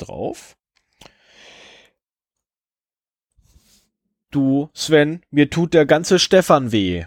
[0.00, 0.56] drauf.
[4.30, 7.06] Du, Sven, mir tut der ganze Stefan weh.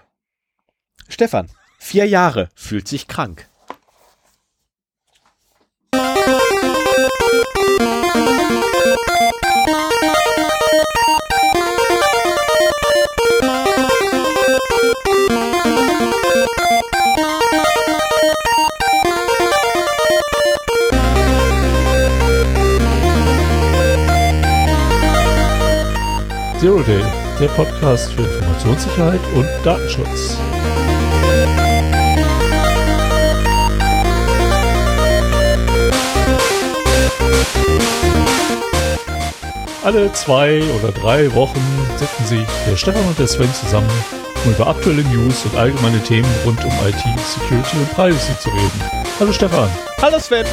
[1.07, 3.47] Stefan, vier Jahre, fühlt sich krank.
[26.63, 27.03] Zero Day,
[27.41, 30.37] der Podcast für Informationssicherheit und Datenschutz.
[39.83, 41.59] Alle zwei oder drei Wochen
[41.97, 43.91] setzen sich der Stefan und der Sven zusammen,
[44.45, 48.81] um über aktuelle News und allgemeine Themen rund um IT, Security und Privacy zu reden.
[49.19, 49.69] Hallo Stefan.
[50.01, 50.45] Hallo Sven.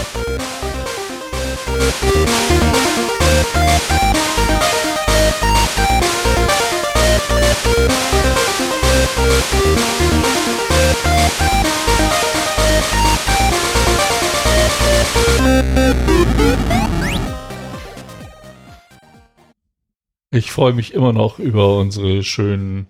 [20.33, 22.87] Ich freue mich immer noch über unsere schönen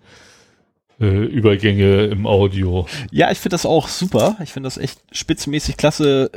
[1.00, 2.86] äh, Übergänge im Audio.
[3.10, 4.36] Ja, ich finde das auch super.
[4.42, 6.30] Ich finde das echt spitzenmäßig klasse.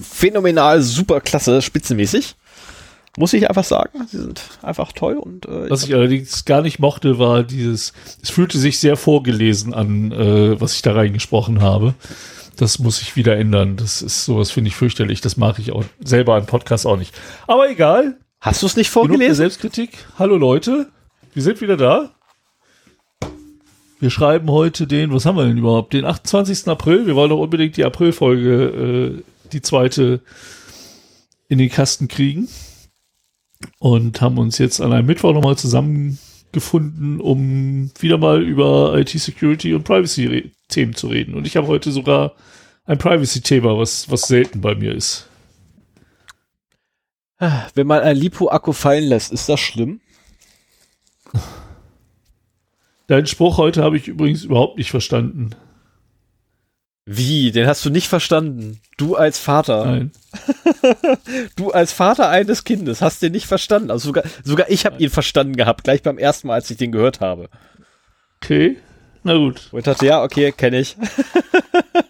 [0.00, 2.36] Phänomenal, super klasse, spitzenmäßig.
[3.16, 4.06] Muss ich einfach sagen.
[4.06, 8.30] Sie sind einfach toll und äh, Was ich allerdings gar nicht mochte, war dieses, es
[8.30, 11.94] fühlte sich sehr vorgelesen an, äh, was ich da reingesprochen habe.
[12.56, 13.76] Das muss sich wieder ändern.
[13.76, 15.20] Das ist sowas, finde ich fürchterlich.
[15.20, 17.14] Das mache ich auch selber im Podcast auch nicht.
[17.46, 18.16] Aber egal.
[18.40, 19.34] Hast du es nicht vorgelesen?
[19.34, 19.98] Selbstkritik.
[20.18, 20.88] Hallo Leute,
[21.34, 22.10] wir sind wieder da.
[23.98, 25.92] Wir schreiben heute den, was haben wir denn überhaupt?
[25.92, 26.68] Den 28.
[26.68, 27.06] April.
[27.06, 30.20] Wir wollen doch unbedingt die Aprilfolge, äh, die zweite,
[31.48, 32.48] in den Kasten kriegen.
[33.78, 39.84] Und haben uns jetzt an einem Mittwoch nochmal zusammengefunden, um wieder mal über IT-Security und
[39.84, 41.34] Privacy-Themen zu reden.
[41.34, 42.34] Und ich habe heute sogar
[42.86, 45.28] ein Privacy-Thema, was, was selten bei mir ist.
[47.74, 50.00] Wenn man ein Lipo-Akku fallen lässt, ist das schlimm?
[53.06, 55.50] Deinen Spruch heute habe ich übrigens überhaupt nicht verstanden.
[57.12, 57.50] Wie?
[57.50, 58.78] Den hast du nicht verstanden?
[58.96, 59.84] Du als Vater.
[59.84, 60.12] Nein.
[61.56, 63.90] du als Vater eines Kindes hast den nicht verstanden.
[63.90, 66.92] Also sogar, sogar ich habe ihn verstanden gehabt, gleich beim ersten Mal, als ich den
[66.92, 67.48] gehört habe.
[68.36, 68.76] Okay.
[69.24, 69.70] Na gut.
[69.72, 70.96] Und ich dachte, ja, okay, kenne ich.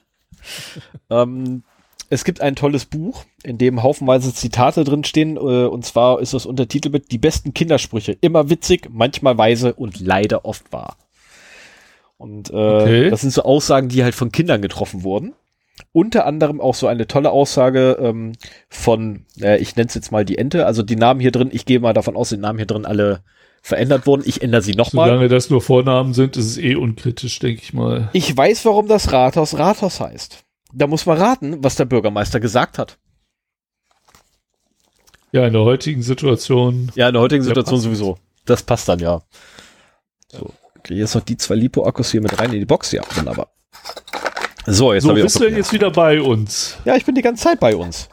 [1.08, 1.62] ähm,
[2.10, 5.38] es gibt ein tolles Buch, in dem haufenweise Zitate drinstehen.
[5.38, 8.18] Äh, und zwar ist das Untertitel mit Die besten Kindersprüche.
[8.20, 10.98] Immer witzig, manchmal weise und leider oft wahr.
[12.20, 13.10] Und äh, okay.
[13.10, 15.32] das sind so Aussagen, die halt von Kindern getroffen wurden.
[15.92, 18.32] Unter anderem auch so eine tolle Aussage ähm,
[18.68, 21.64] von, äh, ich nenne es jetzt mal die Ente, also die Namen hier drin, ich
[21.64, 23.22] gehe mal davon aus, die Namen hier drin alle
[23.62, 24.22] verändert wurden.
[24.26, 25.08] Ich ändere sie nochmal.
[25.08, 28.10] Solange das nur Vornamen sind, ist es eh unkritisch, denke ich mal.
[28.12, 30.44] Ich weiß, warum das Rathaus Rathaus heißt.
[30.74, 32.98] Da muss man raten, was der Bürgermeister gesagt hat.
[35.32, 36.92] Ja, in der heutigen Situation.
[36.96, 38.18] Ja, in der heutigen Situation sowieso.
[38.44, 39.22] Das passt dann ja.
[40.28, 42.92] So, okay, jetzt noch die zwei Lipo-Akkus hier mit rein in die Box.
[42.92, 43.52] Ja, wunderbar.
[44.66, 46.76] So, jetzt so, bist du denn jetzt wieder bei uns?
[46.84, 48.08] Ja, ich bin die ganze Zeit bei uns.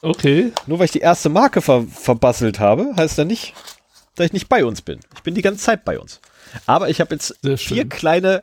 [0.00, 0.52] Okay.
[0.66, 3.54] Nur weil ich die erste Marke ver verbasselt habe, heißt ja nicht,
[4.16, 5.00] dass ich nicht bei uns bin.
[5.14, 6.20] Ich bin die ganze Zeit bei uns.
[6.66, 8.42] Aber ich habe jetzt vier kleine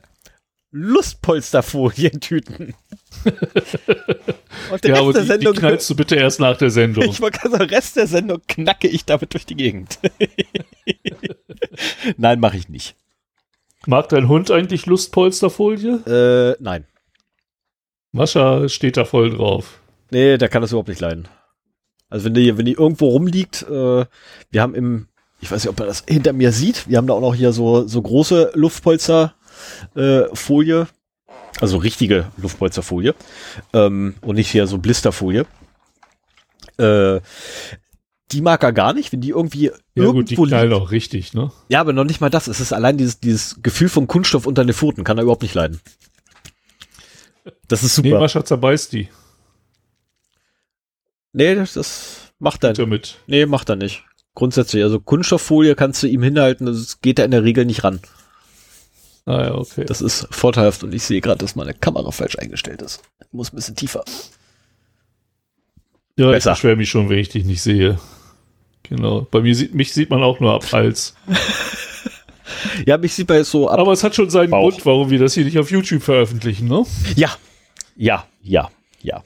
[0.72, 2.76] Lustpolsterfolientüten.
[4.72, 5.54] Und den ja, Rest der die, Sendung.
[5.54, 7.04] Die knallst du bitte erst nach der Sendung.
[7.06, 10.00] Ich wollte sagen, den Rest der Sendung knacke ich damit durch die Gegend.
[12.18, 12.96] nein, mache ich nicht.
[13.88, 16.56] Mag dein Hund eigentlich Lustpolsterfolie?
[16.58, 16.86] Äh, nein.
[18.12, 19.80] Mascha steht da voll drauf.
[20.12, 21.28] Nee, der kann das überhaupt nicht leiden.
[22.10, 24.06] Also wenn die, wenn die irgendwo rumliegt, äh,
[24.52, 25.08] wir haben im,
[25.42, 27.54] ich weiß nicht, ob man das hinter mir sieht, wir haben da auch noch hier
[27.54, 29.36] so, so große Luftpolster
[29.96, 30.24] äh,
[31.60, 33.14] also richtige Luftpolsterfolie
[33.74, 35.46] ähm, und nicht hier so Blisterfolie.
[36.78, 37.20] Äh,
[38.32, 40.74] die mag er gar nicht, wenn die irgendwie ja, irgendwo gut, die liegt.
[40.74, 41.52] auch richtig, ne?
[41.70, 42.48] Ja, aber noch nicht mal das.
[42.48, 45.56] Es ist allein dieses, dieses Gefühl von Kunststoff unter den Pfoten, kann er überhaupt nicht
[45.56, 45.80] leiden.
[47.68, 48.10] Das ist super.
[48.10, 49.10] Nee, Mascha zerbeißt die.
[51.34, 53.20] Nee, das, das macht er nicht.
[53.28, 54.04] Nee, macht er nicht.
[54.36, 58.00] Grundsätzlich, also Kunststofffolie kannst du ihm hinhalten, das geht er in der Regel nicht ran.
[59.26, 59.86] Ah ja, okay.
[59.86, 63.02] Das ist vorteilhaft und ich sehe gerade, dass meine Kamera falsch eingestellt ist.
[63.32, 64.04] Muss ein bisschen tiefer.
[66.18, 66.52] Ja, Besser.
[66.52, 68.00] ich beschwere mich schon, wenn ich dich nicht sehe.
[68.90, 69.28] Genau.
[69.30, 71.16] Bei mir sieht, mich sieht man auch nur ab Hals.
[72.86, 73.80] ja, mich sieht man so ab.
[73.80, 74.72] Aber es hat schon seinen Bauch.
[74.72, 76.86] Grund, warum wir das hier nicht auf YouTube veröffentlichen, ne?
[77.16, 77.30] Ja.
[77.96, 78.70] Ja, ja,
[79.02, 79.24] ja.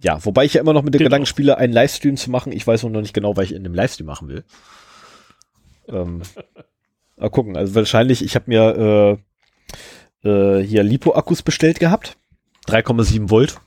[0.00, 1.08] ja, wobei ich ja immer noch mit dem genau.
[1.08, 2.52] Gedanken spiele, einen Livestream zu machen.
[2.52, 4.44] Ich weiß noch nicht genau, was ich in dem Livestream machen will.
[5.88, 6.22] ähm,
[7.16, 7.56] mal gucken.
[7.56, 9.18] Also wahrscheinlich, ich habe mir
[10.24, 12.16] äh, äh, hier Lipo-Akkus bestellt gehabt.
[12.66, 13.60] 3,7 Volt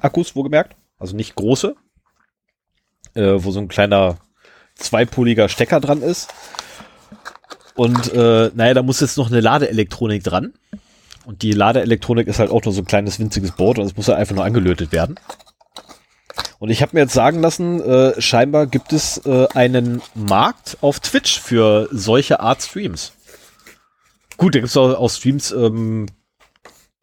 [0.00, 0.76] Akkus, wo gemerkt.
[0.98, 1.76] Also nicht große.
[3.14, 4.18] Äh, wo so ein kleiner
[4.80, 6.32] zweipoliger Stecker dran ist.
[7.74, 10.52] Und äh, naja, da muss jetzt noch eine Ladeelektronik dran.
[11.24, 14.08] Und die Ladeelektronik ist halt auch nur so ein kleines winziges Board und es muss
[14.08, 15.16] halt einfach nur angelötet werden.
[16.58, 21.00] Und ich habe mir jetzt sagen lassen, äh, scheinbar gibt es äh, einen Markt auf
[21.00, 23.12] Twitch für solche Art Streams.
[24.36, 26.06] Gut, da gibt es auch, auch, Streams, ähm,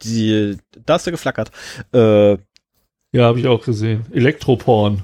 [0.04, 1.52] die, da ist er geflackert.
[1.92, 2.34] Äh,
[3.12, 4.06] ja, habe ich auch gesehen.
[4.12, 5.04] Elektroporn.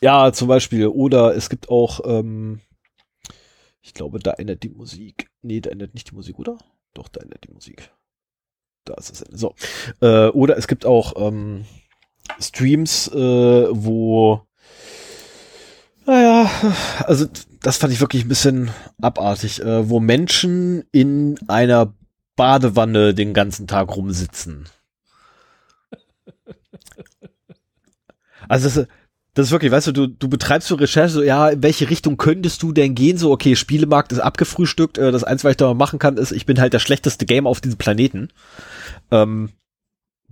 [0.00, 0.86] Ja, zum Beispiel.
[0.86, 2.60] Oder es gibt auch, ähm,
[3.82, 5.30] ich glaube, da ändert die Musik.
[5.42, 6.58] Nee, da ändert nicht die Musik, oder?
[6.94, 7.90] Doch, da ändert die Musik.
[8.84, 9.18] Da ist es.
[9.38, 9.54] So.
[10.00, 11.64] Äh, oder es gibt auch ähm,
[12.40, 14.48] Streams, äh, wo
[16.08, 16.50] naja,
[17.04, 17.26] also
[17.60, 18.70] das fand ich wirklich ein bisschen
[19.02, 21.92] abartig, äh, wo Menschen in einer
[22.34, 24.68] Badewanne den ganzen Tag rumsitzen.
[28.50, 28.88] Also das,
[29.38, 32.16] das ist wirklich, weißt du, du, du betreibst so Recherche, so, ja, in welche Richtung
[32.16, 33.18] könntest du denn gehen?
[33.18, 34.98] So, okay, Spielemarkt ist abgefrühstückt.
[34.98, 37.46] Äh, das Einzige, was ich da machen kann, ist, ich bin halt der schlechteste Game
[37.46, 38.30] auf diesem Planeten.
[39.12, 39.50] Ähm,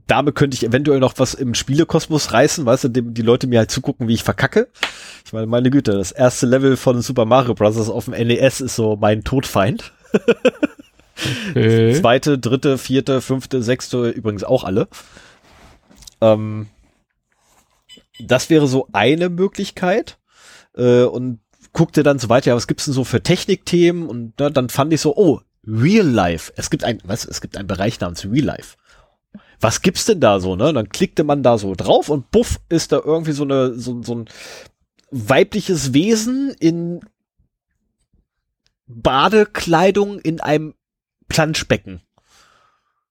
[0.09, 3.61] damit könnte ich eventuell noch was im Spielekosmos reißen, weißt du, die, die Leute mir
[3.61, 4.67] halt zugucken, wie ich verkacke.
[5.25, 7.89] Ich meine, meine Güte, das erste Level von Super Mario Bros.
[7.89, 9.93] auf dem NES ist so mein Todfeind.
[11.51, 11.95] Okay.
[11.95, 14.89] Zweite, dritte, vierte, fünfte, sechste, übrigens auch alle.
[16.21, 16.67] Ähm,
[18.21, 20.19] das wäre so eine Möglichkeit.
[20.77, 21.41] Äh, und
[21.73, 24.09] guckte dann so weiter, ja, was gibt's denn so für Technikthemen?
[24.09, 26.53] Und ne, dann fand ich so, oh, Real Life.
[26.57, 27.25] Es gibt ein, was?
[27.25, 28.77] Es gibt einen Bereich namens Real Life.
[29.61, 30.73] Was gibt's denn da so, ne?
[30.73, 34.15] Dann klickte man da so drauf und buff ist da irgendwie so eine, so, so
[34.15, 34.29] ein
[35.11, 37.01] weibliches Wesen in
[38.87, 40.75] Badekleidung in einem
[41.29, 42.03] Planschbecken.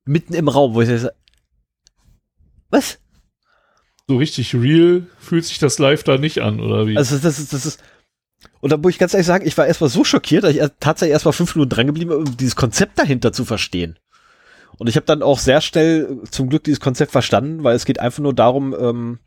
[0.05, 1.13] Mitten im Raum, wo ich sage,
[2.69, 2.99] was?
[4.07, 6.97] So richtig real fühlt sich das live da nicht an, oder wie?
[6.97, 7.83] Also das ist, das ist,
[8.61, 11.13] und da muss ich ganz ehrlich sagen, ich war erstmal so schockiert, dass ich tatsächlich
[11.13, 13.97] erstmal fünf Minuten dran geblieben um dieses Konzept dahinter zu verstehen.
[14.77, 17.99] Und ich habe dann auch sehr schnell zum Glück dieses Konzept verstanden, weil es geht
[17.99, 19.19] einfach nur darum, ähm,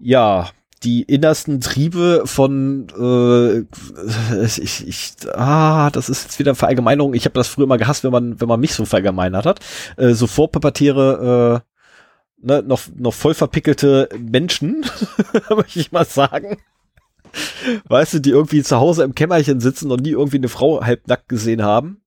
[0.00, 0.50] ja,
[0.82, 7.34] die innersten Triebe von äh, ich, ich ah das ist jetzt wieder Verallgemeinerung ich habe
[7.34, 9.60] das früher mal gehasst wenn man wenn man mich so verallgemeinert hat
[9.96, 11.67] äh, so vorpubertäre äh,
[12.40, 14.84] ne, noch, noch voll verpickelte Menschen,
[15.50, 16.58] möchte ich mal sagen.
[17.88, 21.28] Weißt du, die irgendwie zu Hause im Kämmerchen sitzen und nie irgendwie eine Frau halbnackt
[21.28, 22.00] gesehen haben.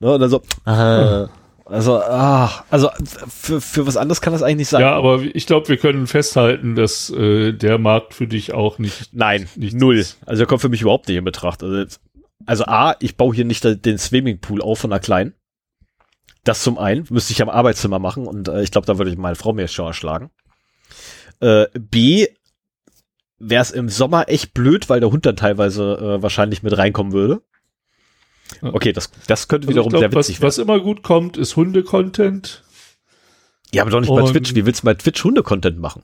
[0.00, 1.26] Ne, und dann so, äh,
[1.64, 2.88] also, ah, also
[3.28, 4.80] für, für was anderes kann das eigentlich nicht sein.
[4.80, 9.10] Ja, aber ich glaube, wir können festhalten, dass äh, der Markt für dich auch nicht.
[9.12, 9.98] Nein, nicht null.
[9.98, 10.18] Ist.
[10.24, 11.62] Also der kommt für mich überhaupt nicht in Betracht.
[11.62, 11.84] Also,
[12.46, 15.34] also A, ich baue hier nicht den Swimmingpool auf von einer kleinen.
[16.44, 19.18] Das zum einen, müsste ich am Arbeitszimmer machen und äh, ich glaube, da würde ich
[19.18, 20.30] meine Frau mir schon erschlagen.
[21.40, 22.26] Äh, B,
[23.38, 27.12] wäre es im Sommer echt blöd, weil der Hund dann teilweise äh, wahrscheinlich mit reinkommen
[27.12, 27.42] würde.
[28.62, 30.68] Okay, das, das könnte also wiederum glaub, sehr witzig was, werden.
[30.68, 32.64] Was immer gut kommt, ist Hunde-Content.
[33.72, 34.54] Ja, aber doch nicht und bei Twitch.
[34.54, 36.02] Wie willst du bei Twitch Hunde-Content machen?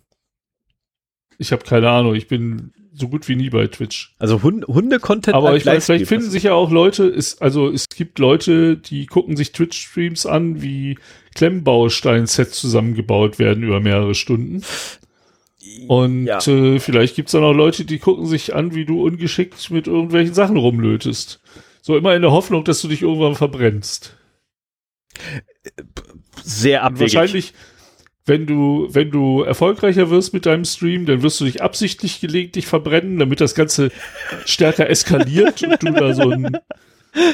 [1.38, 2.14] Ich habe keine Ahnung.
[2.14, 4.14] Ich bin so gut wie nie bei Twitch.
[4.18, 5.34] Also Hund Hunde-Content.
[5.34, 9.06] Aber ich weiß, vielleicht finden sich ja auch Leute, ist, also es gibt Leute, die
[9.06, 10.98] gucken sich Twitch-Streams an, wie
[11.34, 14.62] Klemmbaustein-Sets zusammengebaut werden über mehrere Stunden.
[15.88, 16.38] Und ja.
[16.46, 20.34] äh, vielleicht gibt's dann auch Leute, die gucken sich an, wie du ungeschickt mit irgendwelchen
[20.34, 21.40] Sachen rumlötest.
[21.82, 24.16] So immer in der Hoffnung, dass du dich irgendwann verbrennst.
[26.42, 27.14] Sehr abwegig.
[27.14, 27.54] wahrscheinlich,
[28.26, 32.66] wenn du, wenn du erfolgreicher wirst mit deinem Stream, dann wirst du dich absichtlich gelegentlich
[32.66, 33.90] verbrennen, damit das Ganze
[34.46, 36.56] stärker eskaliert und du da so einen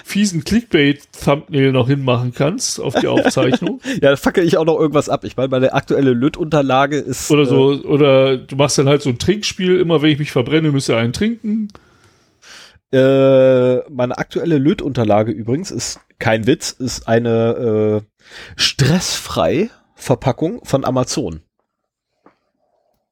[0.05, 3.81] fiesen Clickbait-Thumbnail noch hinmachen kannst auf die Aufzeichnung.
[4.03, 5.25] ja, da fackel ich auch noch irgendwas ab.
[5.25, 7.31] Ich meine, meine aktuelle Löt-Unterlage ist.
[7.31, 10.33] Oder so, äh, oder du machst dann halt so ein Trinkspiel, immer wenn ich mich
[10.33, 11.69] verbrenne, müsst ihr einen trinken.
[12.93, 19.71] Äh, meine aktuelle Löt-Unterlage übrigens ist kein Witz, ist eine äh, stressfrei
[20.01, 21.43] Verpackung von Amazon.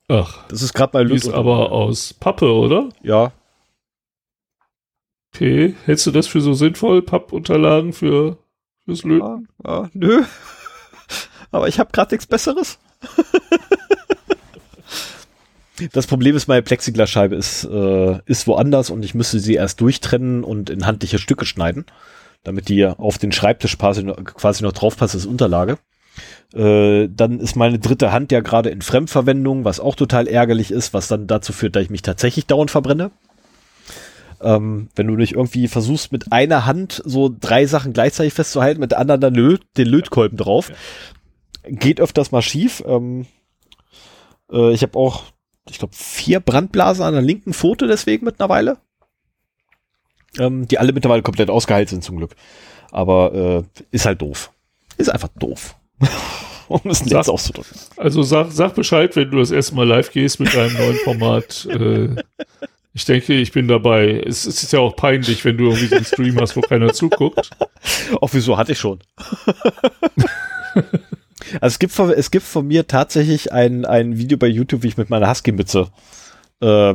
[0.08, 0.46] Ach.
[0.48, 1.18] Das ist gerade bei Lüt.
[1.18, 2.88] Ist aber aus Pappe, oder?
[3.02, 3.32] Ja.
[5.34, 5.76] Okay.
[5.84, 8.38] Hältst du das für so sinnvoll, Pappunterlagen für
[8.84, 9.48] fürs Löten?
[9.64, 10.24] Ja, ja, nö.
[11.50, 12.78] Aber ich habe gerade nichts Besseres.
[15.92, 20.44] das Problem ist, meine Plexiglasscheibe ist, äh, ist woanders und ich müsste sie erst durchtrennen
[20.44, 21.86] und in handliche Stücke schneiden,
[22.42, 25.78] damit die auf den Schreibtisch quasi noch, quasi noch draufpasst als Unterlage.
[26.54, 30.94] Äh, dann ist meine dritte Hand ja gerade in Fremdverwendung, was auch total ärgerlich ist,
[30.94, 33.10] was dann dazu führt, dass ich mich tatsächlich dauernd verbrenne.
[34.40, 38.92] Ähm, wenn du nicht irgendwie versuchst, mit einer Hand so drei Sachen gleichzeitig festzuhalten, mit
[38.92, 40.70] der anderen dann Löt, den Lötkolben drauf,
[41.64, 42.82] geht öfters mal schief.
[42.86, 43.26] Ähm,
[44.50, 45.24] äh, ich habe auch,
[45.68, 48.78] ich glaube, vier Brandblasen an der linken Pfote deswegen mittlerweile.
[50.38, 52.36] Ähm, die alle mittlerweile komplett ausgeheilt sind zum Glück.
[52.90, 54.52] Aber äh, ist halt doof.
[54.96, 55.76] Ist einfach doof.
[56.68, 57.76] um es jetzt auszudrücken.
[57.96, 61.68] Also sag, sag Bescheid, wenn du das erste Mal live gehst mit deinem neuen Format.
[61.78, 62.22] Äh,
[62.94, 64.22] ich denke, ich bin dabei.
[64.26, 66.92] Es, es, ist ja auch peinlich, wenn du irgendwie so einen Stream hast, wo keiner
[66.92, 67.50] zuguckt.
[68.20, 68.98] Auch wieso hatte ich schon.
[70.74, 70.86] also
[71.60, 74.96] es gibt, von, es gibt von mir tatsächlich ein, ein Video bei YouTube, wie ich
[74.96, 75.92] mit meiner Husky-Mütze
[76.60, 76.94] äh,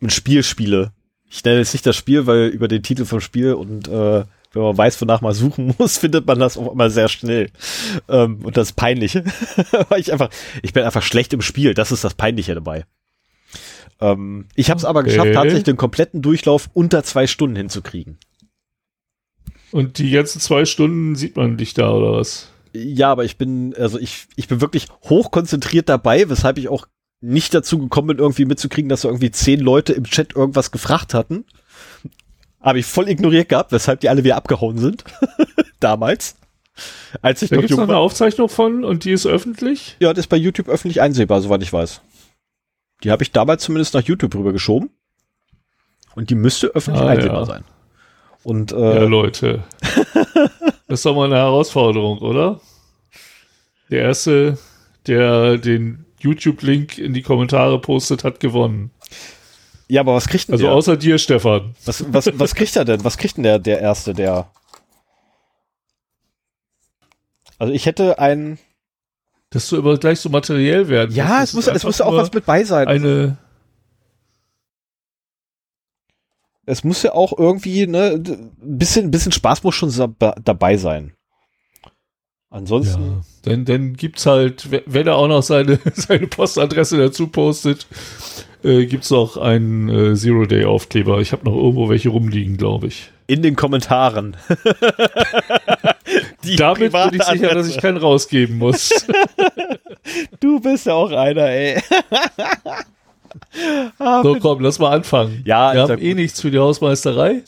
[0.00, 0.90] ein Spiel spiele.
[1.30, 4.62] Ich nenne jetzt nicht das Spiel, weil über den Titel vom Spiel und äh, wenn
[4.62, 7.50] man weiß, wonach man suchen muss, findet man das auch immer sehr schnell.
[8.08, 9.14] Ähm, und das ist peinlich.
[9.88, 10.30] Weil ich einfach,
[10.62, 11.74] ich bin einfach schlecht im Spiel.
[11.74, 12.84] Das ist das Peinliche dabei.
[14.00, 18.18] Ähm, ich habe es aber geschafft, tatsächlich den kompletten Durchlauf unter zwei Stunden hinzukriegen.
[19.70, 22.50] Und die ganzen zwei Stunden sieht man dich da, oder was?
[22.72, 26.86] Ja, aber ich bin, also ich, ich bin wirklich hochkonzentriert dabei, weshalb ich auch
[27.20, 31.14] nicht dazu gekommen bin, irgendwie mitzukriegen, dass so irgendwie zehn Leute im Chat irgendwas gefragt
[31.14, 31.44] hatten.
[32.60, 35.04] Habe ich voll ignoriert gehabt, weshalb die alle wieder abgehauen sind.
[35.80, 36.36] Damals.
[37.22, 39.96] Als ich da gibt noch eine Aufzeichnung von und die ist öffentlich?
[40.00, 42.00] Ja, das ist bei YouTube öffentlich einsehbar, soweit ich weiß.
[43.04, 44.90] Die habe ich damals zumindest nach YouTube rübergeschoben.
[46.14, 47.46] Und die müsste öffentlich ah, einsehbar ja.
[47.46, 47.64] sein.
[48.42, 49.64] Und, äh, ja, Leute.
[50.88, 52.60] das ist doch mal eine Herausforderung, oder?
[53.90, 54.58] Der erste,
[55.06, 58.90] der den YouTube-Link in die Kommentare postet, hat gewonnen.
[59.88, 60.74] Ja, aber was kriegt denn Also der?
[60.74, 61.74] außer dir, Stefan.
[61.84, 63.04] Was, was, was kriegt er denn?
[63.04, 64.50] Was kriegt denn der, der Erste, der.
[67.58, 68.58] Also ich hätte ein.
[69.50, 72.44] Dass du aber gleich so materiell werden Ja, es muss, es muss auch was mit
[72.44, 72.86] bei sein.
[72.86, 73.38] Eine.
[76.66, 81.14] Es muss ja auch irgendwie, ne, ein bisschen, bisschen Spaß muss schon dabei sein.
[82.50, 83.02] Ansonsten.
[83.02, 87.86] Ja, dann, dann gibt's halt, wenn er auch noch seine, seine Postadresse dazu postet,
[88.64, 91.20] äh, gibt es noch einen äh, Zero-Day-Aufkleber.
[91.20, 93.10] Ich habe noch irgendwo welche rumliegen, glaube ich.
[93.26, 94.36] In den Kommentaren.
[96.56, 98.90] Damit bin ich sicher, dass ich keinen rausgeben muss.
[100.40, 101.78] du bist ja auch einer, ey.
[103.98, 105.42] ah, so, komm, lass mal anfangen.
[105.44, 107.42] Ja, wir haben eh nichts für die Hausmeisterei.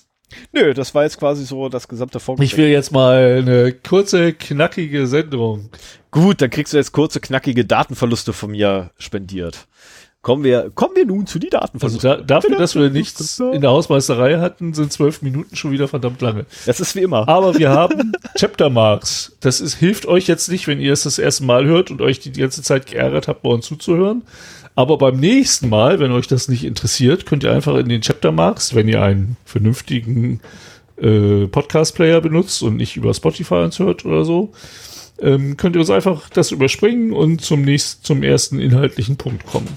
[0.52, 2.52] Nö, das war jetzt quasi so das gesamte Vorgespräch.
[2.52, 5.71] Ich will jetzt mal eine kurze, knackige Sendung.
[6.11, 9.67] Gut, dann kriegst du jetzt kurze, knackige Datenverluste von mir spendiert.
[10.23, 12.11] Kommen wir, kommen wir nun zu die Datenversuche.
[12.11, 15.89] Also da, dafür, dass wir nichts in der Hausmeisterei hatten, sind zwölf Minuten schon wieder
[15.89, 16.45] verdammt lange.
[16.67, 17.27] Das ist wie immer.
[17.27, 19.35] Aber wir haben Chapter Marks.
[19.41, 22.21] Das ist, hilft euch jetzt nicht, wenn ihr es das erste Mal hört und euch
[22.21, 24.23] die ganze Zeit geärgert habt, bei uns zuzuhören.
[24.75, 28.31] Aber beim nächsten Mal, wenn euch das nicht interessiert, könnt ihr einfach in den Chapter
[28.31, 30.41] Marks, wenn ihr einen vernünftigen
[30.99, 34.53] äh, Podcast-Player benutzt und nicht über Spotify uns hört oder so,
[35.19, 39.69] ähm, könnt ihr uns einfach das überspringen und zum nächsten, zum ersten inhaltlichen Punkt kommen.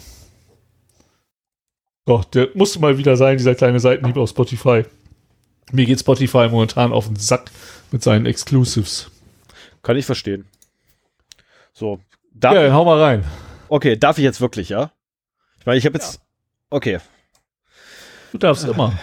[2.05, 4.83] Doch, der musste mal wieder sein, dieser kleine Seitenhieb auf Spotify.
[5.71, 7.49] Mir geht Spotify momentan auf den Sack
[7.91, 9.09] mit seinen Exclusives.
[9.81, 10.45] Kann ich verstehen.
[11.73, 11.99] So.
[12.33, 13.23] Darf ja, hau mal rein.
[13.69, 14.91] Okay, darf ich jetzt wirklich, ja?
[15.59, 16.15] Ich meine, ich habe jetzt.
[16.15, 16.21] Ja.
[16.69, 16.99] Okay.
[18.31, 18.97] Du darfst immer.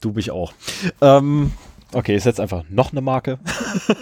[0.00, 0.52] Du mich auch.
[1.00, 1.52] Ähm,
[1.96, 3.38] Okay, ist jetzt einfach noch eine Marke.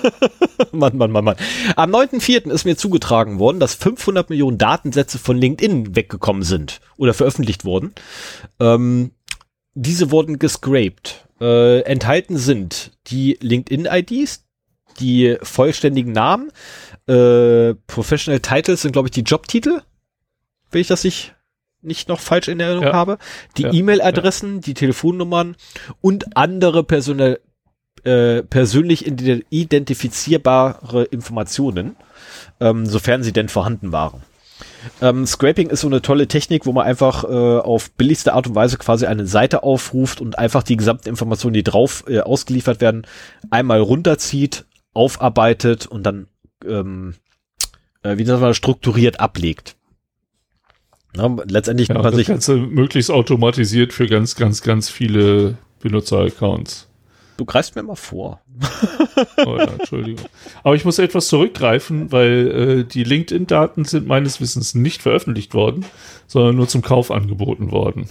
[0.73, 1.37] Mann, Mann, Mann, Mann.
[1.77, 2.51] Am 9.4.
[2.51, 7.95] ist mir zugetragen worden, dass 500 Millionen Datensätze von LinkedIn weggekommen sind oder veröffentlicht wurden.
[8.59, 9.13] Ähm,
[9.75, 11.29] diese wurden gescraped.
[11.41, 14.45] Äh, enthalten sind die LinkedIn-IDs,
[14.99, 16.51] die vollständigen Namen,
[17.07, 19.83] äh, Professional Titles sind, glaube ich, die Jobtitel,
[20.73, 21.33] wenn ich das nicht
[21.81, 22.93] nicht noch falsch in Erinnerung ja.
[22.95, 23.19] habe,
[23.59, 23.73] die ja.
[23.73, 24.61] E-Mail-Adressen, ja.
[24.63, 25.55] die Telefonnummern
[26.01, 27.41] und andere personelle
[28.05, 31.97] äh, persönlich identifizierbare Informationen,
[32.61, 34.23] ähm, sofern sie denn vorhanden waren.
[35.01, 38.55] Ähm, Scraping ist so eine tolle Technik, wo man einfach äh, auf billigste Art und
[38.55, 43.07] Weise quasi eine Seite aufruft und einfach die gesamten Informationen, die drauf äh, ausgeliefert werden,
[43.51, 46.29] einmal runterzieht, aufarbeitet und dann
[46.67, 47.15] ähm,
[48.05, 49.77] äh, wie das mal strukturiert ablegt.
[51.17, 56.89] Ja, letztendlich ja, das sich Ganze möglichst automatisiert für ganz, ganz, ganz viele Benutzeraccounts.
[57.37, 58.41] Du greifst mir mal vor.
[59.45, 60.25] oh ja, Entschuldigung.
[60.63, 65.85] Aber ich muss etwas zurückgreifen, weil äh, die LinkedIn-Daten sind meines Wissens nicht veröffentlicht worden,
[66.27, 68.09] sondern nur zum Kauf angeboten worden.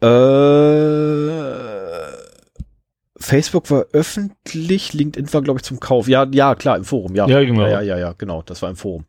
[0.00, 1.52] Äh,
[3.16, 6.08] Facebook war öffentlich, LinkedIn war, glaube ich, zum Kauf.
[6.08, 7.26] Ja, ja, klar, im Forum, ja.
[7.28, 7.66] Ja, genau.
[7.66, 9.04] Ja, ja, ja, genau, das war im Forum.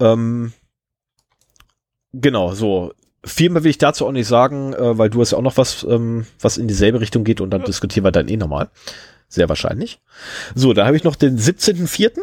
[0.00, 0.52] Ähm,
[2.12, 2.92] genau, so.
[3.24, 5.56] Viel mehr will ich dazu auch nicht sagen, äh, weil du hast ja auch noch
[5.56, 8.68] was, ähm, was in dieselbe Richtung geht und dann diskutieren wir dann eh nochmal.
[9.28, 10.00] Sehr wahrscheinlich.
[10.54, 12.18] So, da habe ich noch den 17.04.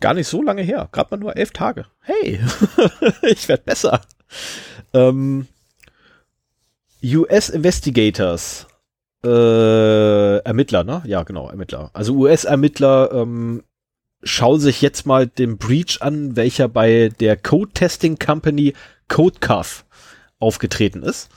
[0.00, 0.88] Gar nicht so lange her.
[0.92, 1.86] Gerade mal nur elf Tage.
[2.00, 2.40] Hey,
[3.22, 4.00] ich werde besser.
[4.94, 5.46] Ähm,
[7.04, 8.66] US Investigators
[9.24, 11.02] äh, Ermittler, ne?
[11.06, 11.90] Ja, genau, Ermittler.
[11.92, 13.62] Also US-Ermittler ähm,
[14.22, 18.74] schauen sich jetzt mal den Breach an, welcher bei der Code Testing Company
[19.08, 19.84] CodeCuff
[20.42, 21.30] aufgetreten ist.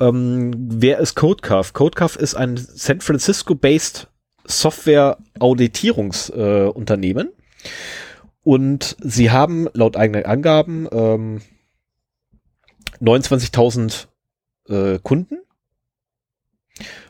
[0.00, 1.72] Ähm, wer ist CodeCuff?
[1.72, 4.08] CodeCuff ist ein San Francisco-based
[4.44, 7.28] Software-Auditierungsunternehmen.
[7.28, 7.32] Äh,
[8.44, 11.42] und sie haben laut eigenen Angaben ähm,
[13.00, 14.08] 29.000
[14.68, 15.38] äh, Kunden.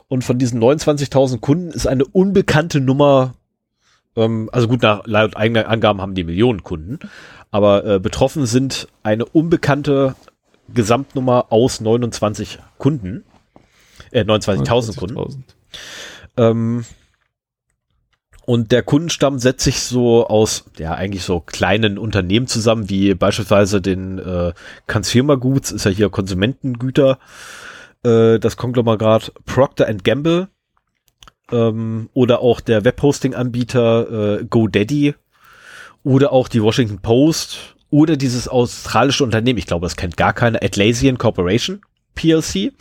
[0.09, 3.33] Und von diesen 29.000 Kunden ist eine unbekannte Nummer,
[4.15, 6.99] ähm, also gut, nach, laut eigenen Angaben haben die Millionen Kunden,
[7.51, 10.15] aber äh, betroffen sind eine unbekannte
[10.75, 13.25] Gesamtnummer aus 29 Kunden,
[14.11, 15.45] äh, 29.000 Kunden.
[16.37, 16.85] Ähm,
[18.45, 23.81] und der Kundenstamm setzt sich so aus, ja, eigentlich so kleinen Unternehmen zusammen, wie beispielsweise
[23.81, 24.53] den äh,
[24.87, 27.19] Consumer Goods, ist ja hier Konsumentengüter,
[28.03, 30.49] äh, das Konglomerat Procter Gamble
[31.53, 35.15] ähm, oder auch der Webhosting-Anbieter äh, GoDaddy
[36.03, 40.63] oder auch die Washington Post oder dieses australische Unternehmen, ich glaube, das kennt gar keiner,
[40.63, 41.83] Atlassian Corporation,
[42.15, 42.73] PLC.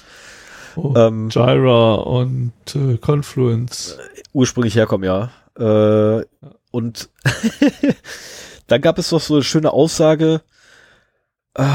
[0.78, 3.98] Oh, ähm, Jira und äh, Confluence.
[4.32, 5.30] Ursprünglich herkommen, ja.
[5.60, 6.26] Äh,
[6.72, 7.10] und
[8.68, 10.44] dann gab es doch so eine schöne Aussage,
[11.60, 11.66] uh,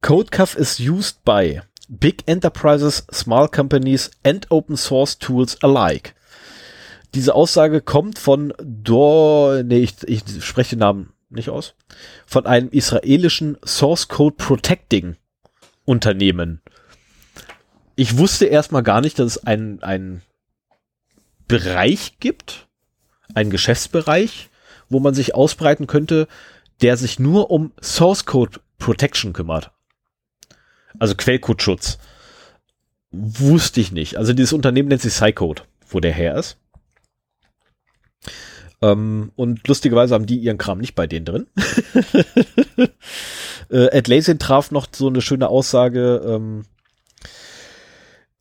[0.00, 1.60] CodeCuff is used by
[1.90, 6.14] big enterprises, small companies and open source tools alike.
[7.14, 11.74] Diese Aussage kommt von Dor, nee, ich, ich spreche den Namen nicht aus,
[12.26, 15.16] von einem israelischen Source Code Protecting
[15.84, 16.60] Unternehmen.
[17.96, 20.22] Ich wusste erstmal gar nicht, dass es einen, einen
[21.48, 22.68] Bereich gibt,
[23.34, 24.48] einen Geschäftsbereich,
[24.88, 26.28] wo man sich ausbreiten könnte,
[26.80, 29.70] der sich nur um Source Code Protection kümmert.
[30.98, 31.98] Also Quellcodeschutz.
[33.10, 34.16] Wusste ich nicht.
[34.16, 36.56] Also dieses Unternehmen nennt sich Cycode, wo der her ist.
[38.82, 41.46] Ähm, und lustigerweise haben die ihren Kram nicht bei denen drin.
[43.70, 46.64] äh, Atlassian traf noch so eine schöne Aussage, ähm,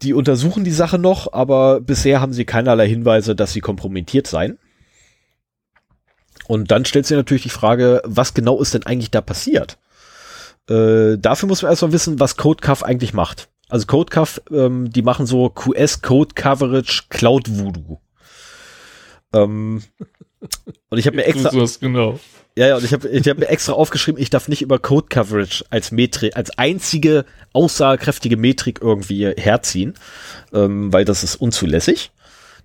[0.02, 4.58] die untersuchen die Sache noch, aber bisher haben sie keinerlei Hinweise, dass sie kompromittiert seien.
[6.48, 9.78] Und dann stellt sich natürlich die Frage, was genau ist denn eigentlich da passiert?
[10.68, 13.50] Äh, dafür muss man erstmal wissen, was CodeCuff eigentlich macht.
[13.70, 18.00] Also CodeCuff, ähm, die machen so QS Code Coverage Cloud Voodoo.
[19.34, 19.84] Ähm,
[20.90, 22.20] und ich habe mir extra genau.
[22.58, 25.08] Ja, ja, und ich habe ich hab mir extra aufgeschrieben, ich darf nicht über Code
[25.08, 29.94] Coverage als Metrik, als einzige aussagekräftige Metrik irgendwie herziehen,
[30.54, 32.12] ähm, weil das ist unzulässig.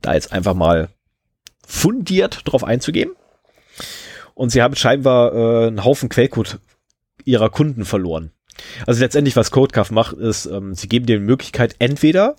[0.03, 0.89] Da jetzt einfach mal
[1.67, 3.11] fundiert drauf einzugehen.
[4.35, 6.59] Und sie haben scheinbar äh, einen Haufen Quellcode
[7.25, 8.33] ihrer Kunden verloren.
[8.87, 12.37] Also letztendlich, was CodeCuff macht, ist, ähm, sie geben dir die Möglichkeit, entweder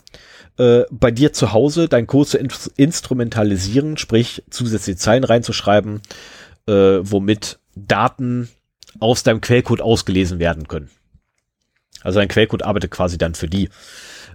[0.58, 6.02] äh, bei dir zu Hause dein Code zu in instrumentalisieren, sprich zusätzliche Zeilen reinzuschreiben,
[6.68, 8.50] äh, womit Daten
[9.00, 10.90] aus deinem Quellcode ausgelesen werden können.
[12.02, 13.70] Also dein Quellcode arbeitet quasi dann für die.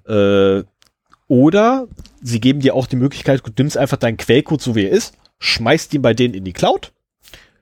[0.07, 0.65] Äh,
[1.29, 1.89] oder
[2.21, 5.15] sie geben dir auch die Möglichkeit, du nimmst einfach deinen Quellcode so wie er ist,
[5.39, 6.93] schmeißt ihn bei denen in die Cloud,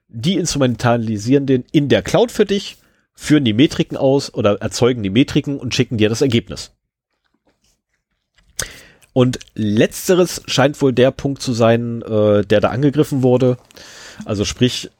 [0.08, 2.78] die instrumentalisieren den in der Cloud für dich,
[3.14, 6.72] führen die Metriken aus oder erzeugen die Metriken und schicken dir das Ergebnis.
[9.12, 13.58] Und letzteres scheint wohl der Punkt zu sein, äh, der da angegriffen wurde.
[14.24, 14.90] Also sprich,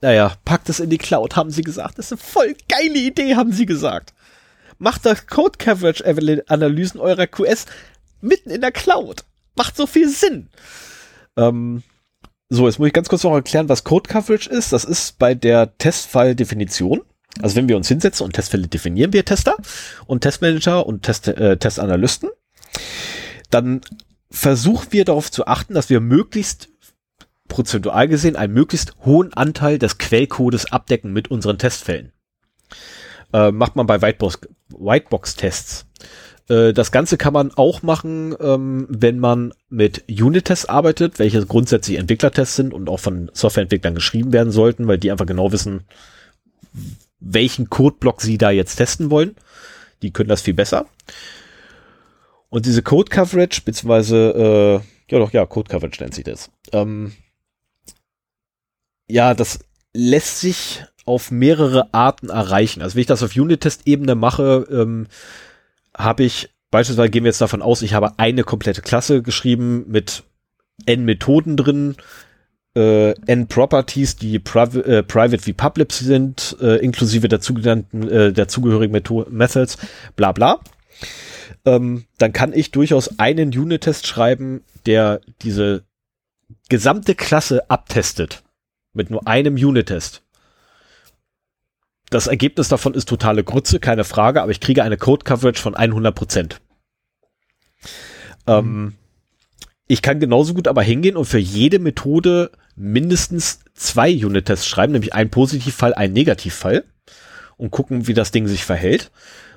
[0.00, 1.98] naja, packt es in die Cloud, haben sie gesagt.
[1.98, 4.12] Das ist eine voll geile Idee, haben sie gesagt.
[4.78, 6.04] Macht das Code Coverage
[6.48, 7.66] Analysen eurer QS
[8.20, 9.24] mitten in der Cloud.
[9.54, 10.48] Macht so viel Sinn.
[11.36, 11.82] Ähm,
[12.48, 14.72] so, jetzt muss ich ganz kurz noch erklären, was Code Coverage ist.
[14.72, 17.02] Das ist bei der Testfall-Definition.
[17.42, 19.56] Also wenn wir uns hinsetzen und Testfälle definieren wir Tester
[20.06, 22.30] und Testmanager und Test, äh, Testanalysten,
[23.50, 23.80] dann
[24.30, 26.68] versuchen wir darauf zu achten, dass wir möglichst
[27.48, 32.12] prozentual gesehen einen möglichst hohen Anteil des Quellcodes abdecken mit unseren Testfällen.
[33.32, 34.48] Äh, macht man bei Whitebox-Tests.
[34.70, 35.36] Whitebox
[36.48, 41.98] äh, das Ganze kann man auch machen, ähm, wenn man mit Unit-Tests arbeitet, welche grundsätzlich
[41.98, 45.84] Entwicklertests sind und auch von Softwareentwicklern geschrieben werden sollten, weil die einfach genau wissen,
[47.18, 49.34] welchen Codeblock sie da jetzt testen wollen.
[50.02, 50.86] Die können das viel besser.
[52.48, 56.50] Und diese Code Coverage, beziehungsweise, äh, ja doch, ja, Code Coverage nennt sich das.
[56.72, 57.12] Ähm,
[59.08, 59.60] ja, das
[59.92, 62.82] lässt sich auf mehrere Arten erreichen.
[62.82, 65.06] Also wenn ich das auf Unit-Test-Ebene mache, ähm,
[65.96, 70.24] habe ich, beispielsweise gehen wir jetzt davon aus, ich habe eine komplette Klasse geschrieben mit
[70.84, 71.96] n Methoden drin,
[72.74, 78.48] äh, n Properties, die Priv äh, private wie public sind, äh, inklusive der, äh, der
[78.48, 79.78] zugehörigen Metho Methods,
[80.16, 80.60] bla bla.
[81.64, 85.84] Ähm, dann kann ich durchaus einen Unit-Test schreiben, der diese
[86.68, 88.42] gesamte Klasse abtestet.
[88.92, 90.22] Mit nur einem Unit-Test.
[92.08, 96.14] Das Ergebnis davon ist totale Grütze, keine Frage, aber ich kriege eine Code-Coverage von 100
[96.14, 96.60] Prozent.
[98.46, 98.92] Ähm, mhm.
[99.88, 105.14] ich kann genauso gut aber hingehen und für jede Methode mindestens zwei Unit-Tests schreiben, nämlich
[105.14, 106.84] einen Positivfall, einen Negativfall
[107.56, 109.10] und gucken, wie das Ding sich verhält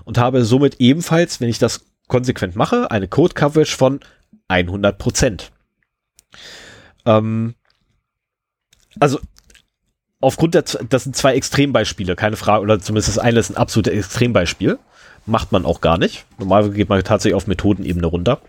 [0.10, 4.00] und habe somit ebenfalls, wenn ich das konsequent mache, eine Code-Coverage von
[4.48, 5.52] 100 Prozent.
[7.06, 7.54] Ähm,
[9.00, 9.20] also
[10.20, 13.94] aufgrund der, das sind zwei Extrembeispiele, keine Frage, oder zumindest das eine ist ein absolutes
[13.94, 14.80] Extrembeispiel.
[15.28, 16.26] Macht man auch gar nicht.
[16.40, 18.42] Normalerweise geht man tatsächlich auf Methodenebene runter.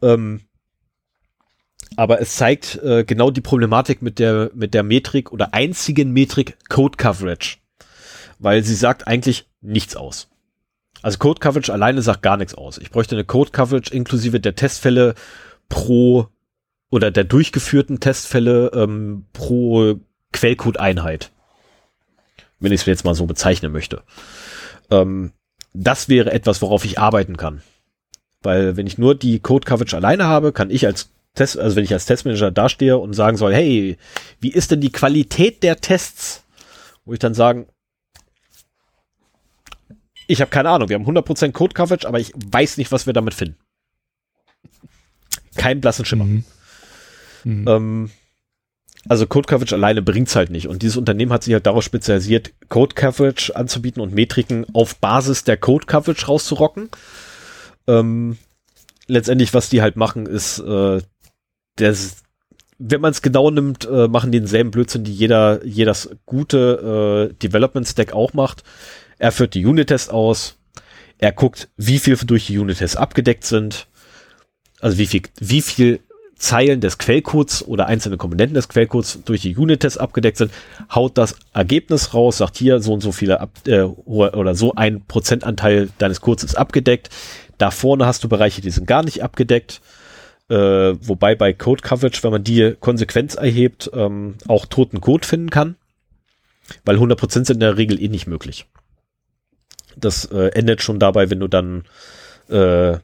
[0.00, 0.42] Ähm,
[1.96, 6.56] aber es zeigt äh, genau die Problematik mit der, mit der Metrik oder einzigen Metrik
[6.68, 7.56] Code Coverage.
[8.38, 10.28] Weil sie sagt eigentlich nichts aus.
[11.02, 12.78] Also Code Coverage alleine sagt gar nichts aus.
[12.78, 15.14] Ich bräuchte eine Code Coverage inklusive der Testfälle
[15.68, 16.28] pro
[16.90, 19.96] oder der durchgeführten Testfälle ähm, pro
[20.32, 21.32] Quellcode-Einheit.
[22.58, 24.02] Wenn ich es jetzt mal so bezeichnen möchte.
[24.90, 25.32] Ähm,
[25.74, 27.62] das wäre etwas, worauf ich arbeiten kann.
[28.42, 31.84] Weil wenn ich nur die Code Coverage alleine habe, kann ich als Test, also wenn
[31.84, 33.98] ich als Testmanager dastehe und sagen soll, hey,
[34.40, 36.44] wie ist denn die Qualität der Tests?
[37.04, 37.66] Wo ich dann sagen,
[40.26, 43.12] ich habe keine Ahnung, wir haben 100% Code Coverage, aber ich weiß nicht, was wir
[43.12, 43.56] damit finden.
[45.56, 46.24] Kein blassen Schimmer.
[46.24, 46.44] Mhm.
[47.44, 47.68] Mhm.
[47.68, 48.10] Ähm,
[49.08, 50.66] also Code Coverage alleine bringt's halt nicht.
[50.66, 55.44] Und dieses Unternehmen hat sich halt darauf spezialisiert, Code Coverage anzubieten und Metriken auf Basis
[55.44, 56.88] der Code Coverage rauszurocken.
[57.86, 58.36] Ähm,
[59.06, 61.00] letztendlich, was die halt machen, ist, äh,
[61.76, 62.22] das,
[62.78, 67.34] wenn man es genau nimmt, äh, machen die denselben Blödsinn, die jeder, jedes gute äh,
[67.34, 68.64] Development Stack auch macht.
[69.18, 70.56] Er führt die Unit-Tests aus.
[71.18, 73.86] Er guckt, wie viel durch die Unit-Tests abgedeckt sind.
[74.80, 76.00] Also wie viel, wie viel
[76.36, 80.52] Zeilen des Quellcodes oder einzelne Komponenten des Quellcodes durch die Unit-Tests abgedeckt sind,
[80.94, 85.04] haut das Ergebnis raus, sagt hier so und so viele ab, äh, oder so ein
[85.06, 87.08] Prozentanteil deines Codes ist abgedeckt.
[87.56, 89.80] Da vorne hast du Bereiche, die sind gar nicht abgedeckt.
[90.48, 90.54] Äh,
[91.00, 95.76] wobei bei Code Coverage, wenn man die Konsequenz erhebt, ähm, auch toten Code finden kann.
[96.84, 98.66] Weil 100% sind in der Regel eh nicht möglich.
[99.96, 101.84] Das äh, endet schon dabei, wenn du dann
[102.48, 102.98] äh,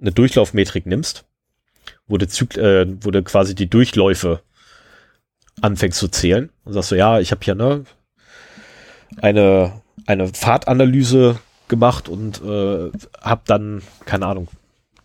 [0.00, 1.24] eine Durchlaufmetrik nimmst
[2.06, 2.26] wo du,
[2.60, 4.42] äh, wo du quasi die Durchläufe
[5.60, 7.84] anfängst zu zählen und sagst so, ja, ich habe hier ne,
[9.20, 11.38] eine, eine Pfadanalyse
[11.68, 14.48] gemacht und äh, habe dann, keine Ahnung,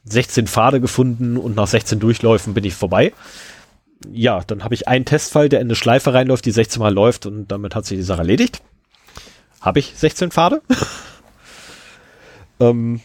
[0.05, 3.13] 16 Pfade gefunden und nach 16 Durchläufen bin ich vorbei.
[4.11, 7.25] Ja, dann habe ich einen Testfall, der in eine Schleife reinläuft, die 16 Mal läuft
[7.25, 8.61] und damit hat sich die Sache erledigt.
[9.61, 10.61] Habe ich 16 Pfade?
[12.59, 13.01] ähm,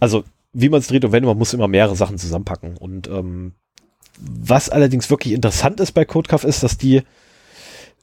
[0.00, 2.76] also wie man es dreht und wenn, man muss immer mehrere Sachen zusammenpacken.
[2.76, 3.52] Und ähm,
[4.18, 7.02] was allerdings wirklich interessant ist bei CodeCuff ist, dass die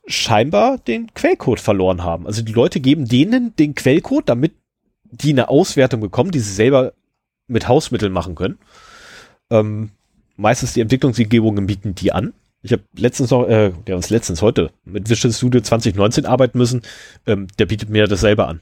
[0.06, 2.28] scheinbar den Quellcode verloren haben.
[2.28, 4.54] Also die Leute geben denen den Quellcode, damit
[5.04, 6.94] die eine Auswertung bekommen, die sie selber
[7.48, 8.58] mit Hausmitteln machen können.
[9.50, 9.92] Ähm,
[10.36, 12.34] meistens die Entwicklungsumgebungen bieten die an.
[12.64, 16.82] Ich habe letztens noch, äh, wir uns letztens heute mit Visual Studio 2019 arbeiten müssen.
[17.26, 18.62] Ähm, der bietet mir das selber an.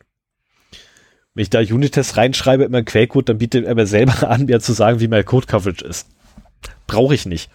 [1.34, 4.60] Wenn ich da Unit-Tests reinschreibe in meinen Quellcode, dann bietet er mir selber an, mir
[4.62, 6.08] zu sagen, wie mein Code-Coverage ist.
[6.88, 7.50] Brauche ich nicht.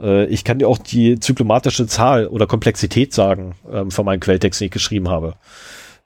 [0.00, 4.60] Äh, ich kann dir auch die zyklomatische Zahl oder Komplexität sagen ähm, von meinem Quelltext,
[4.60, 5.34] den ich geschrieben habe.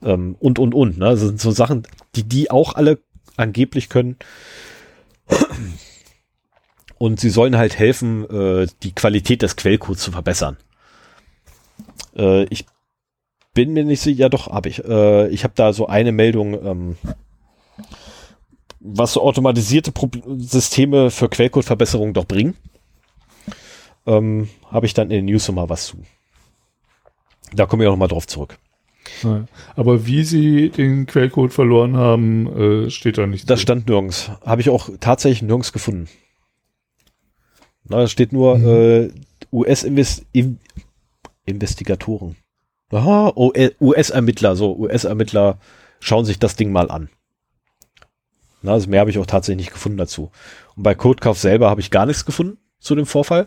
[0.03, 0.99] Ähm, und, und, und.
[0.99, 1.11] Ne?
[1.11, 2.99] Das sind so Sachen, die die auch alle
[3.37, 4.17] angeblich können.
[7.03, 10.57] Und sie sollen halt helfen, äh, die Qualität des Quellcodes zu verbessern.
[12.17, 12.65] Äh, ich
[13.55, 14.85] bin mir nicht sicher, ja doch, habe ich.
[14.85, 16.97] Äh, ich habe da so eine Meldung, ähm,
[18.79, 22.55] was so automatisierte Pro Systeme für Quellcode-Verbesserungen doch bringen.
[24.07, 25.97] Ähm, habe ich dann in den News noch mal was zu.
[27.53, 28.59] Da komme ich auch noch mal drauf zurück.
[29.75, 32.47] Aber wie sie den Quellcode verloren haben,
[32.87, 33.51] äh, steht da nicht.
[33.51, 33.63] Das drin.
[33.63, 34.31] stand nirgends.
[34.47, 36.09] Habe ich auch tatsächlich nirgends gefunden.
[37.85, 38.67] Na, da steht nur mhm.
[38.67, 39.11] äh,
[39.53, 42.37] US-Investigatoren.
[42.91, 45.59] Aha, US-Ermittler, so US-Ermittler
[46.01, 47.09] schauen sich das Ding mal an.
[48.61, 50.31] Na, also mehr habe ich auch tatsächlich nicht gefunden dazu.
[50.77, 53.47] Und bei Codekauf selber habe ich gar nichts gefunden zu dem Vorfall.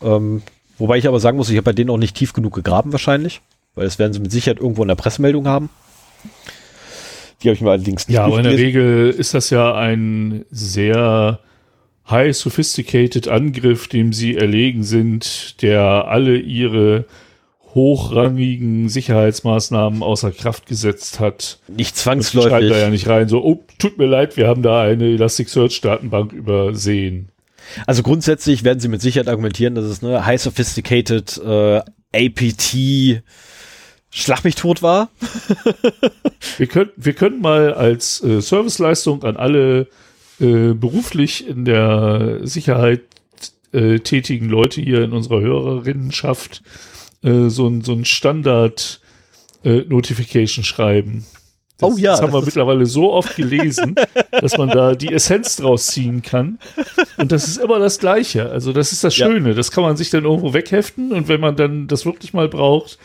[0.00, 0.42] Ähm,
[0.78, 3.40] wobei ich aber sagen muss, ich habe bei denen auch nicht tief genug gegraben wahrscheinlich,
[3.74, 5.68] weil das werden sie mit Sicherheit irgendwo in der Pressemeldung haben.
[7.42, 10.44] Die habe ich mir allerdings nicht Ja, aber in der Regel ist das ja ein
[10.50, 11.40] sehr
[12.10, 17.04] high sophisticated Angriff, dem sie erlegen sind, der alle ihre
[17.74, 21.58] hochrangigen Sicherheitsmaßnahmen außer Kraft gesetzt hat.
[21.68, 22.50] Nicht zwangsläufig.
[22.50, 26.32] Schreibt da ja nicht rein, so, oh, tut mir leid, wir haben da eine Elasticsearch-Datenbank
[26.32, 27.28] übersehen.
[27.86, 31.82] Also grundsätzlich werden sie mit Sicherheit argumentieren, dass es eine high sophisticated äh,
[32.14, 33.22] APT
[34.10, 35.10] Schlag mich tot war.
[36.56, 39.88] wir können, wir können mal als äh, Serviceleistung an alle
[40.40, 43.02] äh, beruflich in der Sicherheit
[43.72, 46.62] äh, tätigen Leute hier in unserer Hörerinnenschaft
[47.22, 49.00] äh, so ein, so ein Standard
[49.64, 51.26] äh, Notification schreiben.
[51.78, 52.12] Das, oh ja.
[52.12, 53.94] Das haben wir mittlerweile so oft gelesen,
[54.32, 56.58] dass man da die Essenz draus ziehen kann.
[57.18, 58.50] Und das ist immer das Gleiche.
[58.50, 59.50] Also das ist das Schöne.
[59.50, 59.54] Ja.
[59.54, 62.98] Das kann man sich dann irgendwo wegheften und wenn man dann das wirklich mal braucht,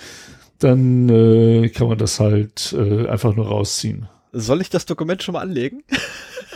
[0.60, 4.08] dann äh, kann man das halt äh, einfach nur rausziehen.
[4.32, 5.84] Soll ich das Dokument schon mal anlegen?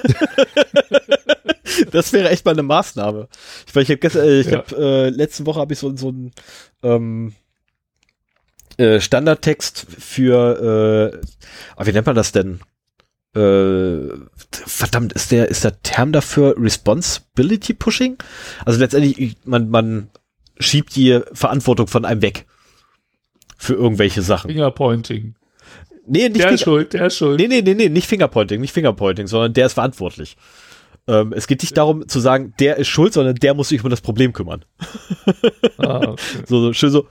[1.92, 3.28] das wäre echt mal eine Maßnahme.
[3.68, 4.58] Ich, ich habe gestern, äh, ich ja.
[4.58, 6.32] habe äh, letzte Woche habe ich so, so ein
[6.84, 7.34] ähm,
[8.78, 11.20] äh, Standardtext für,
[11.78, 12.60] äh, wie nennt man das denn?
[13.36, 14.10] Äh,
[14.52, 18.18] verdammt, ist der, ist der Term dafür Responsibility Pushing?
[18.66, 20.10] Also letztendlich, man, man
[20.60, 22.46] schiebt die Verantwortung von einem weg.
[23.60, 24.50] Für irgendwelche Sachen.
[24.52, 25.36] Fingerpointing.
[26.08, 27.40] Nee, nicht der ist schuld, der ist schuld.
[27.40, 30.38] Nee, nee, nee, nee, nicht Fingerpointing, nicht Fingerpointing, sondern der ist verantwortlich.
[31.08, 33.90] Ähm, es geht nicht darum zu sagen, der ist schuld, sondern der muss sich um
[33.90, 34.66] das Problem kümmern.
[35.78, 36.24] Ah, okay.
[36.48, 37.08] so, so schön so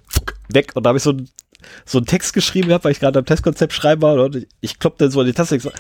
[0.49, 0.73] weg.
[0.75, 1.15] Und da habe ich so
[1.85, 4.99] so einen Text geschrieben gehabt, weil ich gerade am Testkonzept schreiben war und ich klopp
[4.99, 5.71] dann so in die Taste und so,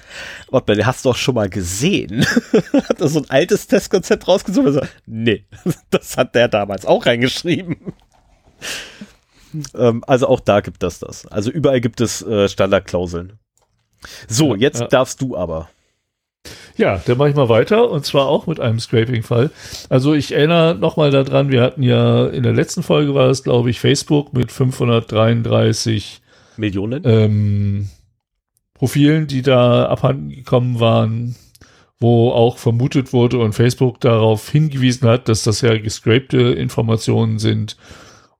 [0.50, 2.24] warte mal, den hast du doch schon mal gesehen.
[2.72, 5.44] hat er so ein altes Testkonzept rausgesucht und so, nee,
[5.90, 7.76] das hat der damals auch reingeschrieben.
[9.76, 11.26] Ähm, also auch da gibt es das.
[11.26, 13.34] Also überall gibt es äh, Standardklauseln.
[14.28, 14.86] So, ja, jetzt ja.
[14.86, 15.68] darfst du aber.
[16.76, 19.50] Ja, dann mache ich mal weiter und zwar auch mit einem Scraping-Fall.
[19.88, 23.70] Also ich erinnere nochmal daran, wir hatten ja in der letzten Folge war es, glaube
[23.70, 26.20] ich, Facebook mit 533
[26.56, 27.88] Millionen ähm,
[28.74, 31.34] Profilen, die da abhanden gekommen waren,
[31.98, 37.76] wo auch vermutet wurde und Facebook darauf hingewiesen hat, dass das ja gescrapte Informationen sind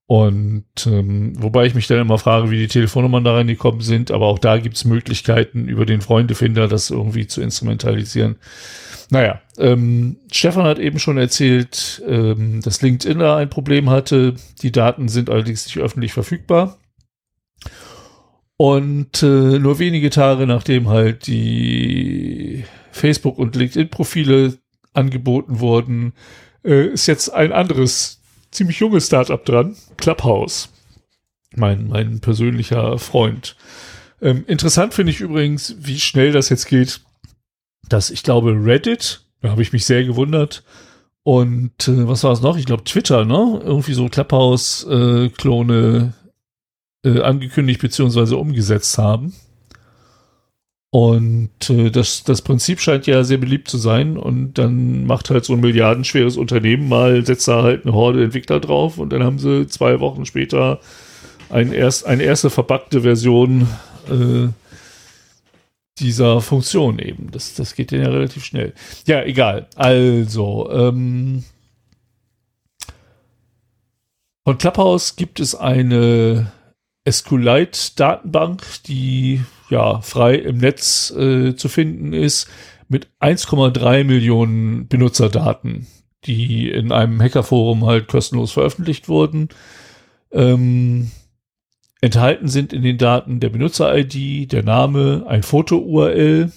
[0.07, 4.27] und ähm, wobei ich mich dann immer frage, wie die Telefonnummern da reingekommen sind, aber
[4.27, 8.37] auch da gibt es Möglichkeiten, über den Freundefinder das irgendwie zu instrumentalisieren.
[9.11, 14.35] Naja, ähm, Stefan hat eben schon erzählt, ähm, dass LinkedIn da ein Problem hatte.
[14.63, 16.79] Die Daten sind allerdings nicht öffentlich verfügbar.
[18.57, 24.57] Und äh, nur wenige Tage nachdem halt die Facebook- und LinkedIn-Profile
[24.93, 26.15] angeboten wurden,
[26.65, 28.16] äh, ist jetzt ein anderes
[28.57, 30.71] ziemlich junges Startup dran, Clubhouse.
[31.55, 33.57] Mein, mein persönlicher Freund.
[34.21, 37.01] Ähm, interessant finde ich übrigens, wie schnell das jetzt geht,
[37.89, 40.65] dass ich glaube Reddit, da habe ich mich sehr gewundert,
[41.23, 42.57] und äh, was war es noch?
[42.57, 43.61] Ich glaube Twitter, ne?
[43.65, 46.13] Irgendwie so Clubhouse-Klone
[47.05, 48.37] äh, äh, angekündigt bzw.
[48.37, 49.35] umgesetzt haben.
[50.91, 54.17] Und äh, das, das Prinzip scheint ja sehr beliebt zu sein.
[54.17, 58.61] Und dann macht halt so ein milliardenschweres Unternehmen mal, setzt da halt eine Horde Entwickler
[58.61, 60.81] drauf und dann haben sie zwei Wochen später
[61.51, 63.69] ein erst, eine erste verpackte Version
[64.09, 64.49] äh,
[65.99, 67.31] dieser Funktion eben.
[67.31, 68.75] Das, das geht ja relativ schnell.
[69.07, 69.67] Ja, egal.
[69.77, 71.45] Also, ähm,
[74.45, 76.53] von Clubhouse gibt es eine
[77.09, 82.49] SQLite-Datenbank, die ja frei im Netz äh, zu finden ist,
[82.89, 85.87] mit 1,3 Millionen Benutzerdaten,
[86.25, 89.49] die in einem Hackerforum halt kostenlos veröffentlicht wurden.
[90.31, 91.11] Ähm,
[92.01, 96.53] enthalten sind in den Daten der Benutzer-ID, der Name, ein Foto-URL,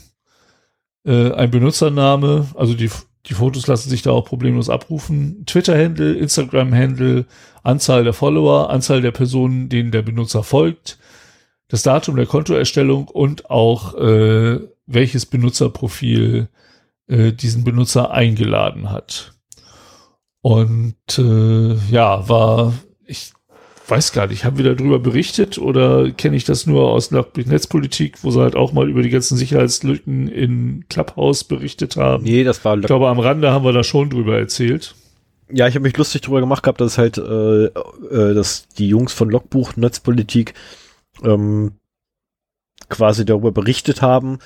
[1.06, 2.90] äh, ein Benutzername, also die,
[3.26, 7.26] die Fotos lassen sich da auch problemlos abrufen, Twitter-Handle, Instagram-Handle,
[7.64, 10.98] Anzahl der Follower, Anzahl der Personen, denen der Benutzer folgt,
[11.68, 16.48] das Datum der Kontoerstellung und auch äh, welches Benutzerprofil
[17.08, 19.34] äh, diesen Benutzer eingeladen hat.
[20.42, 22.74] Und äh, ja, war,
[23.06, 23.34] ich
[23.90, 28.32] weiß gar nicht, haben wir darüber berichtet oder kenne ich das nur aus Netzpolitik, wo
[28.32, 32.24] sie halt auch mal über die ganzen Sicherheitslücken in Clubhouse berichtet haben?
[32.24, 32.78] Nee, das war.
[32.78, 34.96] Ich glaube, am Rande haben wir da schon drüber erzählt.
[35.52, 39.14] Ja, ich habe mich lustig drüber gemacht gehabt, dass halt, äh, äh, dass die Jungs
[39.14, 40.54] von Logbuch Netzpolitik
[41.24, 41.72] ähm,
[42.88, 44.40] quasi darüber berichtet haben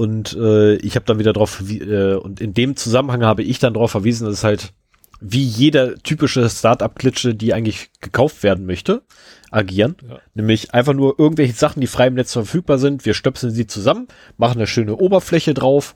[0.00, 3.74] Und äh, ich habe dann wieder drauf, äh, und in dem Zusammenhang habe ich dann
[3.74, 4.72] darauf verwiesen, dass es halt
[5.20, 9.02] wie jeder typische Startup-Klitsche, die eigentlich gekauft werden möchte,
[9.50, 9.96] agieren.
[10.08, 10.18] Ja.
[10.34, 13.04] Nämlich einfach nur irgendwelche Sachen, die frei im Netz verfügbar sind.
[13.04, 15.94] Wir stöpseln sie zusammen, machen eine schöne Oberfläche drauf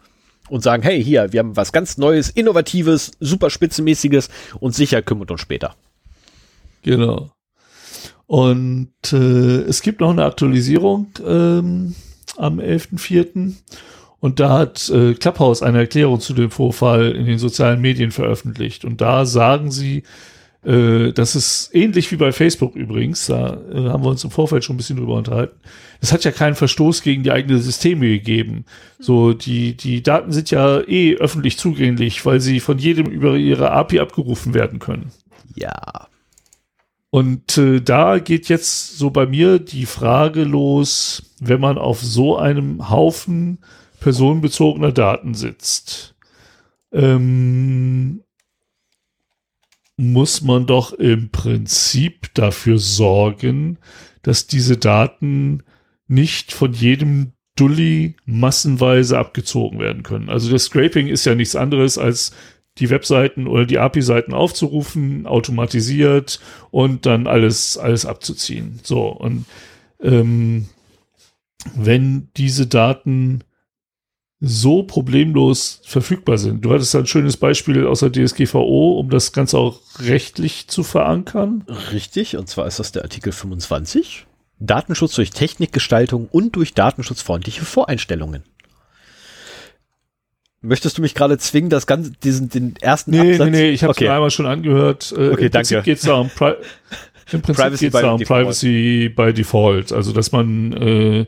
[0.48, 4.28] und sagen, hey, hier, wir haben was ganz Neues, Innovatives, super spitzenmäßiges
[4.60, 5.74] und sicher kümmert uns später.
[6.82, 7.30] Genau.
[8.26, 11.94] Und äh, es gibt noch eine Aktualisierung ähm,
[12.36, 13.54] am 11.04.
[14.24, 18.86] Und da hat äh, Clubhouse eine Erklärung zu dem Vorfall in den sozialen Medien veröffentlicht.
[18.86, 20.02] Und da sagen sie,
[20.64, 24.64] äh, das ist ähnlich wie bei Facebook übrigens, da äh, haben wir uns im Vorfeld
[24.64, 25.60] schon ein bisschen drüber unterhalten.
[26.00, 28.64] Es hat ja keinen Verstoß gegen die eigenen Systeme gegeben.
[28.98, 33.72] So, die, die Daten sind ja eh öffentlich zugänglich, weil sie von jedem über ihre
[33.72, 35.12] API abgerufen werden können.
[35.54, 36.08] Ja.
[37.10, 42.38] Und äh, da geht jetzt so bei mir die Frage los, wenn man auf so
[42.38, 43.58] einem Haufen
[44.04, 46.14] personenbezogener Daten sitzt,
[46.92, 48.22] ähm,
[49.96, 53.78] muss man doch im Prinzip dafür sorgen,
[54.20, 55.62] dass diese Daten
[56.06, 60.28] nicht von jedem Dulli massenweise abgezogen werden können.
[60.28, 62.32] Also das Scraping ist ja nichts anderes als
[62.76, 66.40] die Webseiten oder die API-Seiten aufzurufen, automatisiert
[66.70, 68.80] und dann alles, alles abzuziehen.
[68.82, 69.46] So, und
[70.02, 70.66] ähm,
[71.74, 73.44] wenn diese Daten
[74.46, 76.64] so problemlos verfügbar sind.
[76.64, 81.64] Du hattest ein schönes Beispiel aus der DSGVO, um das Ganze auch rechtlich zu verankern.
[81.92, 84.26] Richtig, und zwar ist das der Artikel 25.
[84.60, 88.44] Datenschutz durch Technikgestaltung und durch datenschutzfreundliche Voreinstellungen.
[90.60, 93.50] Möchtest du mich gerade zwingen, das Ganze, diesen, den ersten nee, Absatz?
[93.50, 94.08] Nee, nee, ich habe es okay.
[94.08, 95.12] einmal schon angehört.
[95.14, 95.82] Äh, okay, Im danke.
[95.82, 96.54] Geht's da um Pri
[97.32, 99.92] Im Prinzip geht es da um Privacy by Default.
[99.92, 101.26] Also, dass man äh,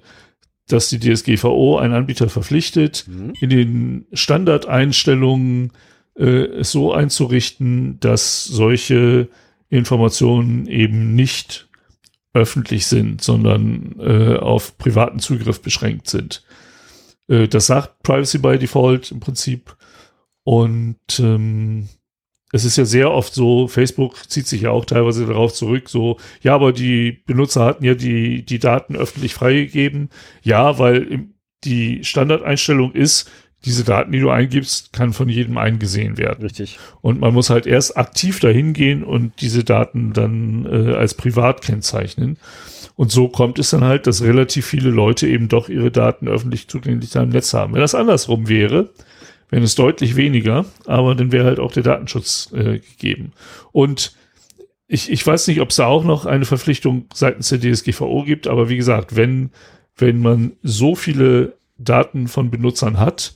[0.68, 3.32] dass die DSGVO einen Anbieter verpflichtet, mhm.
[3.40, 5.72] in den Standardeinstellungen
[6.16, 9.28] äh, es so einzurichten, dass solche
[9.68, 11.68] Informationen eben nicht
[12.32, 16.44] öffentlich sind, sondern äh, auf privaten Zugriff beschränkt sind.
[17.28, 19.76] Äh, das sagt Privacy by Default im Prinzip.
[20.44, 21.88] Und ähm,
[22.52, 26.18] es ist ja sehr oft so, Facebook zieht sich ja auch teilweise darauf zurück, so,
[26.42, 30.10] ja, aber die Benutzer hatten ja die, die Daten öffentlich freigegeben.
[30.42, 31.26] Ja, weil
[31.64, 33.30] die Standardeinstellung ist,
[33.64, 36.42] diese Daten, die du eingibst, kann von jedem eingesehen werden.
[36.42, 36.78] Richtig.
[37.00, 41.62] Und man muss halt erst aktiv dahin gehen und diese Daten dann äh, als privat
[41.62, 42.38] kennzeichnen.
[42.94, 46.68] Und so kommt es dann halt, dass relativ viele Leute eben doch ihre Daten öffentlich
[46.68, 47.74] zugänglich im Netz haben.
[47.74, 48.90] Wenn das andersrum wäre,
[49.50, 53.32] wenn es deutlich weniger, aber dann wäre halt auch der Datenschutz äh, gegeben.
[53.72, 54.14] Und
[54.88, 58.46] ich, ich weiß nicht, ob es da auch noch eine Verpflichtung seitens der DSGVO gibt,
[58.46, 59.50] aber wie gesagt, wenn,
[59.96, 63.34] wenn man so viele Daten von Benutzern hat,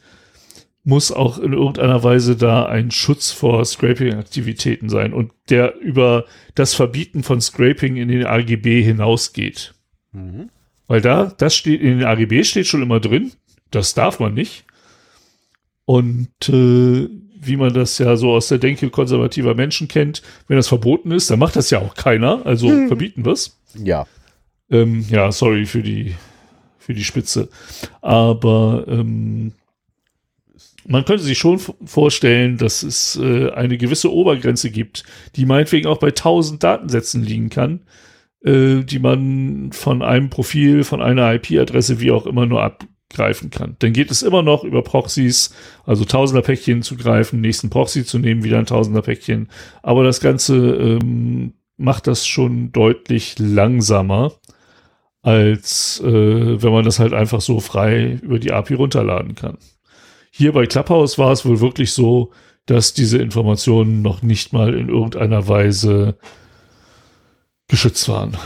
[0.83, 6.75] muss auch in irgendeiner Weise da ein Schutz vor Scraping-Aktivitäten sein und der über das
[6.75, 9.75] Verbieten von Scraping in den AGB hinausgeht.
[10.13, 10.49] Mhm.
[10.87, 13.33] Weil da, das steht, in den AGB steht schon immer drin,
[13.71, 14.65] das darf man nicht.
[15.85, 17.09] Und äh,
[17.43, 21.31] wie man das ja so aus der Denke konservativer Menschen kennt, wenn das verboten ist,
[21.31, 22.45] dann macht das ja auch keiner.
[22.45, 22.89] Also hm.
[22.89, 23.59] verbieten wir es.
[23.75, 24.07] Ja.
[24.71, 26.15] Ähm, ja, sorry für die,
[26.79, 27.49] für die Spitze.
[28.03, 29.53] Aber ähm,
[30.87, 35.05] man könnte sich schon vorstellen, dass es äh, eine gewisse Obergrenze gibt,
[35.37, 37.81] die meinetwegen auch bei 1000 Datensätzen liegen kann,
[38.45, 43.51] äh, die man von einem Profil, von einer IP-Adresse, wie auch immer nur ab, greifen
[43.51, 43.77] kann.
[43.81, 45.53] Dann geht es immer noch über Proxys,
[45.85, 49.49] also Tausender-Päckchen zu greifen, nächsten Proxy zu nehmen, wieder ein Tausender-Päckchen.
[49.83, 54.33] Aber das Ganze ähm, macht das schon deutlich langsamer,
[55.23, 59.59] als äh, wenn man das halt einfach so frei über die API runterladen kann.
[60.31, 62.31] Hier bei Clubhouse war es wohl wirklich so,
[62.67, 66.17] dass diese Informationen noch nicht mal in irgendeiner Weise
[67.67, 68.37] geschützt waren.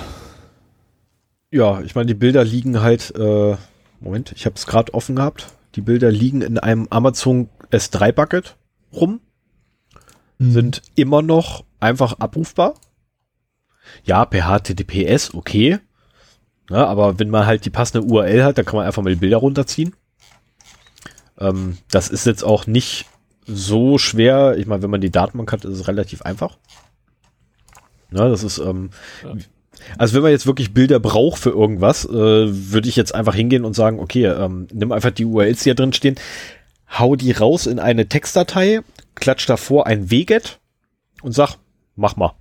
[1.51, 3.57] Ja, ich meine, die Bilder liegen halt äh
[4.05, 5.47] Moment, ich habe es gerade offen gehabt.
[5.77, 8.57] Die Bilder liegen in einem Amazon S3 Bucket
[8.93, 9.21] rum.
[10.39, 10.53] Mhm.
[10.53, 12.75] Sind immer noch einfach abrufbar.
[14.05, 15.79] Ja, per HTTPS, okay.
[16.71, 19.21] Ja, aber wenn man halt die passende URL hat, dann kann man einfach mal die
[19.21, 19.95] Bilder runterziehen.
[21.39, 23.07] Ähm, das ist jetzt auch nicht
[23.47, 24.57] so schwer.
[24.59, 26.59] Ich meine, wenn man die Datenbank hat, ist es relativ einfach.
[28.11, 28.91] Ja, das ist, ähm,
[29.23, 29.35] ja.
[29.99, 33.65] Also wenn man jetzt wirklich Bilder braucht für irgendwas, äh, würde ich jetzt einfach hingehen
[33.65, 36.17] und sagen, okay, ähm, nimm einfach die URLs, die hier drin stehen,
[36.99, 38.81] hau die raus in eine Textdatei,
[39.15, 40.59] klatsch davor ein WGET
[41.23, 41.57] und sag,
[41.97, 42.35] mach mal.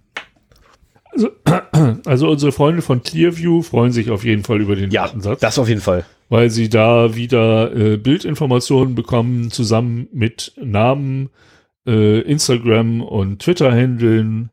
[1.12, 1.30] Also,
[2.06, 5.40] also unsere Freunde von Clearview freuen sich auf jeden Fall über den ja, Datensatz.
[5.40, 6.06] das auf jeden Fall.
[6.30, 11.30] weil sie da wieder äh, Bildinformationen bekommen, zusammen mit Namen,
[11.86, 14.50] äh, Instagram und Twitter-Händeln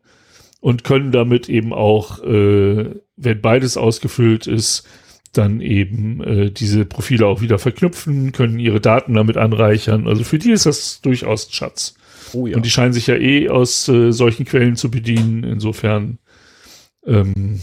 [0.61, 4.87] und können damit eben auch, äh, wenn beides ausgefüllt ist,
[5.33, 10.07] dann eben äh, diese Profile auch wieder verknüpfen, können ihre Daten damit anreichern.
[10.07, 11.95] Also für die ist das durchaus ein Schatz.
[12.33, 12.57] Oh ja.
[12.57, 15.45] Und die scheinen sich ja eh aus äh, solchen Quellen zu bedienen.
[15.45, 16.19] Insofern
[17.07, 17.61] ähm,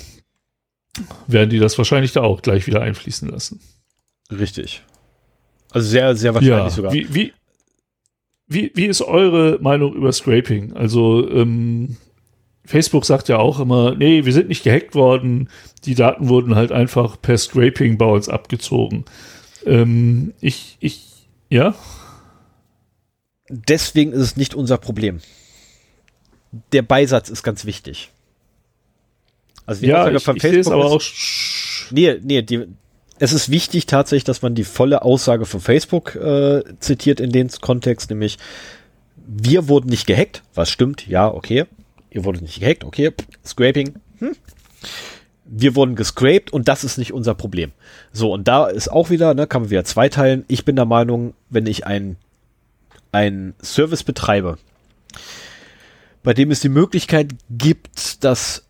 [1.28, 3.60] werden die das wahrscheinlich da auch gleich wieder einfließen lassen.
[4.32, 4.84] Richtig.
[5.72, 6.94] Also sehr, sehr wahrscheinlich ja, sogar.
[6.94, 7.34] Wie, wie,
[8.48, 10.74] wie, wie ist eure Meinung über Scraping?
[10.74, 11.98] Also ähm,
[12.68, 15.50] Facebook sagt ja auch immer, nee, wir sind nicht gehackt worden,
[15.86, 19.06] die Daten wurden halt einfach per Scraping bei uns abgezogen.
[19.66, 21.76] Ähm, ich, ich, ja.
[23.50, 25.22] Deswegen ist es nicht unser Problem.
[26.74, 28.10] Der Beisatz ist ganz wichtig.
[29.66, 31.02] Also die ja, Aussage ich, von Facebook ich aber auch
[31.92, 32.68] nee, nee, die,
[33.20, 37.48] es ist wichtig tatsächlich, dass man die volle Aussage von Facebook äh, zitiert in dem
[37.62, 38.38] Kontext, nämlich
[39.26, 41.66] wir wurden nicht gehackt, was stimmt, ja, okay.
[42.18, 43.12] Ihr wurdet nicht gehackt, okay.
[43.46, 44.32] Scraping, hm.
[45.46, 47.72] Wir wurden gescraped und das ist nicht unser Problem.
[48.12, 50.44] So, und da ist auch wieder, ne, kann man wieder zweiteilen.
[50.48, 52.18] Ich bin der Meinung, wenn ich ein,
[53.12, 54.58] ein Service betreibe,
[56.24, 58.64] bei dem es die Möglichkeit gibt, dass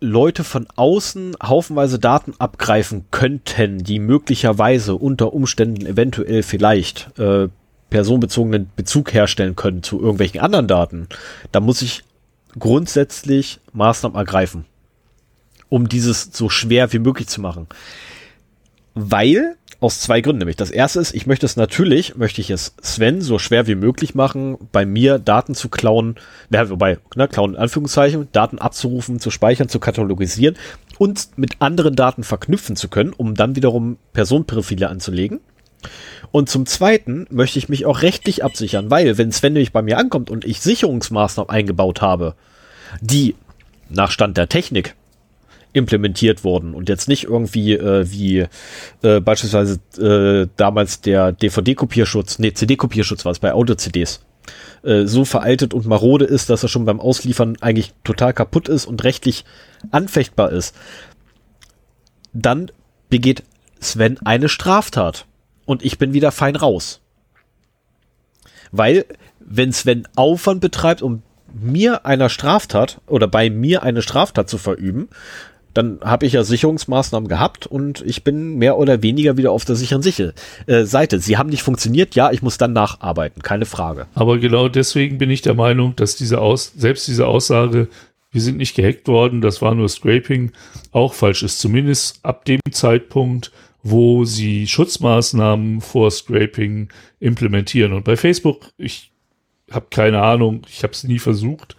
[0.00, 7.48] Leute von außen haufenweise Daten abgreifen könnten, die möglicherweise unter Umständen eventuell vielleicht äh,
[7.88, 11.06] personenbezogenen Bezug herstellen können zu irgendwelchen anderen Daten,
[11.52, 12.02] da muss ich
[12.58, 14.64] grundsätzlich Maßnahmen ergreifen,
[15.68, 17.66] um dieses so schwer wie möglich zu machen.
[18.94, 20.56] Weil, aus zwei Gründen nämlich.
[20.56, 24.14] Das erste ist, ich möchte es natürlich, möchte ich es Sven so schwer wie möglich
[24.14, 26.14] machen, bei mir Daten zu klauen,
[26.50, 30.56] ja, wobei, ne, klauen in Anführungszeichen, Daten abzurufen, zu speichern, zu katalogisieren
[30.98, 35.40] und mit anderen Daten verknüpfen zu können, um dann wiederum Personenprofile anzulegen.
[36.30, 39.98] Und zum Zweiten möchte ich mich auch rechtlich absichern, weil wenn Sven nämlich bei mir
[39.98, 42.34] ankommt und ich Sicherungsmaßnahmen eingebaut habe,
[43.00, 43.34] die
[43.88, 44.94] nach Stand der Technik
[45.72, 48.46] implementiert wurden und jetzt nicht irgendwie äh, wie
[49.02, 54.20] äh, beispielsweise äh, damals der DVD-Kopierschutz, nee, CD-Kopierschutz war es bei Audio-CDs,
[54.84, 58.86] äh, so veraltet und marode ist, dass er schon beim Ausliefern eigentlich total kaputt ist
[58.86, 59.44] und rechtlich
[59.90, 60.76] anfechtbar ist,
[62.32, 62.70] dann
[63.10, 63.42] begeht
[63.80, 65.26] Sven eine Straftat
[65.66, 67.00] und ich bin wieder fein raus.
[68.72, 69.04] Weil,
[69.40, 75.08] wenn Sven Aufwand betreibt, um mir einer Straftat oder bei mir eine Straftat zu verüben,
[75.74, 79.74] dann habe ich ja Sicherungsmaßnahmen gehabt und ich bin mehr oder weniger wieder auf der
[79.74, 80.32] sicheren Sicher
[80.66, 81.18] äh, Seite.
[81.18, 84.06] Sie haben nicht funktioniert, ja, ich muss dann nacharbeiten, keine Frage.
[84.14, 87.88] Aber genau deswegen bin ich der Meinung, dass diese Aus selbst diese Aussage,
[88.30, 90.52] wir sind nicht gehackt worden, das war nur Scraping,
[90.92, 91.58] auch falsch ist.
[91.58, 93.50] Zumindest ab dem Zeitpunkt,
[93.84, 96.88] wo sie Schutzmaßnahmen vor Scraping
[97.20, 97.92] implementieren.
[97.92, 99.12] Und bei Facebook, ich
[99.70, 101.76] habe keine Ahnung, ich habe es nie versucht,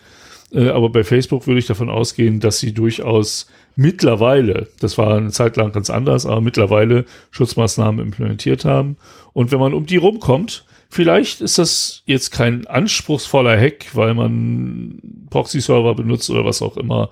[0.52, 5.32] äh, aber bei Facebook würde ich davon ausgehen, dass sie durchaus mittlerweile, das war eine
[5.32, 8.98] Zeit lang ganz anders, aber mittlerweile Schutzmaßnahmen implementiert haben.
[9.34, 15.02] Und wenn man um die rumkommt, vielleicht ist das jetzt kein anspruchsvoller Hack, weil man
[15.32, 17.10] Proxy-Server benutzt oder was auch immer.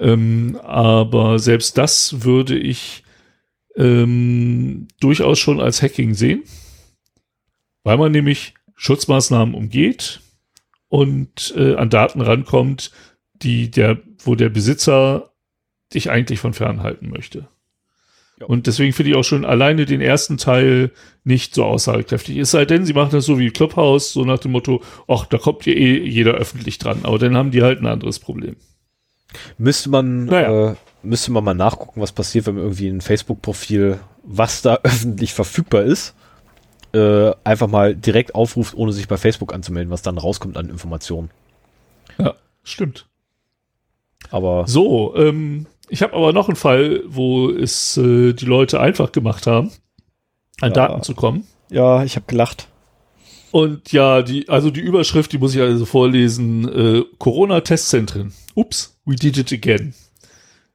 [0.00, 3.04] Ähm, aber selbst das würde ich
[3.76, 6.42] ähm, durchaus schon als Hacking sehen,
[7.84, 10.20] weil man nämlich Schutzmaßnahmen umgeht
[10.88, 12.90] und äh, an Daten rankommt,
[13.34, 15.32] die der, wo der Besitzer
[15.94, 17.48] dich eigentlich von fernhalten möchte.
[18.40, 18.46] Ja.
[18.46, 20.90] Und deswegen finde ich auch schon alleine den ersten Teil
[21.24, 22.36] nicht so aussagekräftig.
[22.38, 25.38] Es sei denn, sie machen das so wie Clubhouse, so nach dem Motto, ach, da
[25.38, 27.00] kommt ja eh jeder öffentlich dran.
[27.04, 28.56] Aber dann haben die halt ein anderes Problem.
[29.58, 30.72] Müsste man, naja.
[30.72, 35.32] äh, müsste man mal nachgucken, was passiert, wenn man irgendwie ein Facebook-Profil, was da öffentlich
[35.32, 36.14] verfügbar ist,
[36.92, 41.30] äh, einfach mal direkt aufruft, ohne sich bei Facebook anzumelden, was dann rauskommt an Informationen.
[42.18, 43.06] Ja, stimmt.
[44.30, 49.12] Aber so, ähm, ich habe aber noch einen Fall, wo es äh, die Leute einfach
[49.12, 49.72] gemacht haben,
[50.60, 50.88] an ja.
[50.88, 51.46] Daten zu kommen.
[51.70, 52.68] Ja, ich habe gelacht.
[53.50, 58.32] Und ja, die, also die Überschrift, die muss ich also vorlesen: äh, Corona-Testzentren.
[58.54, 59.94] Ups, we did it again.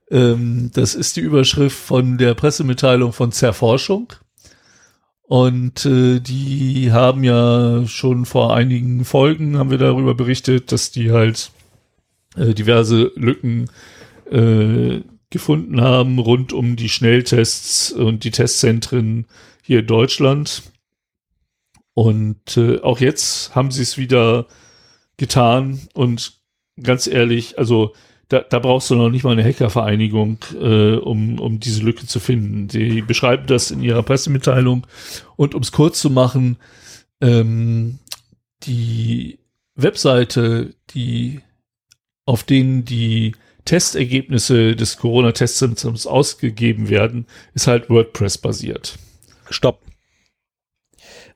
[0.10, 4.14] Ähm, das ist die Überschrift von der Pressemitteilung von Zerforschung.
[5.24, 11.12] Und äh, die haben ja schon vor einigen Folgen haben wir darüber berichtet, dass die
[11.12, 11.51] halt
[12.38, 13.70] äh, diverse Lücken
[14.32, 19.26] äh, gefunden haben rund um die Schnelltests und die Testzentren
[19.62, 20.64] hier in Deutschland.
[21.93, 24.47] Und äh, auch jetzt haben sie es wieder
[25.18, 25.82] getan.
[25.93, 26.39] Und
[26.82, 27.93] ganz ehrlich, also
[28.30, 32.20] da, da brauchst du noch nicht mal eine Hackervereinigung, äh, um, um diese Lücke zu
[32.20, 32.70] finden.
[32.70, 34.86] Sie beschreiben das in ihrer Pressemitteilung.
[35.36, 36.58] Und um es kurz zu machen,
[37.22, 38.00] ähm,
[38.64, 39.40] die
[39.76, 41.42] Webseite, die
[42.26, 48.98] auf denen die Testergebnisse des Corona-Testzentrums ausgegeben werden, ist halt WordPress basiert.
[49.50, 49.82] Stopp.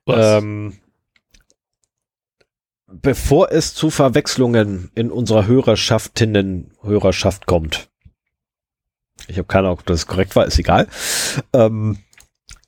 [0.08, 0.78] Ähm,
[2.92, 7.90] bevor es zu Verwechslungen in unserer Hörerschaftinnen Hörerschaft kommt.
[9.28, 10.88] Ich habe keine Ahnung, ob das korrekt war, ist egal.
[11.54, 12.00] Ähm,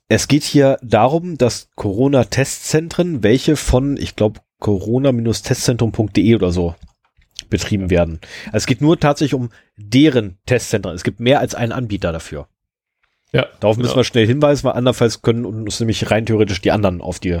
[0.08, 6.74] es geht hier darum, dass Corona-Testzentren, welche von, ich glaube, corona-testzentrum.de oder so
[7.50, 8.20] betrieben werden.
[8.46, 10.94] Also es geht nur tatsächlich um deren Testzentren.
[10.94, 12.48] Es gibt mehr als einen Anbieter dafür.
[13.32, 13.46] Ja.
[13.60, 13.96] Darauf müssen ja.
[13.96, 17.40] wir schnell hinweisen, weil andernfalls können uns nämlich rein theoretisch die anderen auf die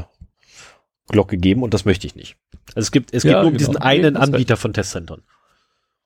[1.08, 2.36] Glocke geben und das möchte ich nicht.
[2.74, 3.58] Also es gibt, es ja, gibt nur genau.
[3.58, 5.22] diesen einen Anbieter von Testzentren.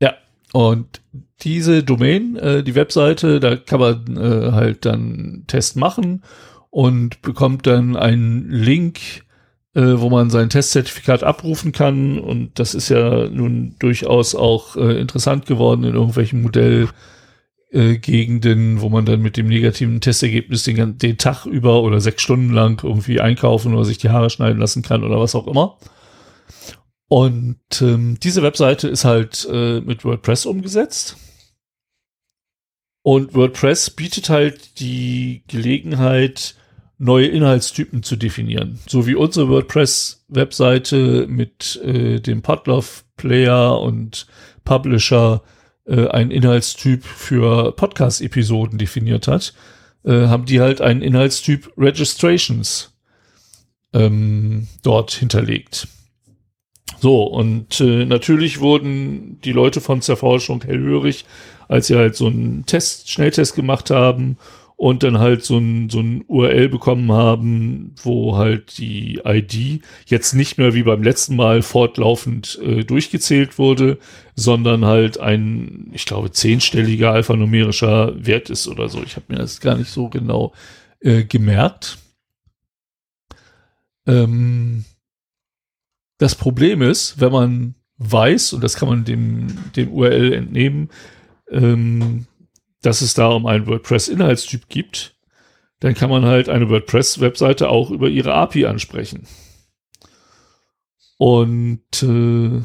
[0.01, 0.14] Ja.
[0.53, 1.01] Und
[1.42, 6.22] diese Domain, äh, die Webseite, da kann man äh, halt dann Test machen
[6.70, 8.99] und bekommt dann einen Link,
[9.74, 12.18] äh, wo man sein Testzertifikat abrufen kann.
[12.18, 16.88] Und das ist ja nun durchaus auch äh, interessant geworden in irgendwelchen Modell
[17.70, 22.22] äh, Gegenden, wo man dann mit dem negativen Testergebnis den, den Tag über oder sechs
[22.22, 25.78] Stunden lang irgendwie einkaufen oder sich die Haare schneiden lassen kann oder was auch immer.
[27.08, 31.16] Und ähm, diese Webseite ist halt äh, mit WordPress umgesetzt.
[33.02, 36.54] Und WordPress bietet halt die Gelegenheit,
[36.98, 38.80] neue Inhaltstypen zu definieren.
[38.86, 44.26] So wie unsere WordPress-Webseite mit äh, dem Podlove-Player und
[44.64, 45.42] Publisher
[45.89, 49.55] äh, einen Inhaltstyp für Podcast-Episoden definiert hat,
[50.05, 52.93] äh, haben die halt einen Inhaltstyp Registrations
[53.93, 55.89] ähm, dort hinterlegt.
[57.01, 61.24] So, und äh, natürlich wurden die Leute von Zerforschung hellhörig,
[61.68, 64.36] als sie halt so einen Test, Schnelltest gemacht haben
[64.79, 70.35] und dann halt so ein, so ein URL bekommen haben, wo halt die ID jetzt
[70.35, 73.99] nicht mehr wie beim letzten Mal fortlaufend äh, durchgezählt wurde,
[74.37, 79.03] sondern halt ein, ich glaube, zehnstelliger alphanumerischer Wert ist oder so.
[79.03, 80.53] Ich habe mir das gar nicht so genau
[81.01, 81.99] äh, gemerkt.
[84.07, 84.85] Ähm,
[86.18, 90.91] das Problem ist, wenn man weiß, und das kann man dem, dem URL entnehmen,
[91.51, 92.29] ähm,
[92.83, 95.16] dass es da um einen WordPress-Inhaltstyp gibt,
[95.81, 99.26] dann kann man halt eine WordPress-Webseite auch über ihre API ansprechen.
[101.16, 102.62] Und äh,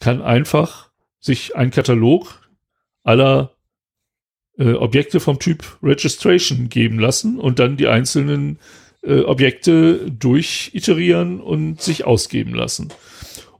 [0.00, 2.42] kann einfach sich ein Katalog
[3.02, 3.56] aller
[4.58, 8.58] äh, Objekte vom Typ Registration geben lassen und dann die einzelnen
[9.02, 12.92] äh, Objekte durchiterieren und sich ausgeben lassen.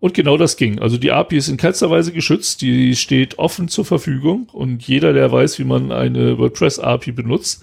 [0.02, 0.80] Und genau das ging.
[0.80, 5.12] Also die API ist in keinster Weise geschützt, die steht offen zur Verfügung und jeder,
[5.12, 7.62] der weiß, wie man eine WordPress-API benutzt,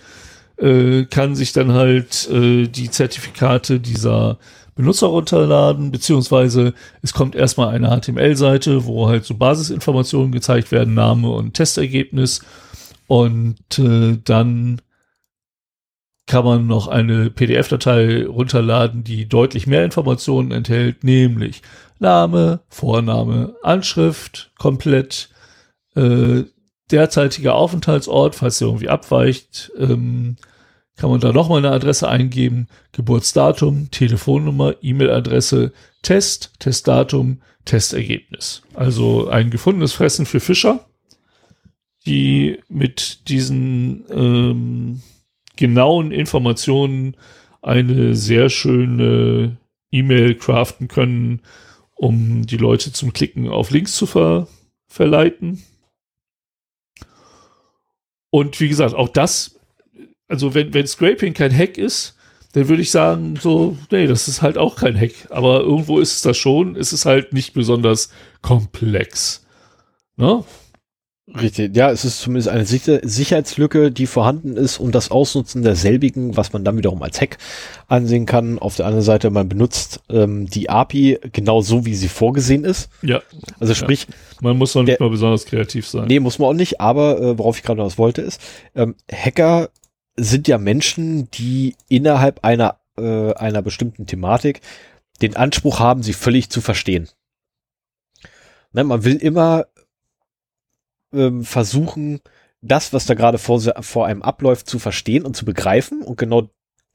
[0.56, 4.38] äh, kann sich dann halt äh, die Zertifikate dieser
[4.74, 11.30] Benutzer runterladen, beziehungsweise es kommt erstmal eine HTML-Seite, wo halt so Basisinformationen gezeigt werden, Name
[11.30, 12.40] und Testergebnis
[13.08, 14.80] und äh, dann
[16.30, 21.64] kann man noch eine PDF-Datei runterladen, die deutlich mehr Informationen enthält, nämlich
[21.98, 25.32] Name, Vorname, Anschrift, komplett,
[25.96, 26.44] äh,
[26.92, 30.36] derzeitiger Aufenthaltsort, falls der irgendwie abweicht, ähm,
[30.98, 35.74] kann man da nochmal eine Adresse eingeben, Geburtsdatum, Telefonnummer, E-Mail-Adresse,
[36.04, 38.62] Test, Testdatum, Testergebnis.
[38.76, 40.86] Also ein gefundenes Fressen für Fischer,
[42.06, 45.02] die mit diesen ähm,
[45.60, 47.18] genauen Informationen
[47.62, 49.58] eine sehr schöne
[49.92, 51.42] E-Mail craften können,
[51.96, 54.48] um die Leute zum Klicken auf Links zu ver
[54.88, 55.62] verleiten.
[58.32, 59.60] Und wie gesagt, auch das,
[60.30, 62.16] also wenn, wenn Scraping kein Hack ist,
[62.54, 65.30] dann würde ich sagen, so, nee, das ist halt auch kein Hack.
[65.30, 66.78] Aber irgendwo ist es das schon.
[66.78, 69.46] Es ist halt nicht besonders komplex.
[70.16, 70.44] Ne?
[71.38, 76.54] Richtig, ja, es ist zumindest eine Sicherheitslücke, die vorhanden ist und das Ausnutzen derselbigen, was
[76.54, 77.38] man dann wiederum als Hack
[77.88, 78.58] ansehen kann.
[78.58, 82.90] Auf der anderen Seite, man benutzt ähm, die API genau so, wie sie vorgesehen ist.
[83.04, 83.22] Ja.
[83.60, 84.08] Also sprich.
[84.10, 84.16] Ja.
[84.42, 86.08] Man muss noch nicht der, mal besonders kreativ sein.
[86.08, 88.42] Nee, muss man auch nicht, aber äh, worauf ich gerade noch was wollte, ist,
[88.76, 89.70] ähm, Hacker
[90.16, 94.62] sind ja Menschen, die innerhalb einer, äh, einer bestimmten Thematik
[95.22, 97.10] den Anspruch haben, sie völlig zu verstehen.
[98.72, 99.66] Ne, man will immer
[101.14, 102.20] ähm, versuchen,
[102.62, 106.50] das, was da gerade vor, vor einem abläuft, zu verstehen und zu begreifen und genau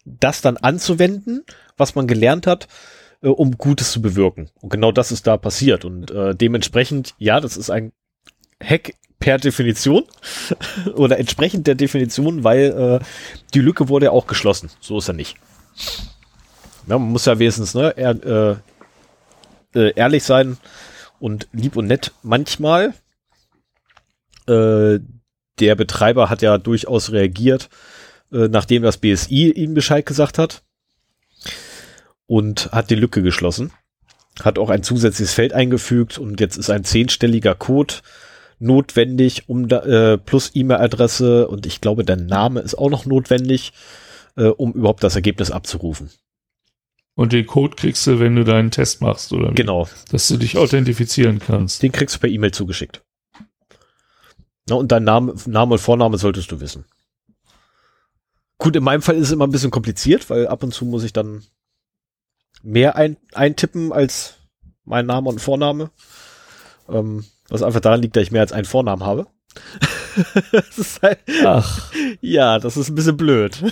[0.05, 1.45] das dann anzuwenden,
[1.77, 2.69] was man gelernt hat,
[3.23, 4.51] äh, um Gutes zu bewirken.
[4.61, 5.85] Und genau das ist da passiert.
[5.85, 7.93] Und äh, dementsprechend, ja, das ist ein
[8.63, 10.05] Hack per Definition
[10.95, 13.05] oder entsprechend der Definition, weil äh,
[13.55, 14.71] die Lücke wurde ja auch geschlossen.
[14.81, 15.37] So ist er nicht.
[16.87, 18.61] Ja, man muss ja wenigstens ne, er,
[19.75, 20.59] äh, äh, ehrlich sein
[21.19, 22.93] und lieb und nett manchmal.
[24.47, 25.01] Äh,
[25.61, 27.69] der Betreiber hat ja durchaus reagiert,
[28.33, 30.63] äh, nachdem das BSI ihm Bescheid gesagt hat
[32.27, 33.73] und hat die Lücke geschlossen.
[34.43, 37.95] Hat auch ein zusätzliches Feld eingefügt und jetzt ist ein zehnstelliger Code
[38.59, 43.73] notwendig, um da, äh, plus E-Mail-Adresse und ich glaube, der Name ist auch noch notwendig,
[44.37, 46.11] äh, um überhaupt das Ergebnis abzurufen.
[47.17, 49.51] Und den Code kriegst du, wenn du deinen Test machst, oder?
[49.51, 49.55] Wie?
[49.55, 49.89] Genau.
[50.11, 51.83] Dass du dich authentifizieren kannst.
[51.83, 53.03] Den kriegst du per E-Mail zugeschickt.
[54.69, 56.85] Na, und dein Name, Name und Vorname solltest du wissen.
[58.59, 61.05] Gut, in meinem Fall ist es immer ein bisschen kompliziert, weil ab und zu muss
[61.05, 61.45] ich dann
[62.63, 64.37] mehr ein, eintippen als
[64.85, 65.91] mein Name und Vorname.
[66.89, 69.27] Ähm, was einfach daran liegt, dass ich mehr als einen Vornamen habe.
[70.53, 71.93] das halt, Ach.
[72.21, 73.63] Ja, das ist ein bisschen blöd.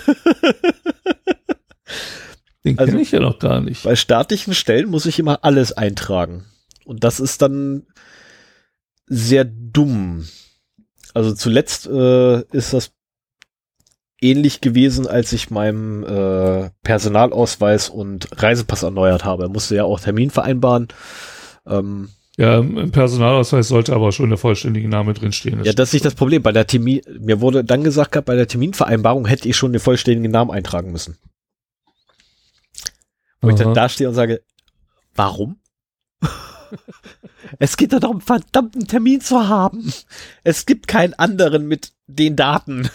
[2.63, 3.83] Den also, kenne ich ja noch gar nicht.
[3.83, 6.45] Bei staatlichen Stellen muss ich immer alles eintragen.
[6.85, 7.85] Und das ist dann
[9.07, 10.27] sehr dumm.
[11.13, 12.91] Also zuletzt äh, ist das
[14.21, 19.43] ähnlich gewesen, als ich meinem äh, Personalausweis und Reisepass erneuert habe.
[19.43, 20.87] Er musste ja auch Termin vereinbaren.
[21.67, 25.59] Ähm, ja, im Personalausweis sollte aber schon der vollständige Name drinstehen.
[25.59, 26.41] Das ja, das ist nicht das Problem.
[26.41, 29.79] Bei der Termin, mir wurde dann gesagt gehabt, bei der Terminvereinbarung hätte ich schon den
[29.79, 31.17] vollständigen Namen eintragen müssen.
[33.39, 33.55] Wo Aha.
[33.55, 34.41] ich dann da stehe und sage,
[35.13, 35.57] warum?
[37.59, 39.91] Es geht doch darum, verdammten Termin zu haben.
[40.43, 42.89] Es gibt keinen anderen mit den Daten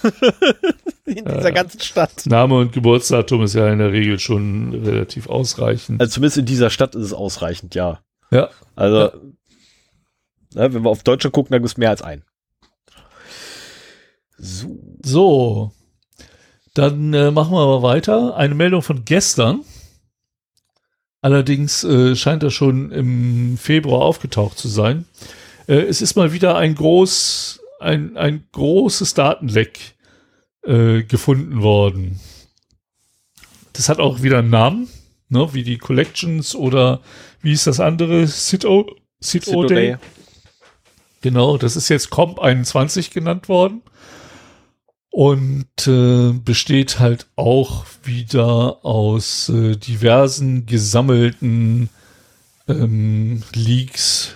[1.04, 2.26] in dieser äh, ganzen Stadt.
[2.26, 6.00] Name und Geburtsdatum ist ja in der Regel schon relativ ausreichend.
[6.00, 8.00] Also zumindest in dieser Stadt ist es ausreichend, ja.
[8.30, 8.50] Ja.
[8.76, 9.12] Also, ja.
[10.54, 12.24] Ne, wenn wir auf Deutschland gucken, dann gibt es mehr als ein.
[14.38, 14.78] So.
[15.04, 15.72] So.
[16.74, 18.36] Dann äh, machen wir aber weiter.
[18.36, 19.64] Eine Meldung von gestern.
[21.20, 25.06] Allerdings äh, scheint er schon im Februar aufgetaucht zu sein.
[25.66, 29.96] Äh, es ist mal wieder ein groß, ein, ein großes Datenleck
[30.62, 32.20] äh, gefunden worden.
[33.72, 34.88] Das hat auch wieder einen Namen,
[35.28, 37.00] ne, wie die Collections oder
[37.42, 38.26] wie ist das andere?
[38.26, 38.86] Sit-O
[39.20, 39.96] Sit Sit Day.
[41.20, 43.82] Genau, das ist jetzt Comp 21 genannt worden
[45.10, 51.88] und äh, besteht halt auch wieder aus äh, diversen gesammelten
[52.68, 54.34] ähm, Leaks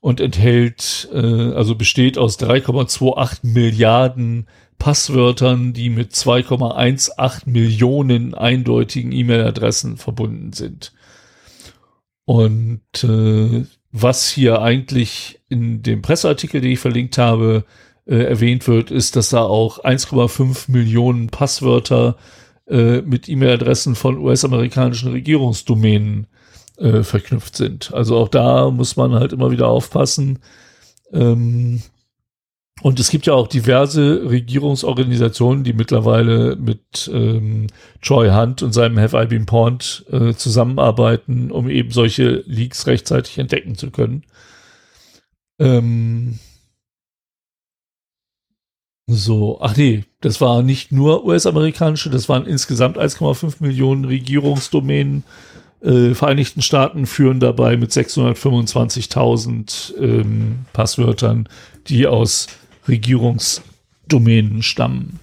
[0.00, 4.46] und enthält, äh, also besteht aus 3,28 Milliarden
[4.78, 10.92] Passwörtern, die mit 2,18 Millionen eindeutigen E-Mail-Adressen verbunden sind.
[12.24, 17.64] Und äh, was hier eigentlich in dem Presseartikel, den ich verlinkt habe,
[18.06, 22.16] äh, erwähnt wird, ist, dass da auch 1,5 Millionen Passwörter
[22.68, 26.26] äh, mit E-Mail-Adressen von US-amerikanischen Regierungsdomänen
[26.78, 27.92] äh, verknüpft sind.
[27.92, 30.40] Also auch da muss man halt immer wieder aufpassen.
[31.12, 31.82] Ähm,
[32.82, 37.68] und es gibt ja auch diverse Regierungsorganisationen, die mittlerweile mit ähm,
[38.02, 43.38] Troy Hunt und seinem Have I Been Pawned äh, zusammenarbeiten, um eben solche Leaks rechtzeitig
[43.38, 44.24] entdecken zu können.
[45.58, 46.38] Ähm,
[49.08, 55.22] so, ach nee, das war nicht nur US-amerikanische, das waren insgesamt 1,5 Millionen Regierungsdomänen.
[55.80, 61.48] Äh, Vereinigten Staaten führen dabei mit 625.000 ähm, Passwörtern,
[61.86, 62.48] die aus
[62.88, 65.20] Regierungsdomänen stammen.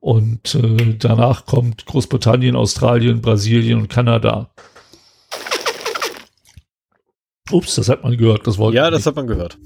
[0.00, 4.50] Und äh, danach kommt Großbritannien, Australien, Brasilien und Kanada.
[7.52, 8.44] Ups, das hat man gehört.
[8.46, 9.56] Das wollte ja, das hat man gehört.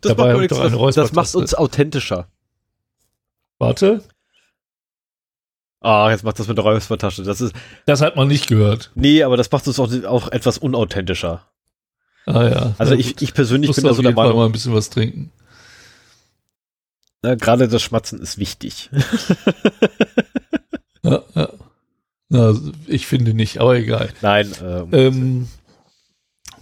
[0.00, 2.28] Das, macht, übrigens, das, das macht uns authentischer.
[3.62, 4.02] Warte.
[5.80, 7.22] Ah, jetzt macht das mit der Räuspertasche.
[7.22, 7.54] Das ist.
[7.86, 8.90] Das hat man nicht gehört.
[8.94, 11.46] Nee, aber das macht uns auch, auch etwas unauthentischer.
[12.26, 12.74] Ah ja.
[12.78, 14.36] Also ja, ich, ich persönlich bin da so der Meinung.
[14.36, 15.30] mal ein bisschen was trinken.
[17.22, 18.90] Na, gerade das Schmatzen ist wichtig.
[21.04, 21.48] ja, ja.
[22.28, 22.56] Na,
[22.88, 24.08] ich finde nicht, aber egal.
[24.22, 24.52] Nein.
[24.60, 25.48] Ähm, ähm,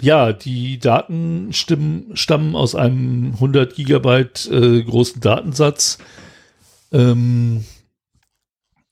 [0.00, 5.98] ja, die Daten stimmen, stammen aus einem 100 Gigabyte äh, großen Datensatz
[6.92, 7.64] ähm,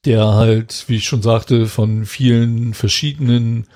[0.04, 3.66] der halt, wie ich schon sagte, von vielen verschiedenen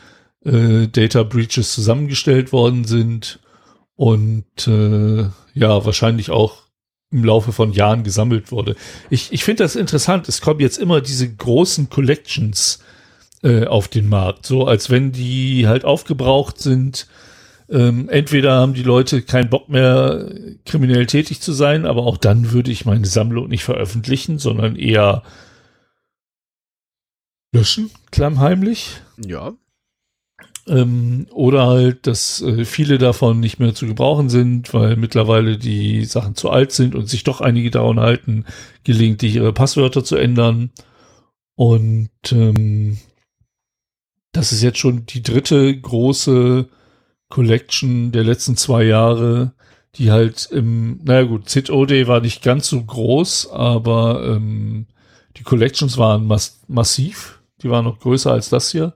[0.45, 3.41] äh, Data Breaches zusammengestellt worden sind
[3.97, 5.23] und äh,
[5.55, 6.63] ja, wahrscheinlich auch
[7.11, 8.75] im Laufe von Jahren gesammelt wurde.
[9.11, 10.29] Ich, ich finde das interessant.
[10.29, 12.79] Es kommen jetzt immer diese großen Collections
[13.43, 17.07] äh, auf den Markt, so als wenn die halt aufgebraucht sind
[17.73, 20.31] Ähm, entweder haben die Leute keinen Bock mehr,
[20.67, 25.23] kriminell tätig zu sein, aber auch dann würde ich meine Sammlung nicht veröffentlichen, sondern eher
[27.55, 29.01] löschen, klammheimlich.
[29.27, 29.55] Ja.
[30.69, 36.05] Ähm, oder halt, dass äh, viele davon nicht mehr zu gebrauchen sind, weil mittlerweile die
[36.05, 38.45] Sachen zu alt sind und sich doch einige daran halten,
[38.85, 40.73] gelegentlich ihre Passwörter zu ändern.
[41.57, 42.99] Und ähm,
[44.33, 46.69] das ist jetzt schon die dritte große
[47.33, 49.55] Collection der letzten zwei Jahre,
[49.95, 54.85] die halt im, naja gut, ZOD war nicht ganz so groß, aber ähm,
[55.39, 57.41] die Collections waren mass massiv.
[57.63, 58.93] Die waren noch größer als das hier.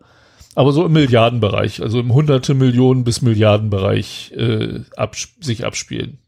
[0.54, 6.18] Aber so im Milliardenbereich, also im hunderte Millionen bis Milliardenbereich äh, abs sich abspielen.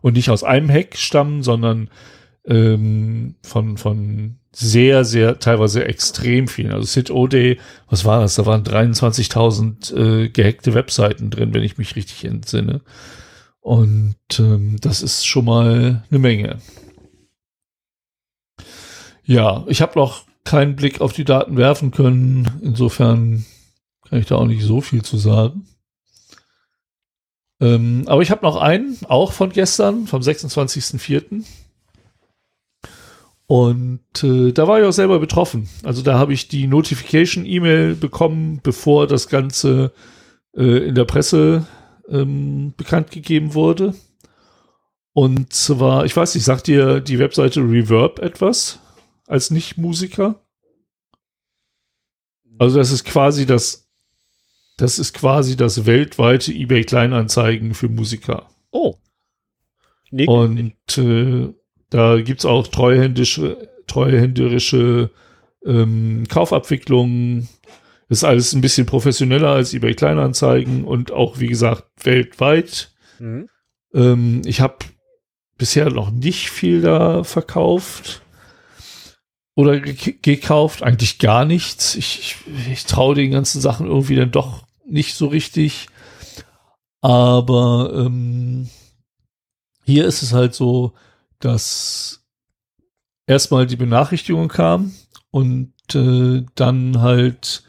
[0.00, 1.90] Und nicht aus einem Hack stammen, sondern
[2.46, 6.72] ähm, von, von sehr, sehr, teilweise extrem vielen.
[6.72, 8.34] Also Sid O'Day, was war das?
[8.34, 12.80] Da waren 23.000 äh, gehackte Webseiten drin, wenn ich mich richtig entsinne.
[13.60, 16.58] Und ähm, das ist schon mal eine Menge.
[19.24, 22.50] Ja, ich habe noch keinen Blick auf die Daten werfen können.
[22.62, 23.44] Insofern
[24.08, 25.66] kann ich da auch nicht so viel zu sagen.
[27.60, 31.44] Ähm, aber ich habe noch einen, auch von gestern, vom 26.04.
[33.48, 35.70] Und äh, da war ich auch selber betroffen.
[35.82, 39.92] Also da habe ich die Notification-E-Mail bekommen, bevor das Ganze
[40.54, 41.66] äh, in der Presse
[42.10, 43.94] ähm, bekannt gegeben wurde.
[45.14, 48.80] Und zwar, ich weiß nicht, sagt dir die Webseite Reverb etwas
[49.26, 50.44] als Nicht-Musiker?
[52.58, 53.88] Also das ist quasi das
[54.76, 58.46] das ist quasi das weltweite eBay Kleinanzeigen für Musiker.
[58.70, 58.94] Oh.
[60.10, 61.54] Nee, und äh,
[61.90, 65.10] da gibt's auch treuhändische, treuhänderische
[65.64, 67.48] ähm, Kaufabwicklungen.
[68.08, 72.92] Das ist alles ein bisschen professioneller als eBay Kleinanzeigen und auch, wie gesagt, weltweit.
[73.18, 73.48] Mhm.
[73.94, 74.76] Ähm, ich habe
[75.56, 78.22] bisher noch nicht viel da verkauft
[79.54, 81.96] oder gekauft, eigentlich gar nichts.
[81.96, 82.36] Ich, ich,
[82.70, 85.88] ich traue den ganzen Sachen irgendwie dann doch nicht so richtig.
[87.00, 88.68] Aber ähm,
[89.84, 90.94] hier ist es halt so,
[91.40, 92.24] dass
[93.26, 94.92] erstmal die Benachrichtigung kam
[95.30, 97.62] und äh, dann halt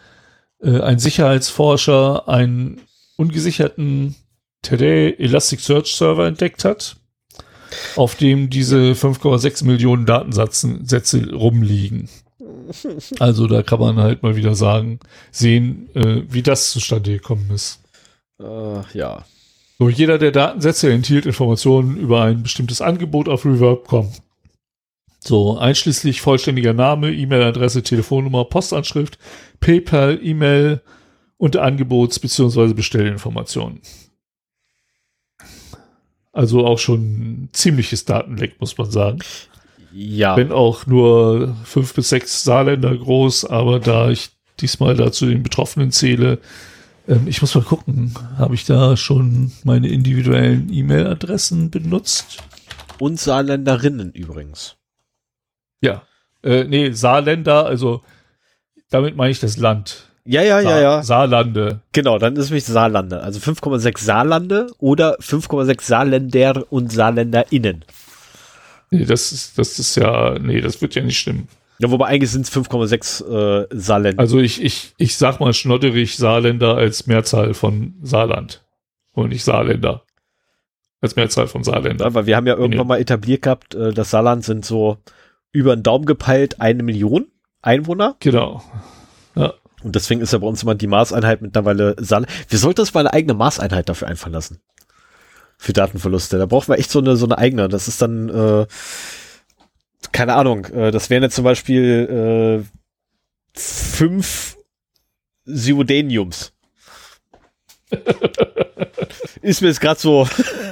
[0.62, 2.82] äh, ein Sicherheitsforscher einen
[3.18, 4.16] ungesicherten
[4.62, 6.98] Today Elasticsearch Server entdeckt hat,
[7.96, 12.10] auf dem diese 5,6 Millionen Datensätze rumliegen.
[13.20, 15.00] Also da kann man halt mal wieder sagen,
[15.32, 17.80] sehen, äh, wie das zustande gekommen ist.
[18.40, 19.26] Äh, ja.
[19.80, 24.12] So, jeder der Datensätze enthielt Informationen über ein bestimmtes Angebot auf Reverb.com.
[25.22, 29.18] So, einschließlich vollständiger Name, E-Mail-Adresse, Telefonnummer, Postanschrift,
[29.62, 30.82] PayPal, E-Mail
[31.38, 32.74] und Angebots- bzw.
[32.74, 33.80] Bestellinformationen.
[36.34, 39.20] Also auch schon ziemliches Datenleck, muss man sagen.
[39.94, 40.36] Ja.
[40.36, 45.92] Wenn auch nur fünf bis sechs Saarländer groß, aber da ich diesmal dazu den Betroffenen
[45.92, 46.40] zähle,
[47.10, 52.44] ähm, ich muss mal gucken, habe ich da schon meine individuellen E-Mail-Adressen benutzt?
[53.00, 54.76] Und Saarländerinnen übrigens.
[55.82, 56.04] Ja.
[56.44, 58.02] Äh, nee, Saarländer, also
[58.90, 60.06] damit meine ich das Land.
[60.26, 61.04] Ja, ja, Sa ja, ja.
[61.04, 61.82] Saarlande.
[61.92, 63.22] Genau, dann ist es nämlich Saarlande.
[63.22, 67.84] Also 5,6 Saarlande oder 5,6 Saarländer und SaarländerInnen.
[68.92, 71.48] Nee, das ist, das ist ja, nee, das wird ja nicht stimmen.
[71.80, 74.22] Ja, wobei eigentlich sind es 5,6 äh, Saarländer.
[74.22, 78.64] Also ich, ich, ich sag mal schnodderig Saarländer als Mehrzahl von Saarland.
[79.14, 80.04] Und nicht Saarländer.
[81.02, 82.06] Als Mehrzahl von Saarländer.
[82.06, 84.98] Ja, weil wir haben ja irgendwann mal etabliert gehabt, äh, das Saarland sind so
[85.52, 87.28] über den Daumen gepeilt eine Million
[87.62, 88.18] Einwohner.
[88.20, 88.62] Genau.
[89.36, 89.54] Ja.
[89.82, 92.32] Und deswegen ist ja bei uns immer die Maßeinheit mittlerweile Saarland.
[92.50, 94.60] Wir sollten uns mal eine eigene Maßeinheit dafür einfallen lassen
[95.58, 96.38] für Datenverluste.
[96.38, 97.68] Da brauchen wir echt so eine, so eine eigene.
[97.68, 98.66] Das ist dann, äh,
[100.12, 104.58] keine Ahnung, äh, das wären jetzt zum Beispiel äh, fünf
[105.46, 106.54] Siudeniums.
[109.42, 110.28] ist mir jetzt gerade so.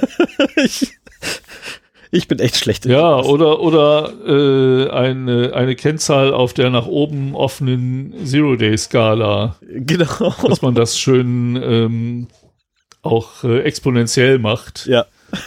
[0.56, 0.92] ich,
[2.10, 2.86] ich bin echt schlecht.
[2.86, 9.56] Ja, oder, oder äh, eine, eine Kennzahl auf der nach oben offenen Zero-Day-Skala.
[9.62, 10.34] Genau.
[10.46, 12.28] Dass man das schön ähm,
[13.02, 14.86] auch äh, exponentiell macht.
[14.86, 15.06] Ja.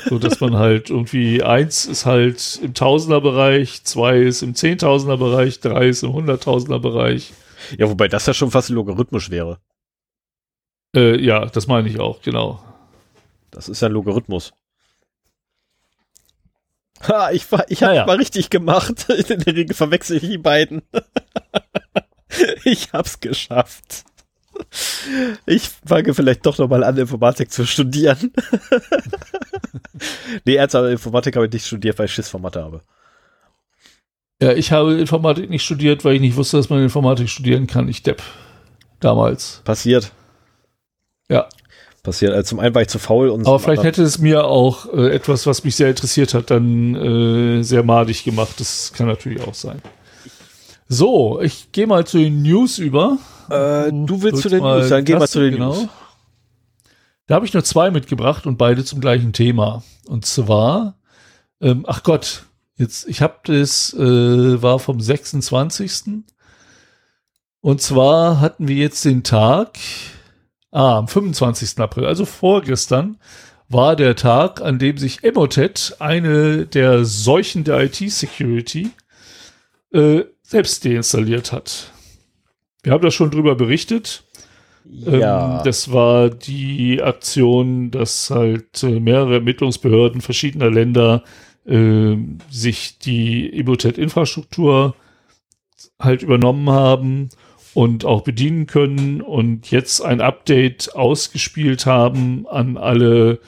[0.10, 5.88] So dass man halt irgendwie eins ist halt im Tausenderbereich, zwei ist im Zehntausenderbereich, drei
[5.90, 7.34] ist im Hunderttausenderbereich.
[7.78, 9.60] Ja, wobei das ja schon fast logarithmisch wäre.
[10.96, 12.64] Äh, ja, das meine ich auch, genau.
[13.50, 14.54] Das ist ja ein Logarithmus.
[17.08, 18.06] Ha, ich war, ich habe Naja.
[18.06, 19.10] mal richtig gemacht.
[19.30, 20.84] In der Regel verwechsel ich die beiden.
[22.64, 24.04] ich hab's geschafft.
[25.46, 28.32] Ich fange vielleicht doch nochmal an, Informatik zu studieren.
[30.46, 32.82] nee, ernsthaft, Informatik habe ich nicht studiert, weil ich Schiss vor Mathe habe.
[34.42, 37.88] Ja, ich habe Informatik nicht studiert, weil ich nicht wusste, dass man Informatik studieren kann.
[37.88, 38.24] Ich depp.
[39.00, 39.62] Damals.
[39.64, 40.12] Passiert.
[41.30, 41.48] Ja.
[42.04, 42.34] Passiert.
[42.34, 43.46] Also zum einen war ich zu faul und.
[43.46, 47.64] Aber vielleicht hätte es mir auch äh, etwas, was mich sehr interessiert hat, dann äh,
[47.64, 48.60] sehr madig gemacht.
[48.60, 49.82] Das kann natürlich auch sein.
[50.88, 53.20] So, ich gehe mal zu den News über.
[53.52, 55.74] Äh, du willst zu den News, dann geh mal zu den genau.
[55.74, 55.88] News.
[57.28, 59.84] Da habe ich nur zwei mitgebracht und beide zum gleichen Thema.
[60.08, 60.98] Und zwar,
[61.62, 62.44] ähm, ach Gott,
[62.76, 66.24] jetzt, ich habe das, äh, war vom 26.
[67.62, 69.78] Und zwar hatten wir jetzt den Tag,
[70.72, 71.80] ah, am 25.
[71.80, 73.18] April, also vorgestern,
[73.70, 78.90] war der Tag, an dem sich Emotet, eine der Seuchen der IT-Security,
[79.94, 81.92] äh, selbst deinstalliert hat.
[82.84, 84.24] Wir haben da schon drüber berichtet.
[84.86, 85.60] Ja.
[85.60, 91.24] Ähm, das war die Aktion, dass halt äh, mehrere Ermittlungsbehörden verschiedener Länder
[91.66, 92.16] äh,
[92.50, 94.96] sich die Ibotet-Infrastruktur
[96.00, 97.30] halt übernommen haben
[97.74, 103.40] und auch bedienen können und jetzt ein Update ausgespielt haben an alle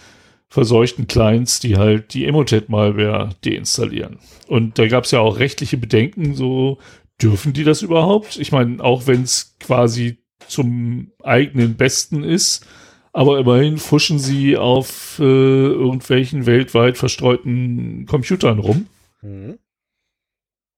[0.47, 4.19] verseuchten Clients, die halt die Emotet-Malware deinstallieren.
[4.47, 6.77] Und da gab es ja auch rechtliche Bedenken, so
[7.23, 8.37] dürfen die das überhaupt?
[8.37, 10.17] Ich meine, auch wenn es quasi
[10.47, 12.65] zum eigenen Besten ist,
[13.13, 18.87] aber immerhin fuschen sie auf äh, irgendwelchen weltweit verstreuten Computern rum.
[19.21, 19.59] Mhm.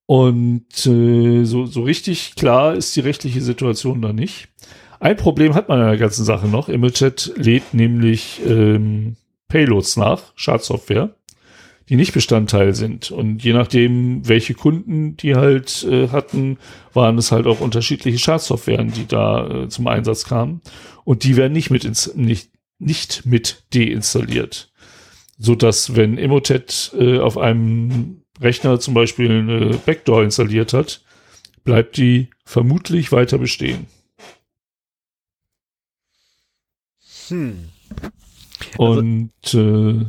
[0.08, 4.50] Und äh, so, so richtig klar ist die rechtliche Situation da nicht.
[5.00, 6.70] Ein Problem hat man an der ganzen Sache noch.
[6.70, 9.16] Imagechat lädt nämlich ähm,
[9.48, 11.16] Payloads nach, Schadsoftware,
[11.90, 13.12] die nicht Bestandteil sind.
[13.12, 16.58] Und je nachdem, welche Kunden die halt äh, hatten,
[16.94, 20.62] waren es halt auch unterschiedliche Schadsoftwaren, die da äh, zum Einsatz kamen.
[21.04, 24.72] Und die werden nicht mit, ins, nicht, nicht mit deinstalliert.
[25.38, 31.04] So dass, wenn Emotet äh, auf einem Rechner zum Beispiel eine Backdoor installiert hat,
[31.64, 33.88] bleibt die vermutlich weiter bestehen.
[37.28, 37.70] Hm.
[38.78, 40.06] Also Und äh,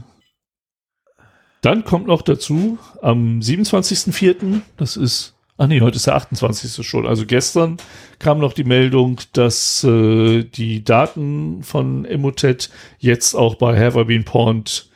[1.66, 6.86] dann kommt noch dazu, am 27.04., das ist, ach nee, heute ist der 28.
[6.86, 7.78] schon, also gestern
[8.20, 14.04] kam noch die Meldung, dass äh, die Daten von Emotet jetzt auch bei Have I
[14.04, 14.88] Been Pawned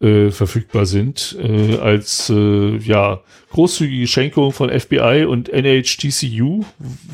[0.00, 3.20] äh, verfügbar sind, äh, als äh, ja,
[3.50, 6.64] großzügige Schenkung von FBI und NHTCU.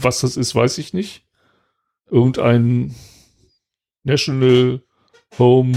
[0.00, 1.24] Was das ist, weiß ich nicht.
[2.08, 2.94] Irgendein
[4.04, 4.82] National
[5.36, 5.74] Home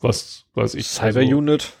[0.00, 0.86] was weiß ich.
[0.86, 1.36] Cyber also.
[1.36, 1.72] Unit.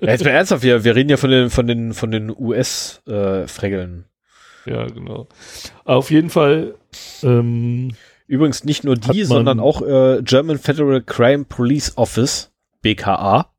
[0.00, 4.04] Ja, jetzt mal ernsthaft, wir, wir reden ja von den, von den, von den US-Freggeln.
[4.66, 5.26] Äh, ja, genau.
[5.84, 6.74] Auf jeden Fall.
[7.22, 7.92] Ähm,
[8.26, 12.52] Übrigens nicht nur die, sondern auch äh, German Federal Crime Police Office,
[12.82, 13.50] BKA.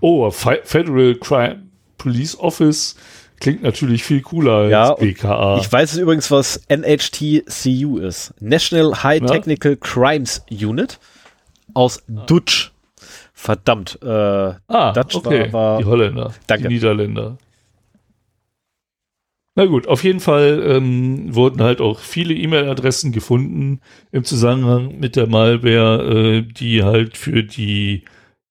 [0.00, 1.64] oh, Federal Crime
[1.98, 2.94] Police Office
[3.40, 5.58] Klingt natürlich viel cooler als ja, BKA.
[5.60, 8.32] Ich weiß übrigens, was NHTCU ist.
[8.40, 9.28] National High Na?
[9.28, 10.98] Technical Crimes Unit
[11.74, 12.24] aus ah.
[12.26, 12.72] Dutch.
[13.38, 13.98] Verdammt.
[14.02, 15.52] Äh, ah, Dutch okay.
[15.52, 16.32] war, war, Die Holländer.
[16.46, 16.68] Danke.
[16.68, 17.36] Die Niederländer.
[19.54, 23.80] Na gut, auf jeden Fall ähm, wurden halt auch viele E-Mail-Adressen gefunden
[24.10, 28.04] im Zusammenhang mit der Malware, äh, die halt für die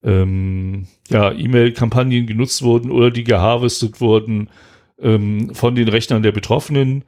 [0.04, 4.50] ähm, ja, E-Mail-Kampagnen genutzt wurden oder die geharvestet wurden
[5.00, 7.06] ähm, von den Rechnern der Betroffenen.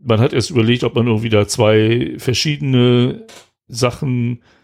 [0.00, 3.26] Man hat erst überlegt, ob man irgendwie da zwei verschiedene
[3.66, 4.57] Sachen äh,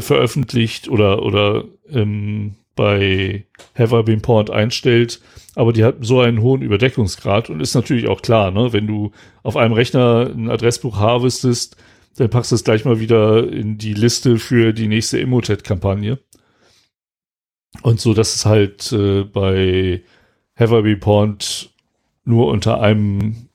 [0.00, 3.46] veröffentlicht oder, oder ähm, bei
[3.76, 5.20] Have I Been Porn einstellt.
[5.54, 8.72] Aber die hat so einen hohen Überdeckungsgrad und ist natürlich auch klar, ne?
[8.72, 9.12] wenn du
[9.42, 11.76] auf einem Rechner ein Adressbuch harvestest,
[12.16, 16.18] dann packst du es gleich mal wieder in die Liste für die nächste Emotet-Kampagne.
[17.82, 20.02] Und so, dass es halt äh, bei
[20.56, 21.38] Have I Been Porn
[22.24, 23.48] nur unter einem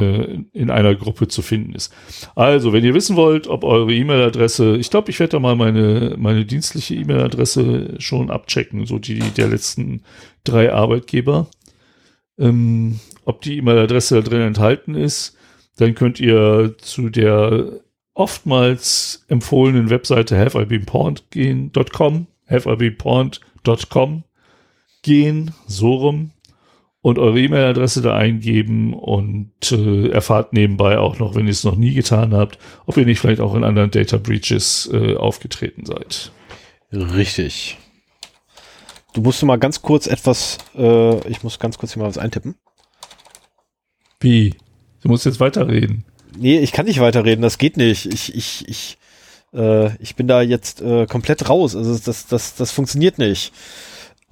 [0.00, 1.92] äh, in einer Gruppe zu finden ist.
[2.34, 6.16] Also, wenn ihr wissen wollt, ob eure E-Mail-Adresse, ich glaube, ich werde da mal meine,
[6.18, 10.02] meine dienstliche E-Mail-Adresse schon abchecken, so die der letzten
[10.44, 11.48] drei Arbeitgeber.
[12.38, 15.36] Ähm, ob die E-Mail-Adresse da drin enthalten ist,
[15.76, 17.80] dann könnt ihr zu der
[18.14, 24.24] oftmals empfohlenen Webseite haveibeenpawned gehen.com, haveibeenpawned.com
[25.02, 26.32] gehen, so rum
[27.02, 31.76] und eure E-Mail-Adresse da eingeben und äh, erfahrt nebenbei auch noch, wenn ihr es noch
[31.76, 36.30] nie getan habt, ob ihr nicht vielleicht auch in anderen Data Breaches äh, aufgetreten seid.
[36.92, 37.78] Richtig.
[39.14, 42.54] Du musst mal ganz kurz etwas, äh, ich muss ganz kurz hier mal was eintippen.
[44.20, 44.54] Wie?
[45.02, 46.04] Du musst jetzt weiterreden.
[46.36, 48.06] nee, ich kann nicht weiterreden, das geht nicht.
[48.06, 48.98] Ich, ich, ich,
[49.54, 51.74] äh, ich bin da jetzt äh, komplett raus.
[51.74, 53.52] Also das, das, das funktioniert nicht.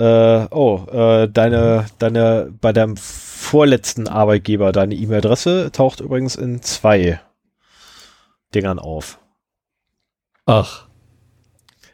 [0.00, 7.20] Äh, oh, äh, deine, deine, bei deinem vorletzten Arbeitgeber, deine E-Mail-Adresse taucht übrigens in zwei
[8.54, 9.18] Dingern auf.
[10.46, 10.86] Ach.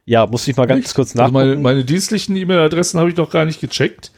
[0.05, 0.95] Ja, muss ich mal ganz Echt?
[0.95, 1.49] kurz Also nachgucken.
[1.49, 4.13] meine, meine dienstlichen E-Mail-Adressen habe ich noch gar nicht gecheckt.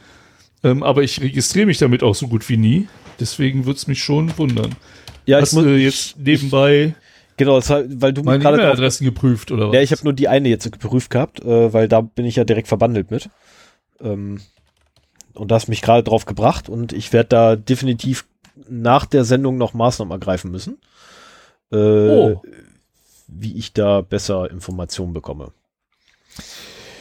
[0.63, 2.87] Ähm, aber ich registriere mich damit auch so gut wie nie.
[3.19, 4.75] Deswegen würde es mich schon wundern.
[5.25, 6.93] ja, Hast ich muss, du jetzt nebenbei
[7.37, 9.75] genau, weil du meine E-Mail-Adressen geprüft oder was?
[9.75, 12.43] Ja, ich habe nur die eine jetzt geprüft gehabt, äh, weil da bin ich ja
[12.43, 13.29] direkt verbandelt mit.
[14.01, 14.41] Ähm,
[15.33, 18.25] und da hast mich gerade drauf gebracht und ich werde da definitiv
[18.67, 20.79] nach der Sendung noch Maßnahmen ergreifen müssen.
[21.71, 22.41] Äh, Oh.
[23.27, 25.51] Wie ich da besser Informationen bekomme.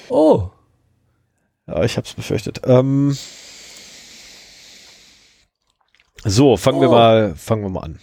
[0.09, 0.51] oh.
[1.69, 2.61] Ja, ich habe es befürchtet.
[2.65, 3.17] Ähm,
[6.25, 6.93] so, fangen wir Oh.
[6.93, 7.99] mal, fangen wir mal an.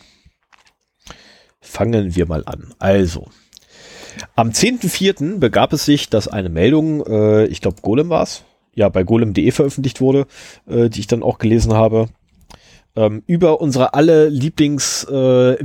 [1.61, 2.73] Fangen wir mal an.
[2.79, 3.27] Also,
[4.35, 5.39] am 10.04.
[5.39, 8.43] begab es sich, dass eine Meldung, äh, ich glaube Golem war's,
[8.75, 10.27] ja, bei golem.de veröffentlicht wurde,
[10.67, 12.07] äh, die ich dann auch gelesen habe,
[12.95, 15.57] ähm, über unsere alle Lieblings äh,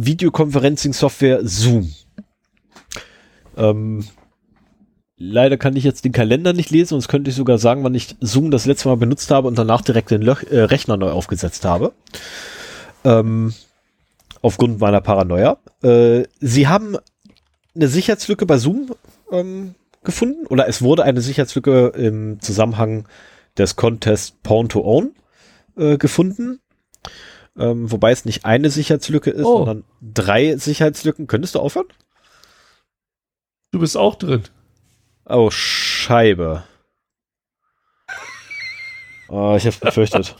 [1.44, 1.92] Zoom.
[3.56, 4.04] Ähm,
[5.20, 8.14] Leider kann ich jetzt den Kalender nicht lesen, sonst könnte ich sogar sagen, wann ich
[8.20, 11.64] Zoom das letzte Mal benutzt habe und danach direkt den Löch, äh, Rechner neu aufgesetzt
[11.64, 11.92] habe.
[13.04, 13.52] Ähm,
[14.42, 15.58] aufgrund meiner Paranoia.
[15.82, 16.96] Äh, sie haben
[17.74, 18.94] eine Sicherheitslücke bei Zoom
[19.32, 19.74] ähm,
[20.04, 23.06] gefunden oder es wurde eine Sicherheitslücke im Zusammenhang
[23.56, 25.14] des Contest Pawn to Own
[25.76, 26.60] äh, gefunden.
[27.58, 29.58] Ähm, wobei es nicht eine Sicherheitslücke ist, Oh.
[29.58, 31.26] sondern drei Sicherheitslücken.
[31.26, 31.88] Könntest du aufhören?
[33.72, 34.44] Du bist auch drin.
[35.26, 36.62] Oh, Scheibe.
[39.28, 40.36] Oh, ich hab's befürchtet.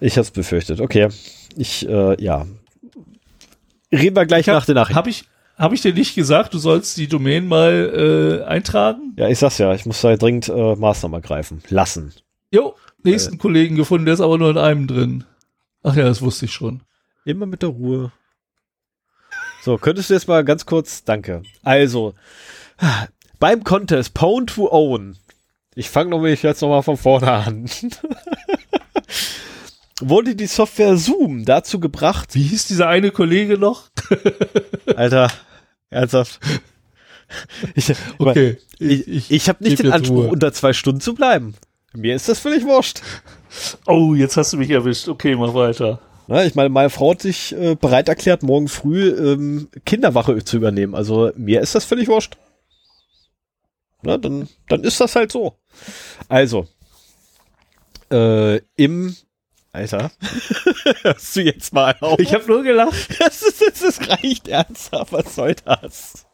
[0.00, 0.80] Ich hab's befürchtet.
[0.80, 1.08] Okay.
[1.56, 2.46] Ich, äh, ja.
[3.92, 4.96] Reden wir gleich nach der Nachricht.
[4.96, 5.24] Habe ich,
[5.60, 9.14] hab ich dir nicht gesagt, du sollst die Domain mal äh, eintragen?
[9.16, 11.62] Ja, ich sag's ja, ich muss da dringend äh, Maßnahmen ergreifen.
[11.68, 12.12] Lassen.
[12.50, 13.38] Jo, nächsten Äh.
[13.38, 15.24] Kollegen gefunden, der ist aber nur in einem drin.
[15.82, 16.80] Ach ja, das wusste ich schon.
[17.24, 18.12] Immer mit der Ruhe.
[19.62, 21.42] So, könntest du jetzt mal ganz kurz, danke.
[21.62, 22.14] Also,
[23.38, 25.16] beim Contest Pwn to Own,
[25.74, 27.70] ich fange nämlich jetzt nochmal von vorne an,
[30.00, 33.90] wurde die Software Zoom dazu gebracht, Wie hieß dieser eine Kollege noch?
[34.96, 35.30] Alter,
[35.90, 36.40] ernsthaft.
[37.76, 40.28] Ich, Okay, ich, ich, habe nicht den Anspruch, Ruhe.
[40.30, 41.54] unter zwei Stunden zu bleiben.
[41.92, 43.02] Mir ist das völlig wurscht.
[43.86, 45.06] Oh, jetzt hast du mich erwischt.
[45.06, 46.00] Okay, mach weiter.
[46.26, 50.56] Ja, ich meine, meine Frau hat sich äh, bereit erklärt, morgen früh ähm, Kinderwache zu
[50.56, 50.96] übernehmen.
[50.96, 52.36] Also mir ist das völlig wurscht.
[54.02, 55.54] Na, dann, dann ist das halt so.
[56.28, 56.66] Also,
[58.10, 59.14] äh, im
[59.72, 60.10] Alter,
[61.02, 62.18] hörst du jetzt mal auf?
[62.18, 63.08] Ich habe nur gelacht.
[63.18, 65.12] Das, ist, das, das reicht ernsthaft.
[65.12, 66.26] Was soll das?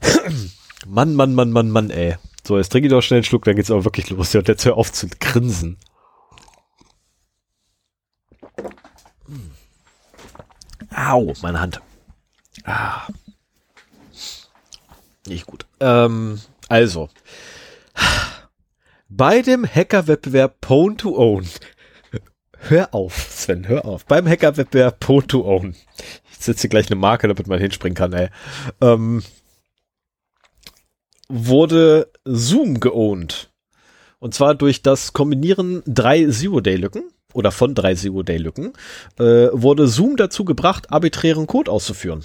[0.86, 2.16] Mann, Mann, Mann, Mann, Mann, ey.
[2.46, 4.34] So, jetzt trinke ich doch schnell einen Schluck, dann geht's aber wirklich los.
[4.34, 5.78] Und jetzt hör auf zu grinsen.
[10.94, 11.82] Au, meine Hand.
[12.64, 13.06] Ah.
[15.26, 15.66] Nicht gut.
[15.80, 17.10] Ähm, also.
[19.08, 21.46] Bei dem Hacker-Wettbewerb Pwn to Own.
[22.68, 24.04] Hör auf, Sven, hör auf.
[24.04, 25.74] Beim Hacker-Wettbewerb Pwn.
[26.30, 28.28] Ich setze gleich eine Marke, damit man hinspringen kann, ey.
[28.80, 29.22] Ähm,
[31.28, 33.50] wurde Zoom geowned.
[34.18, 38.74] Und zwar durch das Kombinieren drei Zero-Day-Lücken oder von drei Zero-Day-Lücken
[39.18, 42.24] äh, wurde Zoom dazu gebracht, arbiträren Code auszuführen.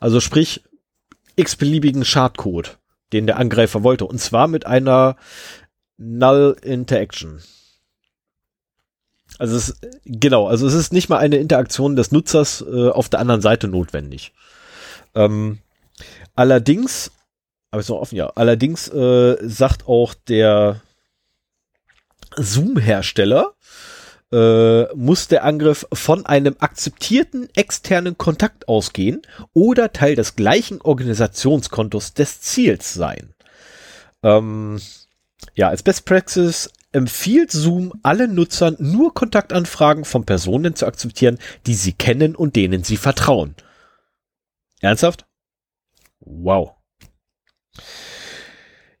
[0.00, 0.64] Also sprich,
[1.36, 2.78] x-beliebigen Schadcode,
[3.12, 4.04] den der Angreifer wollte.
[4.06, 5.16] Und zwar mit einer
[5.96, 7.40] Null Interaction.
[9.38, 13.20] Also es, genau, also es ist nicht mal eine Interaktion des Nutzers äh, auf der
[13.20, 14.32] anderen Seite notwendig.
[15.14, 15.58] Ähm,
[16.34, 17.10] allerdings,
[17.70, 20.80] aber ist noch offen, ja, allerdings äh, sagt auch der
[22.36, 23.54] Zoom-Hersteller,
[24.32, 29.22] äh, muss der Angriff von einem akzeptierten externen Kontakt ausgehen
[29.52, 33.34] oder Teil des gleichen Organisationskontos des Ziels sein.
[34.22, 34.80] Ähm,
[35.54, 41.74] ja, als Best Practice empfiehlt Zoom allen Nutzern nur Kontaktanfragen von Personen zu akzeptieren, die
[41.74, 43.54] sie kennen und denen sie vertrauen.
[44.80, 45.26] Ernsthaft?
[46.20, 46.72] Wow.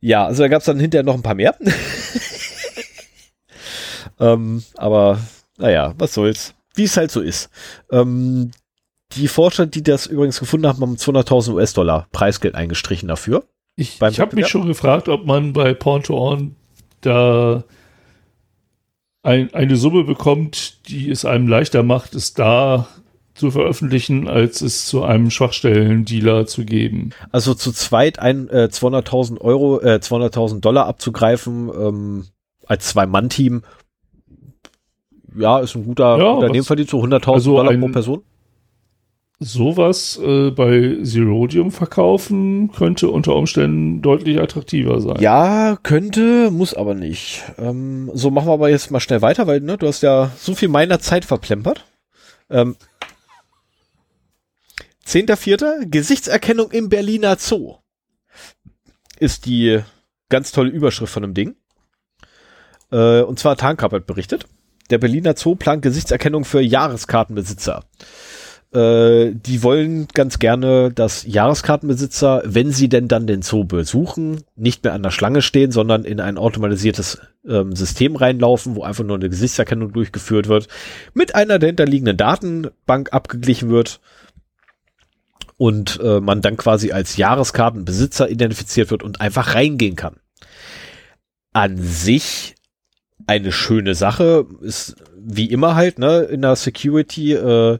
[0.00, 1.56] Ja, also da gab es dann hinterher noch ein paar mehr.
[4.20, 5.20] ähm, aber
[5.56, 6.54] naja, was soll's.
[6.74, 7.48] Wie es halt so ist.
[7.92, 8.50] Ähm,
[9.12, 13.44] die Forscher, die das übrigens gefunden haben, haben 200.000 US-Dollar Preisgeld eingestrichen dafür.
[13.76, 16.56] Ich, ich habe mich schon gefragt, ob man bei Porn to On
[17.00, 17.64] da
[19.24, 22.86] ein, eine Summe bekommt, die es einem leichter macht, es da
[23.34, 27.10] zu veröffentlichen, als es zu einem Schwachstellen-Dealer zu geben.
[27.32, 32.24] Also zu zweit ein äh, 200.000 Euro, äh, 200.000 Dollar abzugreifen ähm,
[32.66, 33.62] als Zwei-Mann-Team,
[35.36, 38.22] ja, ist ein guter Ja, Unternehmenverdienst, so 100.000 also Dollar ein- pro Person.
[39.44, 45.20] Sowas äh, bei Zerodium verkaufen könnte unter Umständen deutlich attraktiver sein.
[45.20, 47.44] Ja, könnte, muss aber nicht.
[47.58, 50.54] Ähm, so machen wir aber jetzt mal schnell weiter, weil ne, du hast ja so
[50.54, 51.84] viel meiner Zeit verplempert.
[52.48, 52.76] Ähm,
[55.06, 55.90] 10.4.
[55.90, 57.76] Gesichtserkennung im Berliner Zoo.
[59.18, 59.80] Ist die
[60.30, 61.54] ganz tolle Überschrift von dem Ding.
[62.90, 64.46] Äh, und zwar Tarnkappert berichtet.
[64.88, 67.84] Der Berliner Zoo plant Gesichtserkennung für Jahreskartenbesitzer.
[68.74, 74.82] Äh, die wollen ganz gerne, dass Jahreskartenbesitzer, wenn sie denn dann den Zoo besuchen, nicht
[74.82, 79.16] mehr an der Schlange stehen, sondern in ein automatisiertes ähm, System reinlaufen, wo einfach nur
[79.16, 80.66] eine Gesichtserkennung durchgeführt wird,
[81.14, 84.00] mit einer dahinterliegenden Datenbank abgeglichen wird
[85.56, 90.16] und äh, man dann quasi als Jahreskartenbesitzer identifiziert wird und einfach reingehen kann.
[91.52, 92.56] An sich
[93.28, 97.78] eine schöne Sache, ist wie immer halt, ne, in der Security, äh,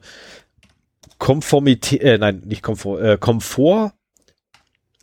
[1.17, 3.93] Konformität, äh, nein, nicht Komfort, äh, Komfort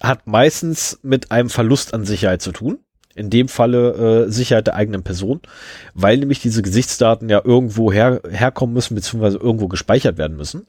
[0.01, 2.79] hat meistens mit einem Verlust an Sicherheit zu tun.
[3.15, 5.43] In dem Falle äh, Sicherheit der eigenen Person,
[5.93, 10.67] weil nämlich diese Gesichtsdaten ja irgendwo her, herkommen müssen, beziehungsweise irgendwo gespeichert werden müssen.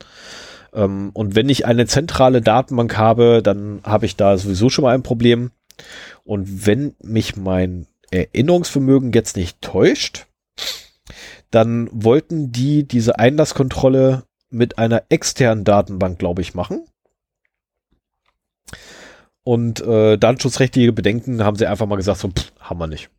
[0.74, 4.94] Ähm, und wenn ich eine zentrale Datenbank habe, dann habe ich da sowieso schon mal
[4.94, 5.52] ein Problem.
[6.26, 10.28] Und wenn mich mein Erinnerungsvermögen jetzt nicht täuscht,
[11.50, 14.24] dann wollten die diese Einlasskontrolle
[14.54, 16.86] mit einer externen Datenbank, glaube ich, machen.
[19.44, 23.10] Und äh, datenschutzrechtliche Bedenken haben sie einfach mal gesagt, so, pff, haben wir nicht.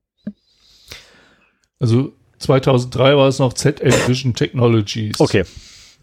[1.80, 5.20] Also 2003 war es noch ZL Vision Technologies.
[5.20, 5.44] Okay.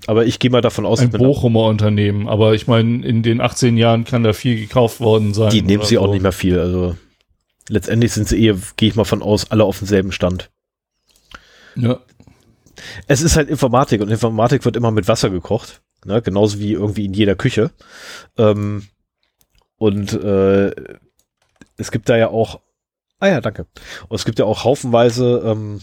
[0.06, 3.78] Aber ich gehe mal davon aus, Ein Bochumer Unternehmen, aber ich meine, in den 18
[3.78, 5.50] Jahren kann da viel gekauft worden sein.
[5.50, 6.12] die nehmen sie auch so.
[6.12, 6.58] nicht mehr viel.
[6.58, 6.96] Also
[7.70, 10.50] letztendlich sind sie eh, gehe ich mal von aus, alle auf demselben Stand.
[11.76, 12.00] Ja.
[13.06, 15.82] Es ist halt Informatik und Informatik wird immer mit Wasser gekocht.
[16.04, 16.22] Ne?
[16.22, 17.70] Genauso wie irgendwie in jeder Küche.
[18.36, 18.86] Ähm,
[19.78, 20.72] und äh,
[21.76, 22.60] es gibt da ja auch,
[23.20, 23.66] ah ja, danke.
[24.08, 25.80] Und es gibt ja auch haufenweise ähm,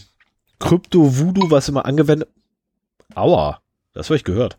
[0.58, 2.28] Krypto-Voodoo, was immer angewendet,
[3.14, 3.60] aua,
[3.92, 4.58] das habe ich gehört.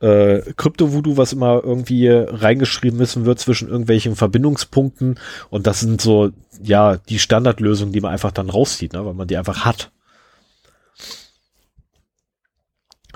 [0.00, 5.18] Äh, Krypto-Voodoo, was immer irgendwie reingeschrieben müssen wird zwischen irgendwelchen Verbindungspunkten
[5.50, 6.30] und das sind so,
[6.62, 9.04] ja, die Standardlösungen, die man einfach dann rauszieht, ne?
[9.04, 9.92] weil man die einfach hat.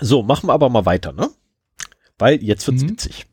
[0.01, 1.31] So, machen wir aber mal weiter, ne?
[2.19, 2.91] Weil jetzt wird's Mhm.
[2.91, 3.27] witzig.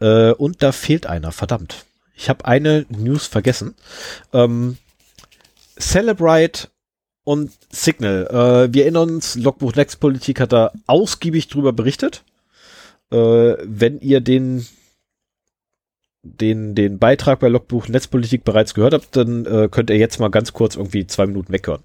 [0.00, 1.86] Äh, und da fehlt einer, verdammt.
[2.14, 3.74] Ich habe eine News vergessen.
[4.32, 4.78] Ähm,
[5.78, 6.68] Celebrite
[7.24, 8.26] und Signal.
[8.26, 12.24] Äh, wir erinnern uns, Logbuch Netzpolitik hat da ausgiebig drüber berichtet.
[13.10, 13.16] Äh,
[13.62, 14.66] wenn ihr den
[16.22, 20.28] den, den Beitrag bei Logbuch Netzpolitik bereits gehört habt, dann äh, könnt ihr jetzt mal
[20.30, 21.84] ganz kurz irgendwie zwei Minuten weghören.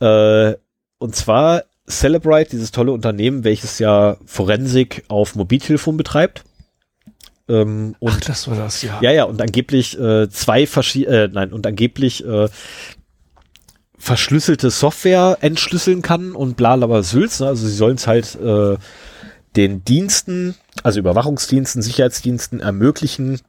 [0.00, 0.56] Äh,
[0.98, 6.44] und zwar Celebrite, dieses tolle Unternehmen, welches ja Forensik auf Mobiltelefon betreibt.
[7.48, 8.98] Ähm, und Ach, das war das, ja.
[9.00, 12.48] ja, ja, und angeblich äh, zwei verschiedene, äh, nein, und angeblich äh,
[13.98, 17.46] verschlüsselte Software entschlüsseln kann und bla, aber Sülz, ne?
[17.46, 18.76] also sie sollen es halt äh,
[19.54, 23.40] den Diensten, also Überwachungsdiensten, Sicherheitsdiensten ermöglichen,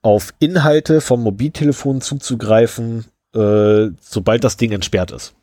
[0.00, 3.04] auf Inhalte vom Mobiltelefon zuzugreifen,
[3.34, 5.34] äh, sobald das Ding entsperrt ist.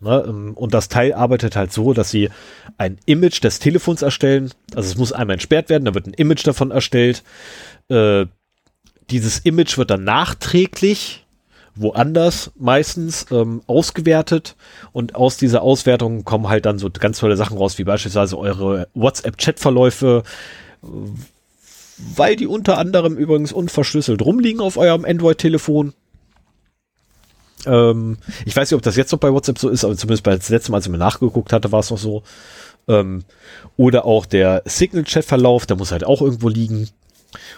[0.00, 0.24] Ne?
[0.26, 2.30] ähm, Und das Teil arbeitet halt so, dass sie
[2.78, 4.50] ein Image des Telefons erstellen.
[4.74, 7.22] Also es muss einmal entsperrt werden, da wird ein Image davon erstellt.
[7.88, 8.26] Äh,
[9.10, 11.26] dieses Image wird dann nachträglich
[11.76, 14.56] woanders meistens ähm, ausgewertet
[14.92, 18.88] und aus dieser Auswertung kommen halt dann so ganz tolle Sachen raus, wie beispielsweise eure
[18.94, 20.22] WhatsApp-Chat-Verläufe,
[21.98, 25.92] weil die unter anderem übrigens unverschlüsselt rumliegen auf eurem Android-Telefon.
[27.66, 30.36] Ähm, ich weiß nicht, ob das jetzt noch bei WhatsApp so ist, aber zumindest bei
[30.36, 32.22] das letzte Mal, als ich mir nachgeguckt hatte, war es noch so.
[32.88, 33.24] Ähm,
[33.76, 36.88] oder auch der Signal-Chat-Verlauf, der muss halt auch irgendwo liegen.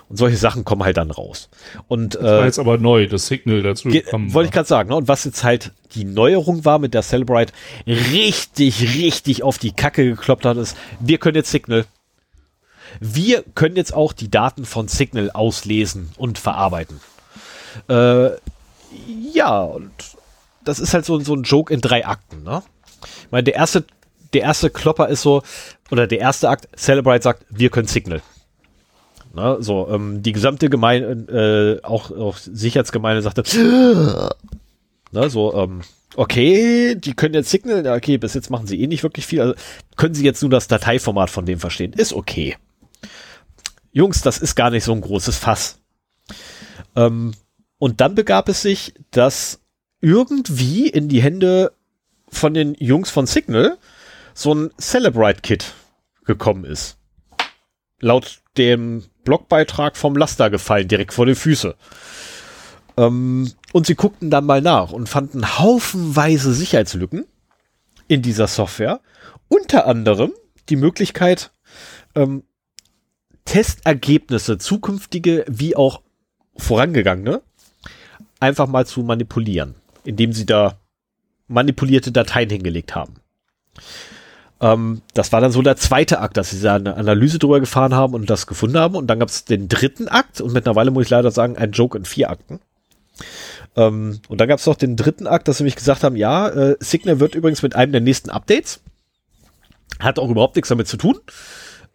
[0.08, 1.50] Und solche Sachen kommen halt dann raus.
[1.86, 4.88] Und Das war äh, jetzt aber neu, das Signal dazu gekommen Wollte ich gerade sagen,
[4.88, 4.96] ne?
[4.96, 7.52] Und was jetzt halt die Neuerung war mit der Celebrite,
[7.86, 11.84] richtig, richtig auf die Kacke gekloppt hat, ist, wir können jetzt Signal.
[13.00, 17.00] Wir können jetzt auch die Daten von Signal auslesen und verarbeiten.
[17.88, 18.30] Äh,
[19.32, 19.90] ja, und
[20.64, 22.62] das ist halt so, so ein Joke in drei Akten, ne?
[23.02, 23.84] Ich meine, der erste,
[24.32, 25.42] der erste Klopper ist so,
[25.90, 28.22] oder der erste Akt, Celebrite sagt, wir können Signal.
[29.34, 33.42] Ne, so, ähm, die gesamte Gemeinde, äh, auch, auch Sicherheitsgemeinde sagte,
[35.12, 35.82] ne, so, ähm,
[36.16, 39.54] okay, die können jetzt Signal, okay, bis jetzt machen sie eh nicht wirklich viel, also
[39.96, 42.56] können sie jetzt nur das Dateiformat von dem verstehen, ist okay.
[43.92, 45.78] Jungs, das ist gar nicht so ein großes Fass.
[46.96, 47.32] Ähm,
[47.78, 49.60] und dann begab es sich, dass
[50.00, 51.72] irgendwie in die Hände
[52.28, 53.78] von den Jungs von Signal
[54.34, 55.74] so ein Celebrite-Kit
[56.24, 56.96] gekommen ist.
[58.00, 61.74] Laut dem Blogbeitrag vom Laster gefallen, direkt vor die Füße.
[62.96, 67.26] Ähm, und sie guckten dann mal nach und fanden haufenweise Sicherheitslücken
[68.06, 69.00] in dieser Software.
[69.48, 70.32] Unter anderem
[70.68, 71.50] die Möglichkeit,
[72.14, 72.44] ähm,
[73.44, 76.02] Testergebnisse, zukünftige wie auch
[76.56, 77.42] vorangegangene,
[78.40, 79.74] einfach mal zu manipulieren,
[80.04, 80.78] indem sie da
[81.48, 83.14] manipulierte Dateien hingelegt haben.
[84.60, 87.94] Ähm, das war dann so der zweite Akt, dass sie da eine Analyse drüber gefahren
[87.94, 88.96] haben und das gefunden haben.
[88.96, 91.96] Und dann gab es den dritten Akt und mittlerweile muss ich leider sagen, ein Joke
[91.96, 92.60] in vier Akten.
[93.76, 96.48] Ähm, und dann gab es noch den dritten Akt, dass sie mich gesagt haben, ja,
[96.48, 98.80] äh, Signal wird übrigens mit einem der nächsten Updates,
[100.00, 101.18] hat auch überhaupt nichts damit zu tun,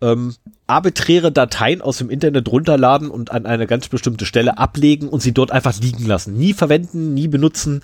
[0.04, 0.36] ähm,
[0.68, 5.32] arbiträre Dateien aus dem Internet runterladen und an eine ganz bestimmte Stelle ablegen und sie
[5.32, 6.38] dort einfach liegen lassen.
[6.38, 7.82] Nie verwenden, nie benutzen.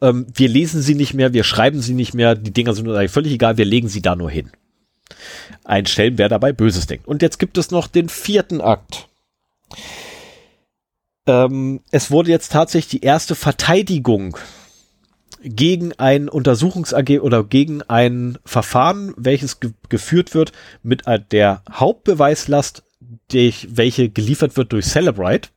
[0.00, 2.34] Ähm, wir lesen sie nicht mehr, wir schreiben sie nicht mehr.
[2.34, 4.50] Die Dinger sind uns eigentlich völlig egal, wir legen sie da nur hin.
[5.64, 7.08] Einstellen, wer dabei Böses denkt.
[7.08, 9.08] Und jetzt gibt es noch den vierten Akt.
[11.26, 14.36] Ähm, es wurde jetzt tatsächlich die erste Verteidigung
[15.42, 20.52] gegen ein Untersuchungsag oder gegen ein Verfahren, welches ge geführt wird
[20.82, 22.84] mit der Hauptbeweislast,
[23.30, 25.50] durch welche geliefert wird durch Celebrite,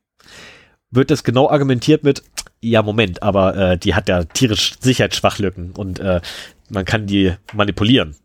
[0.92, 2.24] wird das genau argumentiert mit,
[2.62, 6.22] ja Moment, aber äh, die hat ja tierisch Sicherheitsschwachlücken und äh,
[6.70, 8.16] man kann die manipulieren.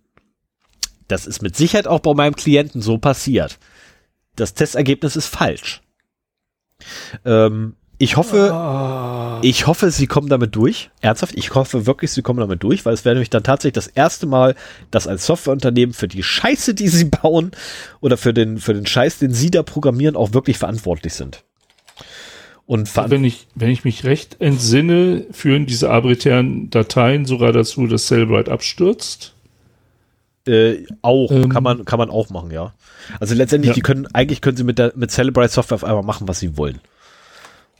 [1.08, 3.58] Das ist mit Sicherheit auch bei meinem Klienten so passiert.
[4.36, 5.82] Das Testergebnis ist falsch.
[7.24, 10.90] Ähm, ich hoffe, ich hoffe, sie kommen damit durch.
[11.02, 13.88] Ernsthaft, ich hoffe wirklich, sie kommen damit durch, weil es wäre nämlich dann tatsächlich das
[13.88, 14.54] erste Mal,
[14.90, 17.52] dass ein Softwareunternehmen für die Scheiße, die sie bauen,
[18.00, 21.44] oder für den, für den Scheiß, den sie da programmieren, auch wirklich verantwortlich sind.
[22.64, 28.06] Und Wenn ich, wenn ich mich recht entsinne, führen diese arbiträren Dateien sogar dazu, dass
[28.06, 29.34] Celebrite abstürzt.
[30.46, 31.50] äh, auch, Ähm.
[31.50, 32.72] kann man, kann man auch machen, ja.
[33.20, 33.74] Also letztendlich, Ja.
[33.74, 36.56] die können, eigentlich können sie mit der, mit Celebrite Software auf einmal machen, was sie
[36.56, 36.80] wollen.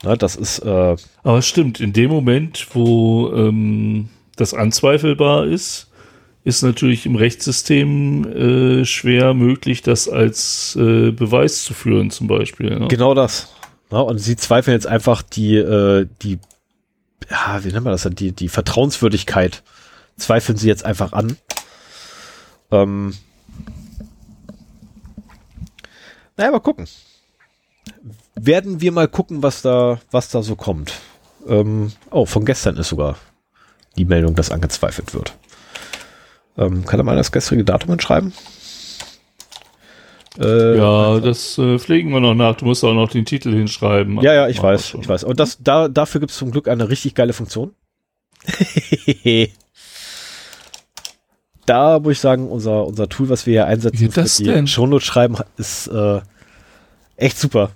[0.03, 5.91] Ne, das ist, äh, Aber es stimmt, in dem Moment, wo ähm, das anzweifelbar ist,
[6.43, 12.79] ist natürlich im Rechtssystem äh, schwer möglich, das als äh, Beweis zu führen, zum Beispiel.
[12.79, 12.89] Ne?
[12.89, 13.53] Genau das.
[13.91, 16.39] Ja, und sie zweifeln jetzt einfach die, äh, die,
[17.29, 19.63] ja, wie nennt man das denn, die, die Vertrauenswürdigkeit
[20.17, 21.37] zweifeln sie jetzt einfach an.
[22.71, 23.15] Ähm,
[26.37, 26.87] naja, mal gucken.
[28.43, 30.95] Werden wir mal gucken, was da, was da so kommt.
[31.47, 33.17] Ähm, oh, von gestern ist sogar
[33.97, 35.35] die Meldung, dass angezweifelt wird.
[36.57, 38.33] Ähm, kann er mal das gestrige Datum hinschreiben?
[40.39, 42.57] Äh, Ja, das äh, pflegen wir noch nach.
[42.57, 44.21] Du musst auch noch den Titel hinschreiben.
[44.21, 45.25] Ja, ja, ich weiß, ich weiß.
[45.25, 47.75] Und das, da, dafür gibt es zum Glück eine richtig geile Funktion.
[51.67, 54.67] da muss ich sagen, unser, unser Tool, was wir hier einsetzen, Wie das die denn?
[54.67, 56.21] Shownotes schreiben, ist äh,
[57.17, 57.71] echt super.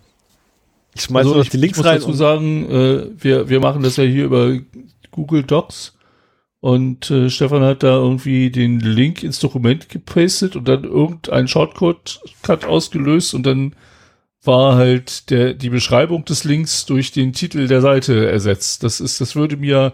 [0.95, 1.99] Ich schmeiße Also noch ich, die Links ich muss rein.
[1.99, 4.57] dazu und- sagen, äh, wir, wir machen das ja hier über
[5.11, 5.97] Google Docs
[6.61, 12.21] Und äh, Stefan hat da irgendwie den Link ins Dokument gepastet und dann irgendeinen Shortcut
[12.43, 13.75] Cut ausgelöst und dann
[14.43, 18.83] war halt der, die Beschreibung des Links durch den Titel der Seite ersetzt.
[18.83, 19.93] Das ist, das würde mir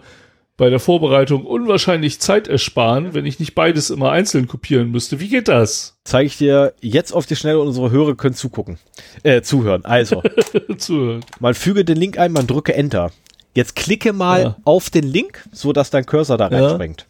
[0.57, 5.19] bei der Vorbereitung unwahrscheinlich Zeit ersparen, wenn ich nicht beides immer einzeln kopieren müsste.
[5.19, 5.95] Wie geht das?
[6.03, 8.77] Zeige ich dir jetzt auf die Schnelle und unsere Hörer können zugucken.
[9.23, 9.85] Äh, zuhören.
[9.85, 10.21] Also,
[10.77, 11.25] Zuhören.
[11.39, 13.11] man füge den Link ein, man drücke Enter.
[13.55, 14.55] Jetzt klicke mal Ja.
[14.63, 16.67] auf den Link, so dass dein Cursor da Ja.
[16.67, 17.07] reinspringt.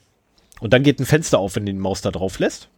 [0.62, 2.70] Und dann geht ein Fenster auf, wenn du die Maus da drauf lässt.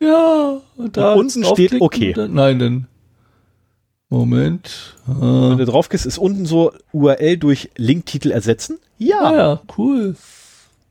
[0.00, 2.12] Ja, und da Und unten steht okay.
[2.12, 2.86] Dann, nein, dann.
[4.12, 4.94] Moment.
[5.06, 8.78] Wenn du drauf gehst, ist unten so URL durch Linktitel ersetzen.
[8.98, 9.20] Ja.
[9.20, 10.16] ah ja, cool.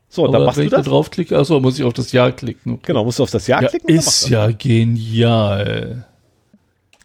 [0.08, 0.86] So, dann Aber machst wenn du ich da das.
[0.86, 2.72] draufklicke, achso, muss ich auf das Ja klicken.
[2.72, 2.82] Okay.
[2.86, 3.86] Genau, musst du auf das Ja, Ja, klicken.
[3.86, 6.04] dann ist ja genial.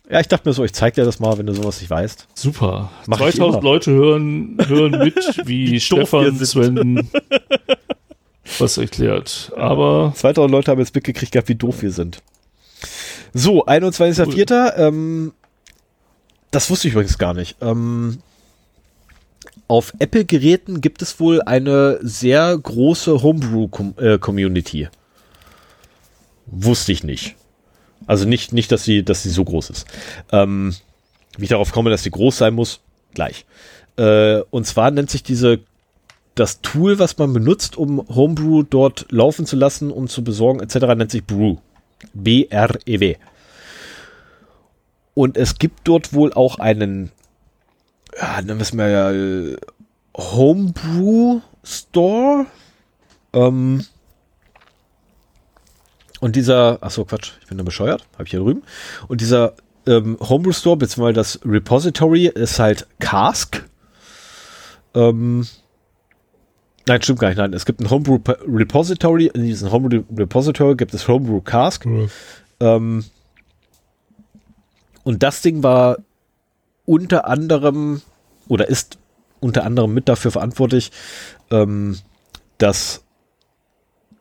[0.09, 2.27] Ja, ich dachte mir so, ich zeig dir das mal, wenn du sowas nicht weißt.
[2.33, 2.89] Super.
[3.05, 3.61] Mach ich 2000 immer.
[3.63, 5.15] Leute hören, hören mit,
[5.45, 6.35] wie Wie Stefan.
[6.45, 7.09] Sven
[8.57, 9.51] was erklärt.
[9.55, 12.19] Aber 2000 Leute haben jetzt mitgekriegt gehabt, wie doof wir sind.
[13.33, 14.77] So, 21.04.
[14.77, 15.33] Ähm,
[16.51, 17.57] das wusste ich übrigens gar nicht.
[17.61, 18.19] Ähm,
[19.67, 24.87] auf Apple-Geräten gibt es wohl eine sehr große Homebrew-Community.
[26.45, 27.35] Wusste ich nicht.
[28.05, 29.85] Also nicht, nicht dass, sie, dass sie so groß ist.
[30.31, 30.73] Ähm,
[31.37, 32.79] wie ich darauf komme, dass sie groß sein muss,
[33.13, 33.45] gleich.
[33.97, 35.59] Äh, und zwar nennt sich diese
[36.35, 40.75] das Tool, was man benutzt, um Homebrew dort laufen zu lassen und zu besorgen, etc.,
[40.95, 41.57] nennt sich Brew.
[42.13, 43.15] B-R-E-W.
[45.17, 47.11] Und es gibt dort wohl auch einen,
[48.21, 49.57] ja, nennen wir es mal ja,
[50.15, 52.45] Homebrew Store.
[53.33, 53.83] Ähm,
[56.19, 58.61] und dieser, ach so, Quatsch, ich bin da bescheuert, habe ich hier drüben.
[59.07, 59.55] Und dieser
[59.87, 63.67] ähm, Homebrew Store, beziehungsweise das Repository ist halt Cask.
[64.93, 65.47] Ähm,
[66.87, 67.37] Nein, stimmt gar nicht.
[67.37, 69.31] Nein, es gibt ein Homebrew Repository.
[69.33, 71.87] In diesem Homebrew Repository gibt es Homebrew Cask.
[72.59, 73.03] Ähm,
[75.07, 75.99] und das Ding war
[76.83, 78.01] unter anderem
[78.49, 78.97] oder ist
[79.39, 80.91] unter anderem mit dafür verantwortlich,
[81.49, 81.97] ähm,
[82.57, 83.05] dass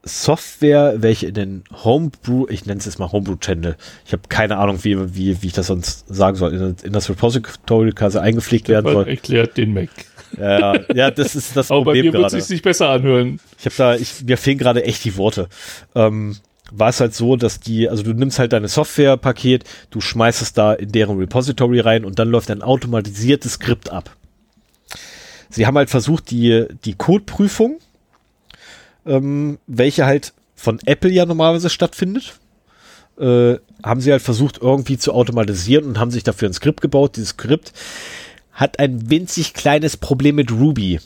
[0.05, 4.59] Software, welche in den Homebrew, ich nenne es jetzt mal Homebrew Channel, ich habe keine
[4.59, 8.69] Ahnung, wie, wie, wie ich das sonst sagen soll, in, in das Repository quasi eingepflegt
[8.69, 9.09] werden man soll.
[9.09, 9.91] erklärt den Mac.
[10.39, 13.41] Ja, ja, das ist das Aber bei Problem mir wird es sich besser anhören.
[13.59, 15.49] Ich habe da, ich, mir fehlen gerade echt die Worte.
[15.97, 16.37] Ähm,
[16.73, 20.53] war es halt so, dass die, also du nimmst halt deine Softwarepaket, du schmeißt es
[20.53, 24.17] da in deren Repository rein und dann läuft ein automatisiertes Skript ab.
[25.49, 27.79] Sie haben halt versucht, die, die Codeprüfung,
[29.07, 32.39] ähm, welche halt von Apple ja normalerweise stattfindet,
[33.19, 37.17] äh, haben sie halt versucht irgendwie zu automatisieren und haben sich dafür ein Skript gebaut.
[37.17, 37.73] Dieses Skript
[38.53, 40.99] hat ein winzig kleines Problem mit Ruby.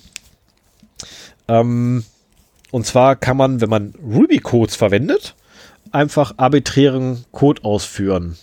[1.48, 2.04] Ähm,
[2.70, 5.34] und zwar kann man, wenn man Ruby-Codes verwendet,
[5.92, 8.36] einfach arbiträren Code ausführen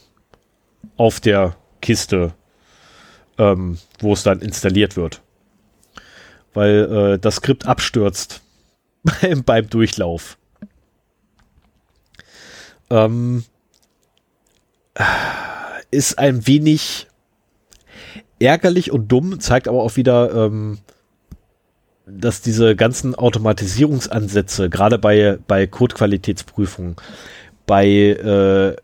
[0.98, 2.34] auf der Kiste,
[3.38, 5.22] ähm, wo es dann installiert wird.
[6.54, 8.42] Weil äh, das Skript abstürzt
[9.22, 10.38] beim, beim Durchlauf.
[12.90, 13.44] Ähm,
[15.92, 17.08] ist ein wenig
[18.40, 20.80] ärgerlich und dumm, zeigt aber auch wieder, ähm,
[22.08, 26.96] dass diese ganzen Automatisierungsansätze, gerade bei, bei Codequalitätsprüfungen,
[27.66, 28.76] bei äh,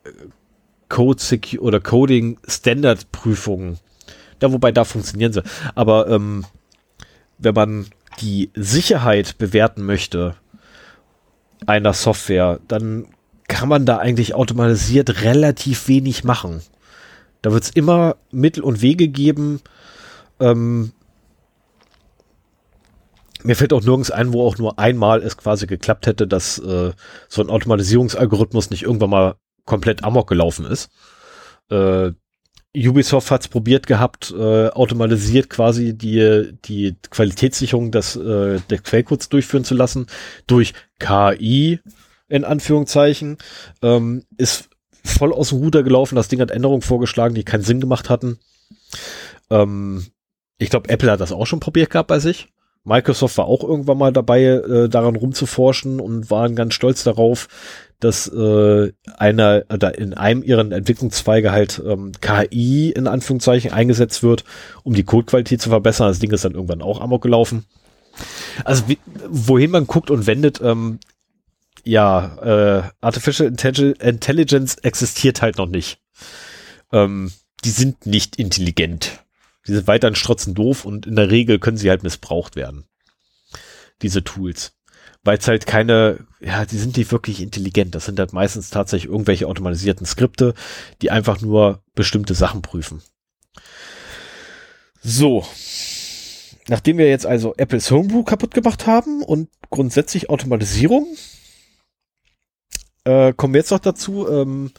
[0.89, 3.79] Code oder Coding Standard Prüfungen,
[4.39, 5.41] da wobei da funktionieren sie,
[5.73, 6.45] aber ähm,
[7.37, 7.87] wenn man
[8.19, 10.35] die Sicherheit bewerten möchte
[11.65, 13.07] einer Software, dann
[13.47, 16.61] kann man da eigentlich automatisiert relativ wenig machen.
[17.41, 19.61] Da wird es immer Mittel und Wege geben.
[20.39, 20.91] Ähm,
[23.43, 26.91] mir fällt auch nirgends ein, wo auch nur einmal es quasi geklappt hätte, dass äh,
[27.27, 30.89] so ein Automatisierungsalgorithmus nicht irgendwann mal komplett amok gelaufen ist.
[31.69, 32.11] Äh,
[32.75, 39.29] Ubisoft hat es probiert gehabt, äh, automatisiert quasi die, die Qualitätssicherung des, äh, der Quellcodes
[39.29, 40.07] durchführen zu lassen
[40.47, 41.79] durch KI
[42.29, 43.37] in Anführungszeichen.
[43.83, 44.69] Ähm, ist
[45.03, 46.15] voll aus dem Ruder gelaufen.
[46.15, 48.39] Das Ding hat Änderungen vorgeschlagen, die keinen Sinn gemacht hatten.
[49.51, 50.07] Ähm,
[50.57, 52.47] ich glaube, Apple hat das auch schon probiert gehabt bei sich.
[52.83, 57.47] Microsoft war auch irgendwann mal dabei, äh, daran rumzuforschen und waren ganz stolz darauf,
[57.99, 64.43] dass äh, einer oder in einem ihren Entwicklungszweige halt ähm, KI in Anführungszeichen eingesetzt wird,
[64.83, 66.09] um die Codequalität zu verbessern.
[66.09, 67.65] Das Ding ist dann irgendwann auch amok gelaufen.
[68.65, 68.99] Also wie,
[69.29, 70.99] wohin man guckt und wendet, ähm,
[71.85, 75.99] ja, äh, Artificial Intelli- Intelligence existiert halt noch nicht.
[76.91, 77.31] Ähm,
[77.63, 79.22] die sind nicht intelligent.
[79.67, 82.85] Die sind weiterhin strotzen doof und in der Regel können sie halt missbraucht werden.
[84.01, 84.73] Diese Tools.
[85.23, 87.95] weil es halt keine, ja, die sind nicht wirklich intelligent.
[87.95, 90.53] Das sind halt meistens tatsächlich irgendwelche automatisierten Skripte,
[91.01, 93.01] die einfach nur bestimmte Sachen prüfen.
[95.01, 95.45] So.
[96.67, 101.07] Nachdem wir jetzt also Apples Homebrew kaputt gemacht haben und grundsätzlich Automatisierung,
[103.03, 104.71] äh, kommen wir jetzt noch dazu, ähm,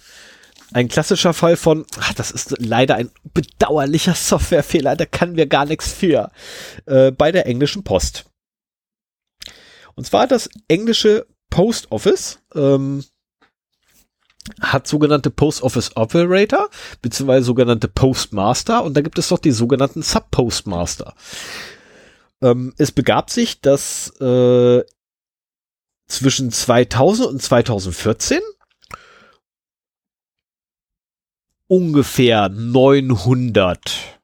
[0.73, 5.67] ein klassischer Fall von, ach, das ist leider ein bedauerlicher Softwarefehler, da kann wir gar
[5.67, 6.31] nichts für,
[6.87, 8.27] äh, bei der englischen Post.
[9.95, 13.05] Und zwar das englische Post Office ähm,
[14.61, 16.69] hat sogenannte Post Office Operator
[17.01, 21.15] beziehungsweise sogenannte Postmaster und da gibt es noch die sogenannten Sub-Postmaster.
[22.43, 24.83] Ähm, es begab sich, dass äh,
[26.09, 28.41] zwischen 2000 und 2014
[31.75, 34.21] ungefähr 900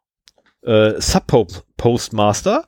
[0.63, 2.65] äh, Sub-Postmaster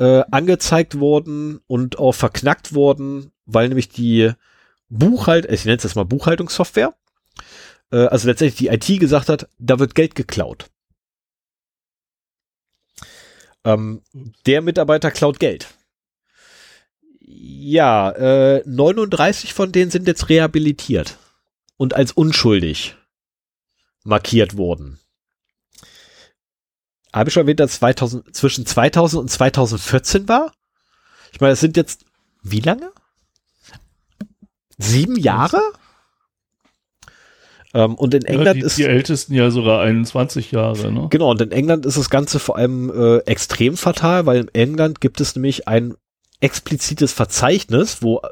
[0.00, 4.32] äh, angezeigt wurden und auch verknackt wurden, weil nämlich die
[4.88, 6.94] Buchhalt, ich nenne es jetzt mal Buchhaltungssoftware,
[7.92, 10.66] äh, also letztendlich die IT gesagt hat, da wird Geld geklaut.
[13.64, 14.02] Ähm,
[14.46, 15.68] der Mitarbeiter klaut Geld.
[17.20, 21.18] Ja, äh, 39 von denen sind jetzt rehabilitiert
[21.76, 22.97] und als unschuldig
[24.04, 24.98] markiert worden.
[27.12, 30.52] Habe ich schon erwähnt, dass 2000, zwischen 2000 und 2014 war?
[31.32, 32.04] Ich meine, es sind jetzt
[32.42, 32.90] wie lange?
[34.76, 35.60] Sieben Jahre?
[37.74, 40.90] Ähm, und in England ja, die, ist die ältesten ja sogar 21 Jahre.
[40.90, 41.08] Ne?
[41.10, 45.00] genau und in England ist das Ganze vor allem äh, extrem fatal, weil in England
[45.00, 45.94] gibt es nämlich ein
[46.40, 48.22] explizites Verzeichnis, wo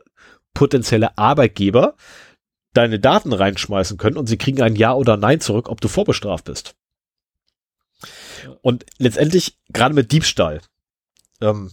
[0.55, 1.97] potenzielle Arbeitgeber
[2.77, 6.45] deine Daten reinschmeißen können und sie kriegen ein Ja oder Nein zurück, ob du vorbestraft
[6.45, 6.75] bist.
[8.63, 10.61] Und letztendlich, gerade mit Diebstahl,
[11.41, 11.73] ähm,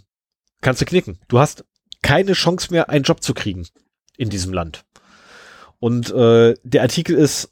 [0.62, 1.20] kannst du knicken.
[1.28, 1.66] Du hast
[2.02, 3.68] keine Chance mehr, einen Job zu kriegen
[4.18, 4.86] in diesem Land.
[5.80, 7.52] Und äh, der Artikel ist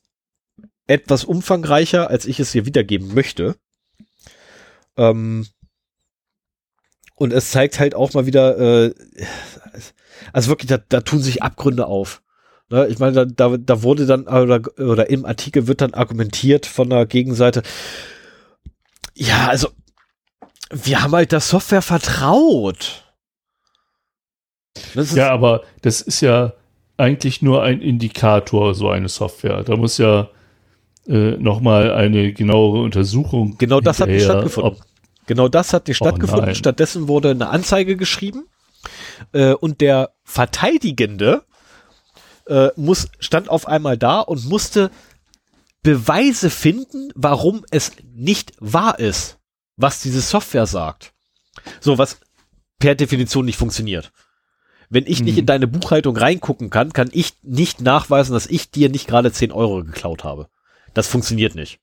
[0.87, 3.55] etwas umfangreicher, als ich es hier wiedergeben möchte.
[4.97, 5.47] Ähm,
[7.15, 8.93] und es zeigt halt auch mal wieder, äh,
[10.33, 12.21] also wirklich, da, da tun sich Abgründe auf.
[12.71, 16.89] Ne, ich meine, da, da, wurde dann, oder, oder im Artikel wird dann argumentiert von
[16.89, 17.63] der Gegenseite,
[19.13, 19.67] ja, also,
[20.71, 23.03] wir haben halt der Software vertraut.
[24.95, 26.53] ja, aber das ist ja
[26.95, 29.63] eigentlich nur ein Indikator, so eine Software.
[29.63, 30.29] Da muss ja
[31.07, 33.57] äh, nochmal eine genauere Untersuchung.
[33.57, 34.81] Genau das hat nicht stattgefunden.
[35.27, 36.45] Genau das hat nicht Oh stattgefunden.
[36.45, 36.55] nein.
[36.55, 38.45] Stattdessen wurde eine Anzeige geschrieben
[39.33, 41.43] äh, und der Verteidigende
[42.51, 44.91] äh, muss, stand auf einmal da und musste
[45.83, 49.37] Beweise finden, warum es nicht wahr ist,
[49.77, 51.13] was diese Software sagt.
[51.79, 52.19] So, was
[52.77, 54.11] per Definition nicht funktioniert.
[54.89, 55.39] Wenn ich nicht Mhm.
[55.39, 59.51] in deine Buchhaltung reingucken kann, kann ich nicht nachweisen, dass ich dir nicht gerade 10
[59.51, 60.49] Euro geklaut habe.
[60.93, 61.79] Das funktioniert nicht.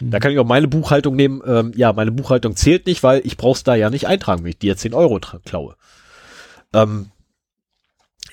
[0.00, 1.40] Da kann ich auch meine Buchhaltung nehmen.
[1.46, 4.58] Ähm, ja, meine Buchhaltung zählt nicht, weil ich brauch's da ja nicht eintragen, wenn ich
[4.58, 5.76] dir 10 Euro klaue.
[6.74, 7.10] Ähm,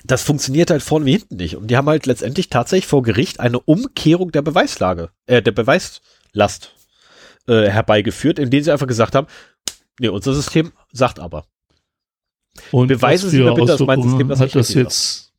[0.04, 1.56] das funktioniert halt vorne wie hinten nicht.
[1.56, 6.74] Und die haben halt letztendlich tatsächlich vor Gericht eine Umkehrung der Beweislage, äh, der Beweislast
[7.46, 9.26] äh, herbeigeführt, indem sie einfach gesagt haben,
[9.98, 11.44] nee, unser System sagt aber.
[12.72, 15.32] Und Beweisen Sie mir bitte, dass mein System das hat nicht das jetzt,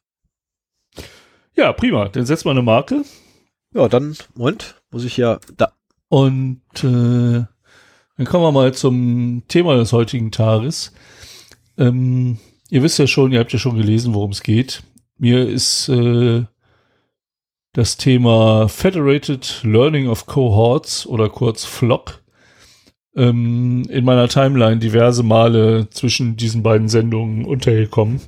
[1.56, 2.10] ja, prima.
[2.10, 3.04] Dann setzt mal eine Marke.
[3.74, 5.74] Ja, dann, Moment, muss ich ja da.
[6.10, 7.46] Und äh,
[8.18, 10.94] dann kommen wir mal zum Thema des heutigen Tages.
[11.78, 12.40] Ähm,
[12.70, 14.84] ihr wisst ja schon, ihr habt ja schon gelesen, worum es geht.
[15.18, 16.46] mir ist äh,
[17.74, 22.24] das Thema Federated Learning of Cohorts oder kurz FLOC
[23.15, 28.22] ähm, in meiner Timeline diverse Male zwischen diesen beiden Sendungen untergekommen.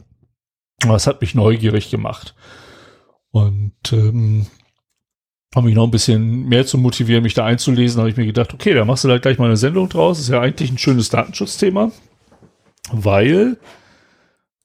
[0.79, 2.35] Das hat mich neugierig gemacht.
[3.31, 4.47] Und ähm,
[5.53, 8.53] habe mich noch ein bisschen mehr zu motivieren, mich da einzulesen, habe ich mir gedacht,
[8.53, 10.19] okay, da machst du da gleich mal eine Sendung draus.
[10.19, 11.91] Ist ja eigentlich ein schönes Datenschutzthema,
[12.91, 13.57] weil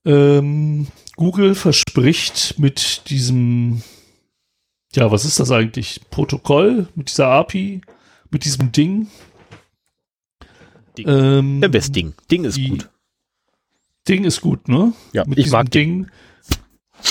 [0.05, 0.86] ähm,
[1.16, 3.82] Google verspricht mit diesem,
[4.94, 6.01] ja, was ist das eigentlich?
[6.10, 7.80] Protokoll, mit dieser API,
[8.30, 9.09] mit diesem Ding.
[10.98, 11.09] Ding.
[11.09, 12.14] Ähm, Der Best Ding.
[12.31, 12.90] Ding ist die, gut.
[14.09, 14.93] Ding ist gut, ne?
[15.12, 16.09] Ja, mit ich mag Ding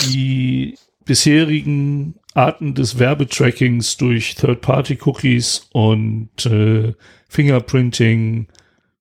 [0.09, 6.93] die bisherigen Arten des Werbetrackings durch Third-Party-Cookies und äh,
[7.29, 8.47] Fingerprinting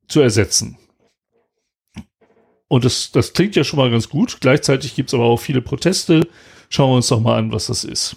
[0.09, 0.79] zu ersetzen.
[2.69, 4.39] Und das, das klingt ja schon mal ganz gut.
[4.41, 6.27] Gleichzeitig gibt es aber auch viele Proteste.
[6.69, 8.17] Schauen wir uns doch mal an, was das ist.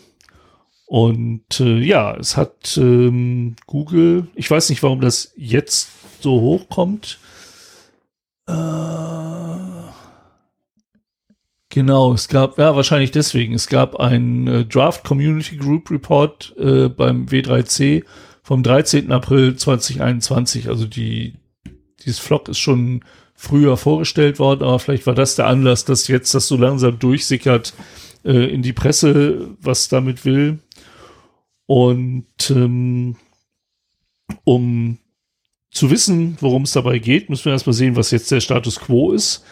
[0.86, 5.90] Und äh, ja, es hat ähm, Google, ich weiß nicht, warum das jetzt
[6.22, 7.20] so hochkommt.
[8.48, 8.54] Äh,
[11.70, 16.90] genau, es gab, ja, wahrscheinlich deswegen, es gab ein äh, Draft Community Group Report äh,
[16.90, 18.04] beim W3C
[18.44, 19.12] vom 13.
[19.12, 20.70] April 2021.
[20.70, 21.36] Also die,
[22.06, 23.04] dieses Flock ist schon
[23.36, 27.74] früher vorgestellt worden, aber vielleicht war das der Anlass, dass jetzt das so langsam durchsickert
[28.24, 30.60] äh, in die Presse, was damit will.
[31.68, 33.18] Und ähm,
[34.44, 34.98] um
[35.72, 39.12] zu wissen, worum es dabei geht, müssen wir erstmal sehen, was jetzt der Status quo
[39.12, 39.44] ist.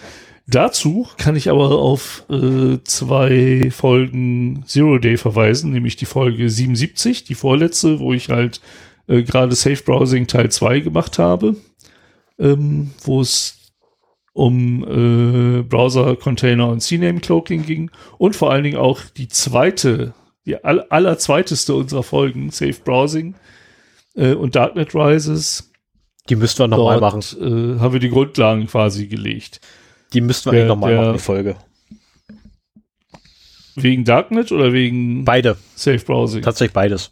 [0.47, 7.23] Dazu kann ich aber auf äh, zwei Folgen Zero Day verweisen, nämlich die Folge 77,
[7.23, 8.61] die vorletzte, wo ich halt
[9.07, 11.55] äh, gerade Safe Browsing Teil 2 gemacht habe,
[12.37, 13.73] ähm, wo es
[14.33, 20.13] um äh, Browser, Container und CNAME Cloaking ging und vor allen Dingen auch die zweite,
[20.45, 23.33] die all, allerzweiteste unserer Folgen, Safe Browsing
[24.15, 25.71] äh, und Darknet Rises.
[26.29, 27.21] Die müssten wir nochmal machen.
[27.21, 29.61] Äh, haben wir die Grundlagen quasi gelegt.
[30.13, 31.55] Die müssten wir nochmal machen, die Folge.
[33.75, 35.57] Wegen Darknet oder wegen Beide.
[35.75, 36.41] Safe Browsing?
[36.41, 37.11] Tatsächlich beides.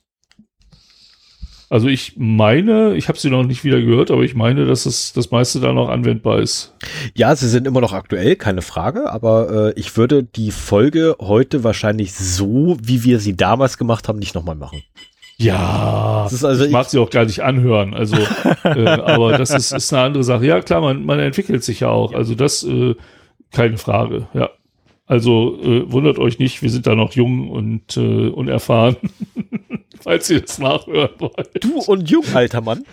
[1.69, 5.11] Also ich meine, ich habe sie noch nicht wieder gehört, aber ich meine, dass es
[5.11, 6.75] das meiste da noch anwendbar ist.
[7.15, 11.63] Ja, sie sind immer noch aktuell, keine Frage, aber äh, ich würde die Folge heute
[11.63, 14.83] wahrscheinlich so, wie wir sie damals gemacht haben, nicht nochmal machen.
[15.43, 17.93] Ja, das ist also ich mag sie auch gar nicht anhören.
[17.93, 18.15] Also,
[18.63, 20.45] äh, aber das ist, ist eine andere Sache.
[20.45, 22.13] Ja, klar, man, man entwickelt sich ja auch.
[22.13, 22.95] Also das, äh,
[23.51, 24.27] keine Frage.
[24.33, 24.49] Ja,
[25.05, 28.97] also äh, wundert euch nicht, wir sind da noch jung und äh, unerfahren.
[30.03, 31.63] falls ihr das nachhören wollt.
[31.63, 32.83] Du und jung, alter Mann.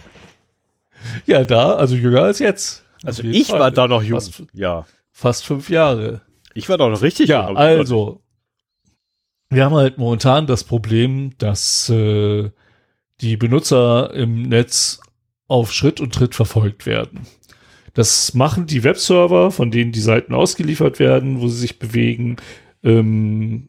[1.26, 2.84] Ja, da, also jünger als jetzt.
[3.04, 3.60] Also ich Fall.
[3.60, 4.20] war da noch jung.
[4.20, 4.86] Fast, ja.
[5.10, 6.22] Fast fünf Jahre.
[6.54, 7.56] Ich war da noch richtig ja, jung.
[7.56, 8.20] Ja, also.
[9.50, 12.50] Wir haben halt momentan das Problem, dass äh,
[13.20, 15.00] die Benutzer im Netz
[15.48, 17.26] auf Schritt und Tritt verfolgt werden.
[17.94, 22.36] Das machen die Webserver, von denen die Seiten ausgeliefert werden, wo sie sich bewegen,
[22.84, 23.68] ähm,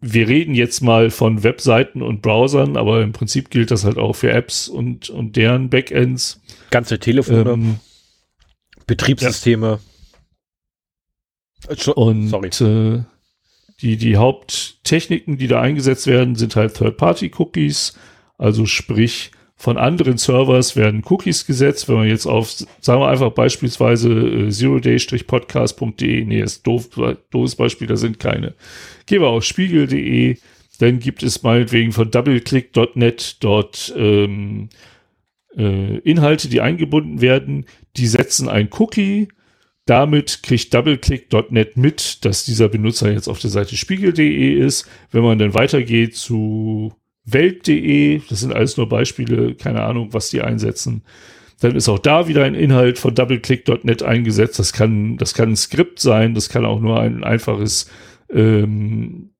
[0.00, 4.14] wir reden jetzt mal von Webseiten und Browsern, aber im Prinzip gilt das halt auch
[4.14, 6.40] für Apps und, und deren Backends.
[6.70, 7.80] Ganze Telefone, ähm,
[8.86, 9.80] Betriebssysteme.
[11.68, 11.92] Ja.
[11.92, 13.02] Und äh,
[13.80, 17.98] die, die Haupttechniken, die da eingesetzt werden, sind halt Third-Party-Cookies,
[18.36, 19.30] also sprich
[19.60, 21.88] von anderen Servers werden Cookies gesetzt.
[21.88, 22.48] Wenn man jetzt auf,
[22.80, 26.88] sagen wir einfach beispielsweise äh, zeroday-podcast.de, nee, ist doof,
[27.30, 28.54] doofes Beispiel, da sind keine.
[29.06, 30.36] Gehen wir auf spiegel.de,
[30.78, 34.68] dann gibt es meinetwegen von doubleclick.net dort ähm,
[35.56, 39.26] äh, Inhalte, die eingebunden werden, die setzen ein Cookie.
[39.88, 44.86] Damit kriegt doubleclick.net mit, dass dieser Benutzer jetzt auf der Seite spiegel.de ist.
[45.12, 46.92] Wenn man dann weitergeht zu
[47.24, 51.04] Welt.de, das sind alles nur Beispiele, keine Ahnung, was die einsetzen.
[51.60, 54.58] Dann ist auch da wieder ein Inhalt von doubleclick.net eingesetzt.
[54.58, 57.90] Das kann, das kann ein Skript sein, das kann auch nur ein einfaches
[58.30, 59.30] ähm,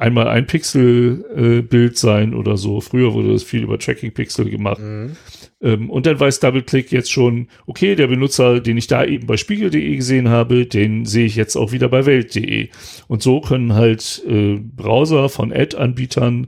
[0.00, 2.80] einmal ein Pixel-Bild äh, sein oder so.
[2.80, 4.80] Früher wurde das viel über Tracking-Pixel gemacht.
[4.80, 5.16] Mhm.
[5.60, 9.36] Ähm, und dann weiß DoubleClick jetzt schon, okay, der Benutzer, den ich da eben bei
[9.36, 12.70] spiegel.de gesehen habe, den sehe ich jetzt auch wieder bei Welt.de.
[13.08, 16.46] Und so können halt äh, Browser von Ad-Anbietern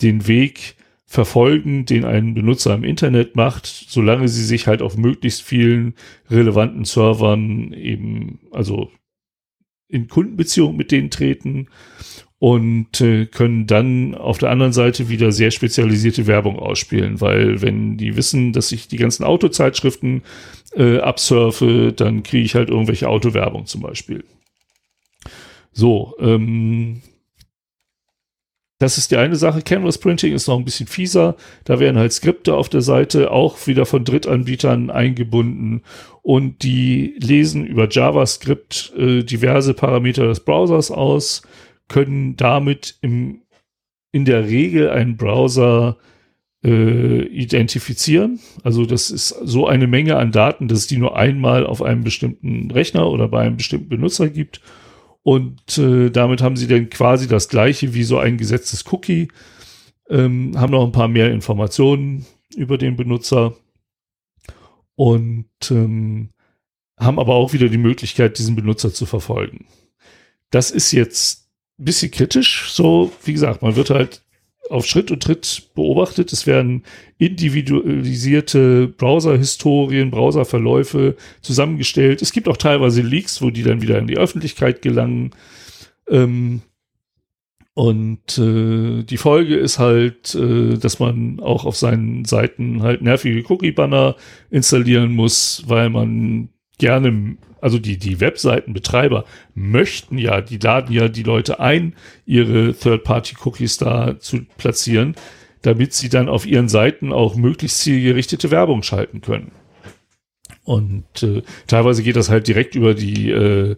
[0.00, 5.42] den Weg verfolgen, den ein Benutzer im Internet macht, solange sie sich halt auf möglichst
[5.42, 5.94] vielen
[6.30, 8.90] relevanten Servern eben, also
[9.88, 11.66] in Kundenbeziehung mit denen treten
[12.42, 17.98] und äh, können dann auf der anderen Seite wieder sehr spezialisierte Werbung ausspielen, weil wenn
[17.98, 20.22] die wissen, dass ich die ganzen Autozeitschriften
[20.74, 24.24] äh, absurfe, dann kriege ich halt irgendwelche Autowerbung zum Beispiel.
[25.70, 27.02] So, ähm,
[28.80, 29.62] das ist die eine Sache.
[29.62, 31.36] Canvas Printing ist noch ein bisschen fieser.
[31.62, 35.82] Da werden halt Skripte auf der Seite auch wieder von Drittanbietern eingebunden
[36.22, 41.42] und die lesen über JavaScript äh, diverse Parameter des Browsers aus,
[41.92, 43.42] können damit im,
[44.12, 45.98] in der Regel einen Browser
[46.64, 48.40] äh, identifizieren.
[48.62, 52.02] Also das ist so eine Menge an Daten, dass es die nur einmal auf einem
[52.02, 54.60] bestimmten Rechner oder bei einem bestimmten Benutzer gibt.
[55.22, 59.28] Und äh, damit haben sie dann quasi das gleiche wie so ein gesetztes Cookie,
[60.08, 63.54] ähm, haben noch ein paar mehr Informationen über den Benutzer
[64.96, 66.30] und ähm,
[66.98, 69.66] haben aber auch wieder die Möglichkeit, diesen Benutzer zu verfolgen.
[70.50, 71.41] Das ist jetzt
[71.84, 72.70] bisschen kritisch.
[72.70, 74.22] So, wie gesagt, man wird halt
[74.70, 76.32] auf Schritt und Tritt beobachtet.
[76.32, 76.84] Es werden
[77.18, 82.22] individualisierte Browser-Historien, Browser-Verläufe zusammengestellt.
[82.22, 85.30] Es gibt auch teilweise Leaks, wo die dann wieder in die Öffentlichkeit gelangen.
[86.08, 86.62] Ähm,
[87.74, 93.42] und äh, die Folge ist halt, äh, dass man auch auf seinen Seiten halt nervige
[93.50, 94.16] Cookie-Banner
[94.50, 99.24] installieren muss, weil man gerne also die, die Webseitenbetreiber
[99.54, 101.94] möchten ja, die laden ja die Leute ein,
[102.26, 105.14] ihre Third-Party-Cookies da zu platzieren,
[105.62, 109.52] damit sie dann auf ihren Seiten auch möglichst zielgerichtete Werbung schalten können.
[110.64, 113.76] Und äh, teilweise geht das halt direkt über die, äh,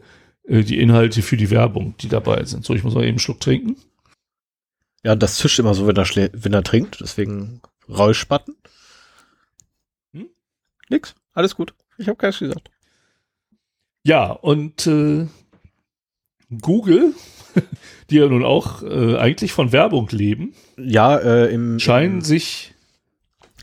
[0.49, 2.65] äh die Inhalte für die Werbung, die dabei sind.
[2.65, 3.77] So, ich muss mal eben einen Schluck trinken.
[5.03, 8.57] Ja, das zischt immer so, wenn er, wenn er trinkt, deswegen Räuschbatten.
[10.15, 10.31] Hm?
[10.89, 11.75] Nix, alles gut.
[11.99, 12.71] Ich habe keins gesagt.
[14.07, 15.27] Ja, und äh,
[16.61, 17.15] Google,
[18.11, 22.75] die ja nun auch äh, eigentlich von Werbung leben, ja, äh, im, scheinen im, sich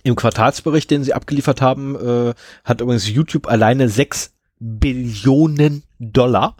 [0.03, 6.55] im Quartalsbericht, den sie abgeliefert haben, äh, hat übrigens YouTube alleine 6 Billionen Dollar.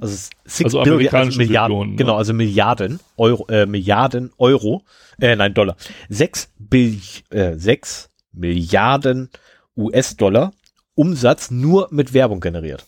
[0.00, 4.84] Also, six also Billion, also Milliarden, Billionen, genau, also Milliarden Euro, äh, Milliarden Euro,
[5.20, 5.76] äh, nein, Dollar.
[6.08, 6.98] 6 Bill,
[7.30, 9.30] äh, 6 Milliarden
[9.76, 10.52] US-Dollar
[10.94, 12.84] Umsatz nur mit Werbung generiert.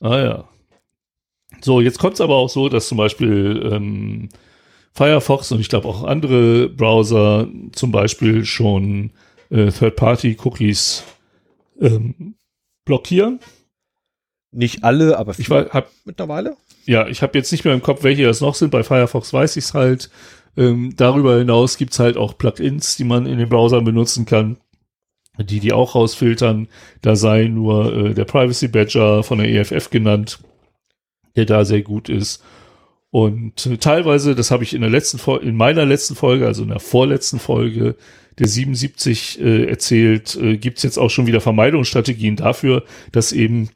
[0.00, 0.48] Ah ja.
[1.60, 4.28] So, jetzt kommt es aber auch so, dass zum Beispiel ähm,
[4.92, 9.10] Firefox und ich glaube auch andere Browser zum Beispiel schon
[9.50, 11.04] äh, Third-Party-Cookies
[11.80, 12.34] ähm,
[12.84, 13.40] blockieren.
[14.50, 16.56] Nicht alle, aber ich war, hab, mittlerweile.
[16.86, 18.70] Ja, ich habe jetzt nicht mehr im Kopf, welche das noch sind.
[18.70, 20.10] Bei Firefox weiß ich es halt.
[20.56, 24.56] Ähm, darüber hinaus gibt es halt auch Plugins, die man in den Browsern benutzen kann
[25.38, 26.68] die die auch rausfiltern.
[27.02, 30.40] Da sei nur äh, der Privacy Badger von der EFF genannt,
[31.36, 32.42] der da sehr gut ist.
[33.10, 36.62] Und äh, teilweise, das habe ich in der letzten Folge, in meiner letzten Folge, also
[36.62, 37.96] in der vorletzten Folge
[38.38, 43.70] der 77 äh, erzählt, äh, gibt es jetzt auch schon wieder Vermeidungsstrategien dafür, dass eben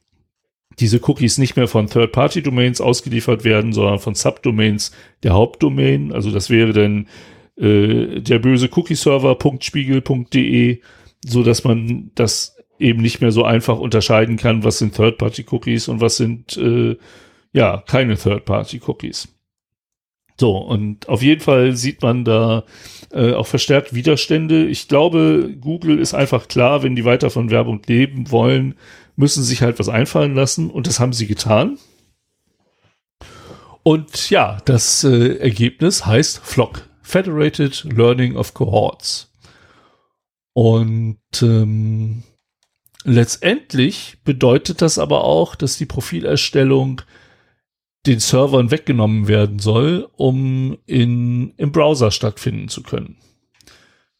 [0.79, 6.13] diese Cookies nicht mehr von Third-Party-Domains ausgeliefert werden, sondern von Subdomains der Hauptdomain.
[6.13, 7.09] Also das wäre dann
[7.57, 10.81] äh, der böse Cookie-Server.spiegel.de
[11.25, 16.01] so dass man das eben nicht mehr so einfach unterscheiden kann, was sind Third-Party-Cookies und
[16.01, 16.97] was sind äh,
[17.53, 19.29] ja keine Third-Party-Cookies.
[20.39, 22.65] So, und auf jeden Fall sieht man da
[23.13, 24.67] äh, auch verstärkt Widerstände.
[24.67, 28.75] Ich glaube, Google ist einfach klar, wenn die weiter von Werbung leben wollen,
[29.15, 31.79] müssen sich halt was einfallen lassen und das haben sie getan.
[33.83, 39.32] Und ja, das äh, Ergebnis heißt Flock, Federated Learning of Cohorts.
[40.55, 42.23] Und ähm,
[43.05, 47.03] letztendlich bedeutet das aber auch, dass die Profilerstellung
[48.07, 53.17] den Servern weggenommen werden soll, um in, im Browser stattfinden zu können.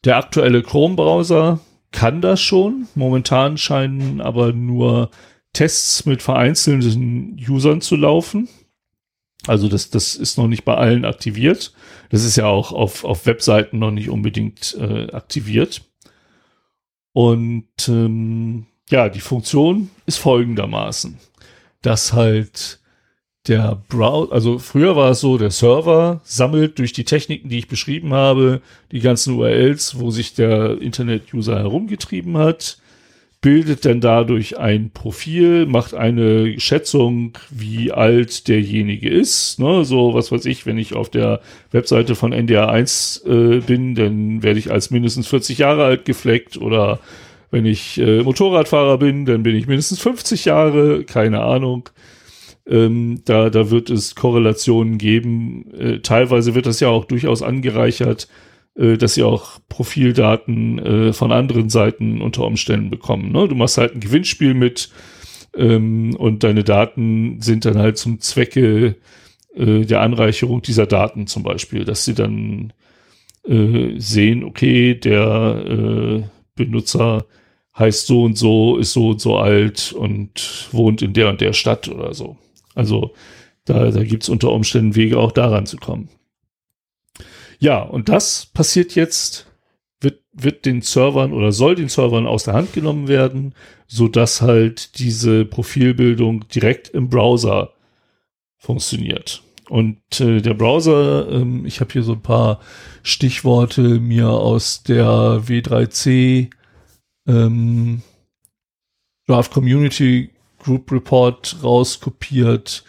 [0.05, 1.59] Der aktuelle Chrome-Browser
[1.91, 2.87] kann das schon.
[2.95, 5.11] Momentan scheinen aber nur
[5.53, 8.49] Tests mit vereinzelten Usern zu laufen.
[9.47, 11.73] Also das, das ist noch nicht bei allen aktiviert.
[12.09, 15.81] Das ist ja auch auf, auf Webseiten noch nicht unbedingt äh, aktiviert.
[17.13, 21.17] Und ähm, ja, die Funktion ist folgendermaßen,
[21.81, 22.79] dass halt
[23.47, 27.67] der Browser, also früher war es so, der Server sammelt durch die Techniken, die ich
[27.67, 28.61] beschrieben habe,
[28.91, 32.77] die ganzen URLs, wo sich der Internet-User herumgetrieben hat,
[33.43, 39.59] bildet dann dadurch ein Profil, macht eine Schätzung, wie alt derjenige ist.
[39.59, 39.83] Ne?
[39.83, 41.41] So, was weiß ich, wenn ich auf der
[41.71, 46.99] Webseite von NDR1 äh, bin, dann werde ich als mindestens 40 Jahre alt gefleckt oder
[47.51, 51.89] wenn ich äh, Motorradfahrer bin, dann bin ich mindestens 50 Jahre, keine Ahnung.
[52.65, 55.65] Ähm, da, da wird es Korrelationen geben.
[55.77, 58.29] Äh, teilweise wird das ja auch durchaus angereichert
[58.75, 63.31] äh, dass sie auch Profildaten äh, von anderen Seiten unter Umständen bekommen.
[63.31, 63.47] Ne?
[63.47, 64.89] Du machst halt ein Gewinnspiel mit
[65.55, 68.95] ähm, und deine Daten sind dann halt zum Zwecke
[69.55, 72.73] äh, der Anreicherung dieser Daten zum Beispiel, dass sie dann
[73.47, 76.23] äh, sehen, okay, der äh,
[76.55, 77.25] Benutzer
[77.77, 81.53] heißt so und so, ist so und so alt und wohnt in der und der
[81.53, 82.37] Stadt oder so.
[82.75, 83.13] Also
[83.65, 86.09] da, da gibt es unter Umständen Wege, auch daran zu kommen.
[87.59, 89.47] Ja, und das passiert jetzt,
[90.01, 93.53] wird, wird den Servern oder soll den Servern aus der Hand genommen werden,
[93.87, 97.73] so dass halt diese Profilbildung direkt im Browser
[98.57, 99.43] funktioniert.
[99.69, 102.59] Und äh, der Browser, ähm, ich habe hier so ein paar
[103.01, 106.49] Stichworte mir aus der W3C
[107.27, 108.01] ähm,
[109.27, 112.83] Draft Community Group Report rauskopiert.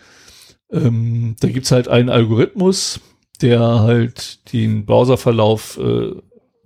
[0.70, 3.00] Ähm, da gibt's halt einen Algorithmus,
[3.44, 6.12] der halt den Browserverlauf äh,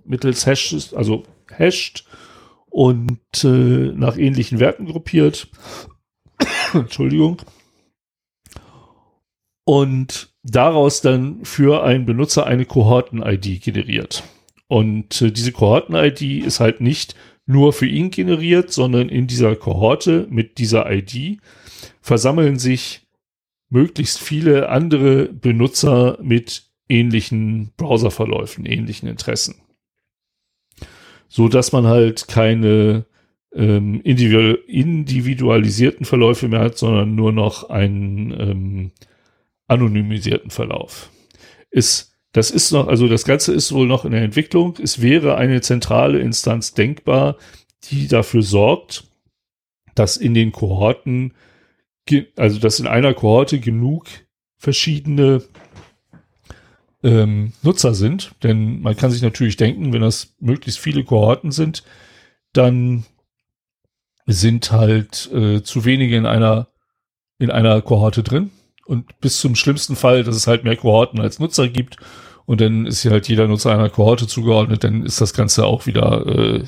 [0.05, 2.05] mittels Hashes, also hasht
[2.69, 5.49] und äh, nach ähnlichen Werten gruppiert.
[6.73, 7.41] Entschuldigung.
[9.65, 14.23] Und daraus dann für einen Benutzer eine Kohorten-ID generiert.
[14.67, 17.13] Und äh, diese Kohorten-ID ist halt nicht
[17.45, 21.41] nur für ihn generiert, sondern in dieser Kohorte mit dieser ID
[22.01, 23.05] versammeln sich
[23.69, 29.55] möglichst viele andere Benutzer mit ähnlichen Browserverläufen, ähnlichen Interessen.
[31.27, 33.05] So dass man halt keine
[33.53, 38.91] ähm, individualisierten Verläufe mehr hat, sondern nur noch einen ähm,
[39.67, 41.11] anonymisierten Verlauf.
[41.69, 44.77] Ist, das ist noch, also das Ganze ist wohl noch in der Entwicklung.
[44.81, 47.37] Es wäre eine zentrale Instanz denkbar,
[47.85, 49.05] die dafür sorgt,
[49.95, 51.33] dass in den Kohorten,
[52.35, 54.07] also dass in einer Kohorte genug
[54.57, 55.43] verschiedene
[57.03, 58.31] ähm, Nutzer sind.
[58.43, 61.83] Denn man kann sich natürlich denken, wenn das möglichst viele Kohorten sind,
[62.53, 63.05] dann
[64.25, 66.67] sind halt äh, zu wenige in einer
[67.39, 68.51] in einer Kohorte drin
[68.85, 71.97] und bis zum schlimmsten Fall, dass es halt mehr Kohorten als Nutzer gibt
[72.45, 75.85] und dann ist hier halt jeder Nutzer einer Kohorte zugeordnet, dann ist das Ganze auch
[75.85, 76.63] wieder äh,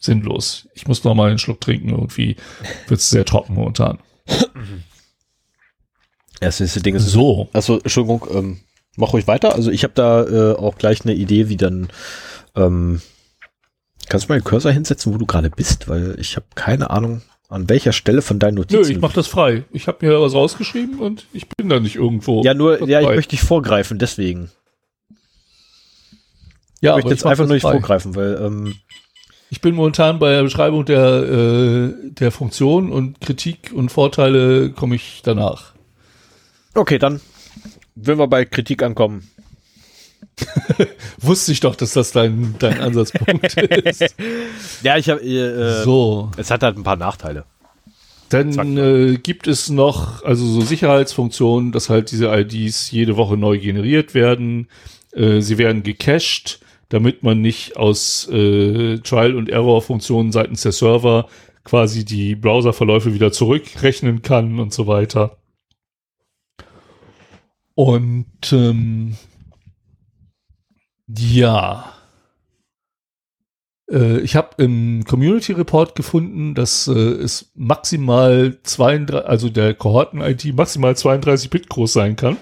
[0.00, 0.68] sinnlos.
[0.74, 2.36] Ich muss noch mal einen Schluck trinken, irgendwie
[2.88, 3.98] wird es sehr trocken momentan.
[6.40, 7.48] Das nächste Ding ist so.
[7.52, 8.60] Also Entschuldigung, ähm,
[8.98, 9.54] mach ruhig weiter.
[9.54, 11.88] Also ich habe da äh, auch gleich eine Idee, wie dann
[12.54, 13.00] ähm,
[14.08, 17.22] kannst du mal den Cursor hinsetzen, wo du gerade bist, weil ich habe keine Ahnung,
[17.48, 18.82] an welcher Stelle von deinen Notizen.
[18.82, 19.64] Nö, ich mach das frei.
[19.72, 22.42] Ich habe mir was rausgeschrieben und ich bin da nicht irgendwo.
[22.42, 24.50] Ja, nur, ja, ich möchte dich vorgreifen, deswegen.
[26.80, 27.72] Ja, ich möchte jetzt einfach nur nicht frei.
[27.72, 28.74] vorgreifen, weil ähm,
[29.50, 34.96] ich bin momentan bei der Beschreibung der, äh, der Funktion und Kritik und Vorteile komme
[34.96, 35.72] ich danach.
[36.74, 37.20] Okay, dann
[38.02, 39.28] wenn wir bei Kritik ankommen.
[41.18, 44.14] Wusste ich doch, dass das dein, dein Ansatzpunkt ist.
[44.82, 45.20] Ja, ich habe.
[45.20, 46.30] Äh, so.
[46.36, 47.44] Es hat halt ein paar Nachteile.
[48.28, 53.58] Dann äh, gibt es noch, also so Sicherheitsfunktionen, dass halt diese IDs jede Woche neu
[53.58, 54.68] generiert werden.
[55.12, 56.60] Äh, sie werden gecached,
[56.90, 61.28] damit man nicht aus äh, Trial- und Error-Funktionen seitens der Server
[61.64, 65.36] quasi die Browserverläufe wieder zurückrechnen kann und so weiter.
[67.78, 69.16] Und ähm,
[71.06, 71.94] ja,
[73.88, 80.56] äh, ich habe im Community Report gefunden, dass äh, es maximal 32, also der Kohorten-ID
[80.56, 82.36] maximal 32 Bit groß sein kann.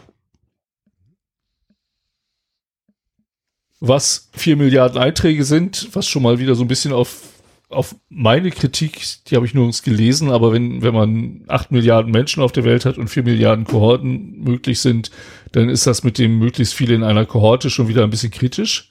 [3.78, 7.35] Was 4 Milliarden Einträge sind, was schon mal wieder so ein bisschen auf
[7.68, 12.42] auf meine Kritik, die habe ich nirgends gelesen, aber wenn, wenn man acht Milliarden Menschen
[12.42, 15.10] auf der Welt hat und vier Milliarden Kohorten möglich sind,
[15.52, 18.90] dann ist das mit dem möglichst viele in einer Kohorte schon wieder ein bisschen kritisch.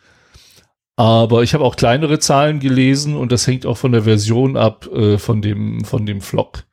[0.97, 4.88] Aber ich habe auch kleinere Zahlen gelesen und das hängt auch von der Version ab
[4.93, 6.64] äh, von dem, von dem Flock.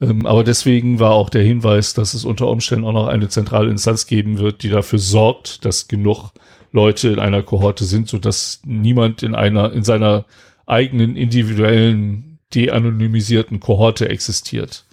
[0.00, 3.70] Ähm, aber deswegen war auch der Hinweis, dass es unter Umständen auch noch eine zentrale
[3.70, 6.30] Instanz geben wird, die dafür sorgt, dass genug
[6.72, 10.24] Leute in einer Kohorte sind, so dass niemand in einer, in seiner
[10.70, 14.84] eigenen individuellen de-anonymisierten Kohorte existiert.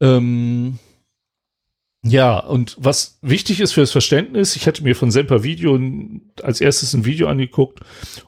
[0.00, 0.78] Ähm,
[2.06, 5.78] ja, und was wichtig ist für das Verständnis, ich hatte mir von Semper Video
[6.42, 7.80] als erstes ein Video angeguckt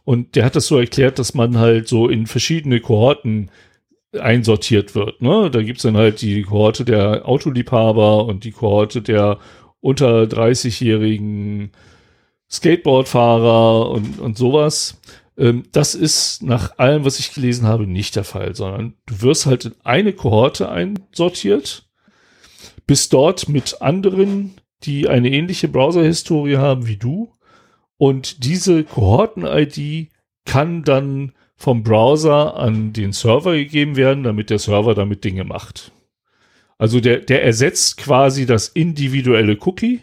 [0.05, 3.51] und der hat das so erklärt, dass man halt so in verschiedene Kohorten
[4.19, 5.21] einsortiert wird.
[5.21, 5.51] Ne?
[5.51, 9.39] Da gibt's dann halt die Kohorte der Autoliebhaber und die Kohorte der
[9.81, 11.73] unter 30-jährigen
[12.51, 15.01] Skateboardfahrer und, und sowas.
[15.39, 19.47] Ähm, das ist nach allem, was ich gelesen habe, nicht der Fall, sondern du wirst
[19.47, 21.89] halt in eine Kohorte einsortiert,
[22.87, 27.33] bist dort mit anderen, die eine ähnliche Browser-Historie haben wie du
[27.99, 30.11] und diese Kohorten-ID
[30.45, 35.93] kann dann vom Browser an den Server gegeben werden, damit der Server damit Dinge macht.
[36.79, 40.03] Also der, der ersetzt quasi das individuelle Cookie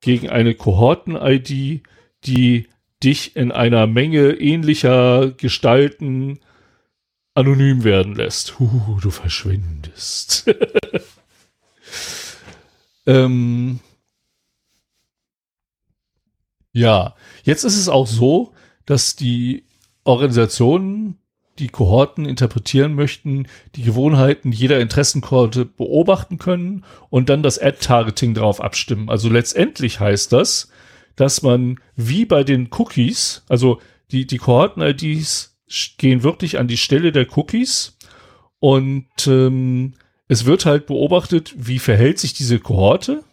[0.00, 1.82] gegen eine Kohorten-ID,
[2.24, 2.68] die
[3.04, 6.40] dich in einer Menge ähnlicher Gestalten
[7.34, 8.58] anonym werden lässt.
[8.58, 10.46] Huh, du verschwindest.
[13.06, 13.80] ähm,
[16.72, 18.52] ja, jetzt ist es auch so,
[18.86, 19.64] dass die
[20.04, 21.18] Organisationen,
[21.58, 28.60] die Kohorten interpretieren möchten, die Gewohnheiten jeder Interessenkohorte beobachten können und dann das Ad-Targeting darauf
[28.60, 29.08] abstimmen.
[29.08, 30.68] Also letztendlich heißt das,
[31.16, 33.80] dass man wie bei den Cookies, also
[34.10, 35.56] die, die Kohorten-IDs
[35.98, 37.96] gehen wirklich an die Stelle der Cookies
[38.58, 39.94] und ähm,
[40.28, 43.24] es wird halt beobachtet, wie verhält sich diese Kohorte.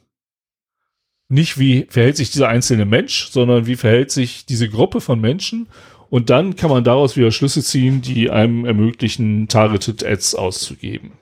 [1.29, 5.69] Nicht wie verhält sich dieser einzelne Mensch, sondern wie verhält sich diese Gruppe von Menschen.
[6.09, 11.13] Und dann kann man daraus wieder Schlüsse ziehen, die einem ermöglichen, Targeted Ads auszugeben.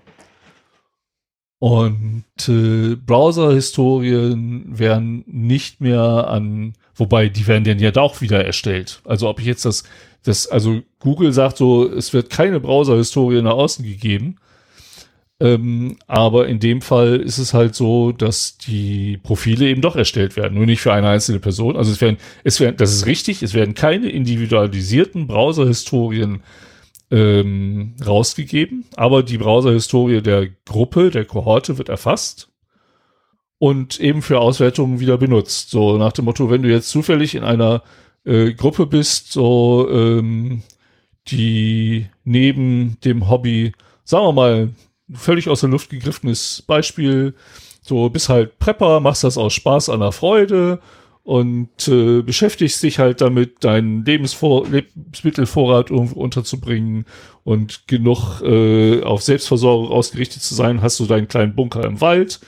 [1.60, 9.02] Und äh, Browser-Historien werden nicht mehr an, wobei die werden dann ja auch wieder erstellt.
[9.04, 9.84] Also ob ich jetzt das,
[10.24, 14.38] das, also Google sagt so, es wird keine Browser-Historie nach außen gegeben.
[15.42, 20.36] Ähm, aber in dem Fall ist es halt so, dass die Profile eben doch erstellt
[20.36, 21.78] werden, nur nicht für eine einzelne Person.
[21.78, 26.42] Also es werden, es werden, das ist richtig, es werden keine individualisierten Browser-Historien
[27.12, 32.50] ähm, rausgegeben, aber die Browser-Historie der Gruppe, der Kohorte wird erfasst
[33.58, 35.70] und eben für Auswertungen wieder benutzt.
[35.70, 37.84] So nach dem Motto, wenn du jetzt zufällig in einer
[38.26, 40.64] äh, Gruppe bist, so ähm,
[41.28, 43.74] die neben dem Hobby,
[44.04, 44.70] sagen wir mal,
[45.12, 47.34] völlig aus der Luft gegriffenes Beispiel,
[47.82, 50.80] so bist halt Prepper, machst das aus Spaß an der Freude
[51.30, 57.06] und äh, beschäftigst dich halt damit, deinen Lebensvor Lebensmittelvorrat unterzubringen
[57.44, 62.40] und genug äh, auf Selbstversorgung ausgerichtet zu sein, hast du deinen kleinen Bunker im Wald.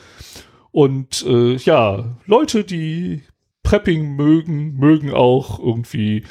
[0.72, 3.22] Und äh, ja, Leute, die
[3.62, 6.24] Prepping mögen, mögen auch irgendwie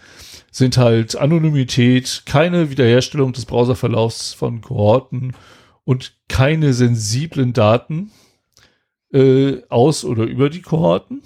[0.53, 5.33] sind halt Anonymität, keine Wiederherstellung des Browserverlaufs von Kohorten
[5.85, 8.13] und keine sensiblen Daten
[9.13, 11.23] äh, aus oder über die Kohorten.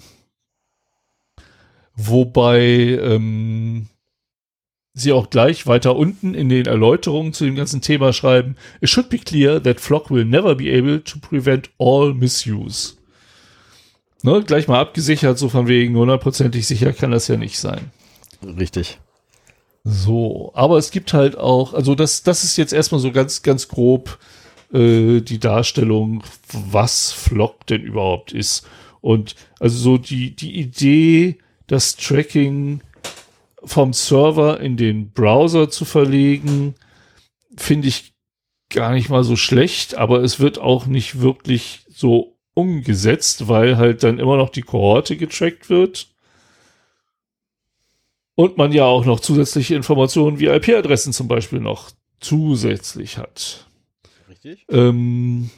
[2.01, 3.87] Wobei ähm,
[4.93, 9.09] sie auch gleich weiter unten in den Erläuterungen zu dem ganzen Thema schreiben, it should
[9.09, 12.93] be clear that Flock will never be able to prevent all misuse.
[14.23, 17.91] Ne, gleich mal abgesichert, so von wegen hundertprozentig sicher kann das ja nicht sein.
[18.43, 18.99] Richtig.
[19.83, 23.67] So, aber es gibt halt auch, also das, das ist jetzt erstmal so ganz, ganz
[23.67, 24.19] grob
[24.73, 28.65] äh, die Darstellung, was Flock denn überhaupt ist.
[29.01, 31.37] Und also so die, die Idee,
[31.69, 32.81] das Tracking
[33.63, 36.75] vom Server in den Browser zu verlegen,
[37.55, 38.13] finde ich
[38.69, 44.03] gar nicht mal so schlecht, aber es wird auch nicht wirklich so umgesetzt, weil halt
[44.03, 46.07] dann immer noch die Kohorte getrackt wird.
[48.35, 53.67] Und man ja auch noch zusätzliche Informationen wie IP-Adressen zum Beispiel noch zusätzlich hat.
[54.29, 54.65] Richtig.
[54.69, 55.49] Ähm,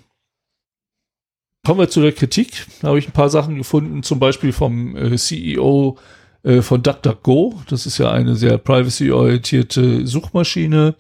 [1.65, 2.65] kommen wir zu der Kritik.
[2.81, 5.97] Da habe ich ein paar Sachen gefunden, zum Beispiel vom äh, CEO
[6.43, 7.61] äh, von DuckDuckGo.
[7.69, 10.95] Das ist ja eine sehr privacy-orientierte Suchmaschine.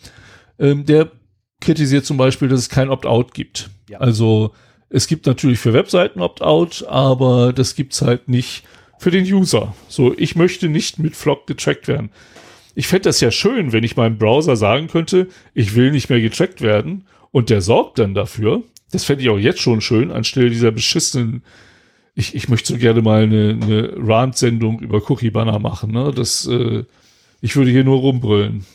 [0.59, 1.11] Ähm, der
[1.59, 3.69] kritisiert zum Beispiel, dass es kein Opt-out gibt.
[3.89, 3.99] Ja.
[3.99, 4.51] Also
[4.89, 8.63] es gibt natürlich für Webseiten Opt-out, aber das gibt's halt nicht
[8.99, 9.73] für den User.
[9.87, 12.11] So, ich möchte nicht mit Flock getrackt werden.
[12.75, 16.21] Ich fände das ja schön, wenn ich meinem Browser sagen könnte, ich will nicht mehr
[16.21, 18.63] getrackt werden und der sorgt dann dafür.
[18.91, 21.43] Das fände ich auch jetzt schon schön, anstelle dieser beschissenen,
[22.13, 25.91] ich, ich möchte so gerne mal eine, eine Rant-Sendung über Cookie-Banner machen.
[25.91, 26.11] Ne?
[26.13, 26.83] Das, äh,
[27.39, 28.65] ich würde hier nur rumbrüllen.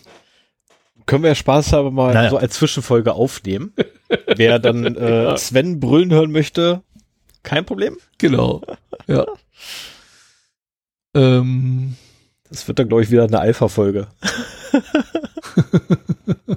[1.04, 2.30] Können wir ja Spaß haben mal Naja.
[2.30, 3.72] so als Zwischenfolge aufnehmen.
[4.36, 6.82] Wer dann äh, Sven brüllen hören möchte,
[7.42, 7.96] kein Problem.
[8.18, 8.62] Genau.
[9.08, 9.24] Ja.
[11.14, 11.94] ähm,
[12.50, 14.08] Das wird dann, glaube ich, wieder eine Alpha-Folge.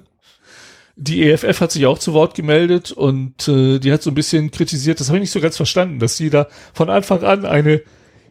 [1.02, 4.52] die EFF hat sich auch zu Wort gemeldet und äh, die hat so ein bisschen
[4.52, 7.82] kritisiert, das habe ich nicht so ganz verstanden, dass sie da von Anfang an eine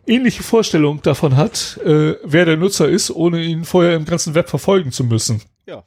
[0.07, 4.49] ähnliche Vorstellung davon hat, äh, wer der Nutzer ist, ohne ihn vorher im ganzen Web
[4.51, 5.41] verfolgen zu müssen.
[5.67, 5.85] Ja.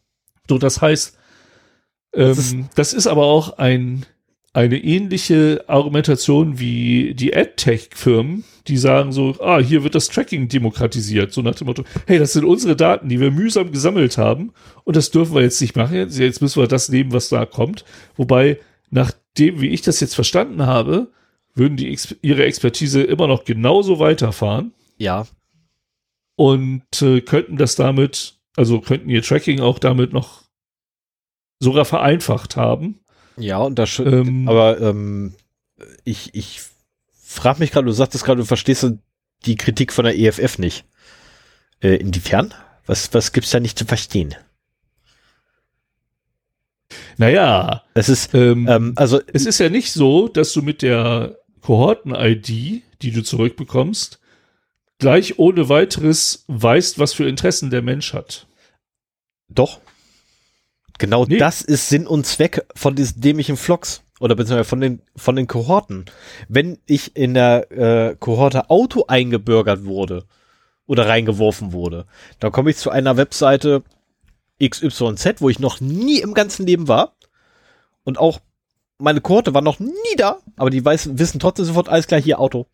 [0.49, 1.17] So, das heißt,
[2.13, 4.05] ähm, Das das, ist- ist, aber auch ein,
[4.53, 11.31] eine ähnliche Argumentation wie die AdTech-Firmen, die sagen so, ah, hier wird das Tracking demokratisiert,
[11.31, 14.51] so nach dem Motto, hey, das sind unsere Daten, die wir mühsam gesammelt haben
[14.83, 17.85] und das dürfen wir jetzt nicht machen, jetzt, müssen wir das nehmen, was da kommt.
[18.17, 18.59] Wobei,
[18.89, 21.11] nach dem, wie ich das jetzt verstanden habe,
[21.55, 25.27] würden die ihre Expertise immer noch genauso weiterfahren Ja.
[26.35, 30.43] und äh, könnten das damit, also könnten ihr Tracking auch damit noch
[31.59, 32.99] sogar vereinfacht haben.
[33.37, 33.99] Ja, und das.
[33.99, 35.33] Ähm, aber ähm,
[36.03, 36.61] ich, ich
[37.13, 38.85] frage mich gerade, du sagtest gerade, du verstehst
[39.45, 40.85] die Kritik von der EFF nicht.
[41.81, 42.53] Äh, inwiefern?
[42.85, 44.35] Was, was gibt's da nicht zu verstehen?
[47.17, 51.37] Naja, Es ist, ähm, ähm, also, es ist ja nicht so, dass du mit der
[51.61, 52.47] Kohorten-ID,
[53.01, 54.19] die du zurückbekommst,
[54.99, 58.47] gleich ohne weiteres weißt, was für Interessen der Mensch hat.
[59.49, 59.79] doch.
[61.01, 61.37] Genau Nee.
[61.37, 64.03] das ist Sinn und Zweck von diesen dämlichen Flocks.
[64.19, 66.05] Oder beziehungsweise von den, von den Kohorten.
[66.47, 70.25] Wenn ich in der äh, Kohorte Auto eingebürgert wurde
[70.85, 72.05] oder reingeworfen wurde,
[72.39, 73.81] dann komme ich zu einer Webseite
[74.63, 77.15] XYZ, wo ich noch nie im ganzen Leben war.
[78.03, 78.39] Und auch
[78.99, 82.39] meine Kohorte war noch nie da, aber die weiß, wissen trotzdem sofort alles klar, hier
[82.39, 82.67] Auto.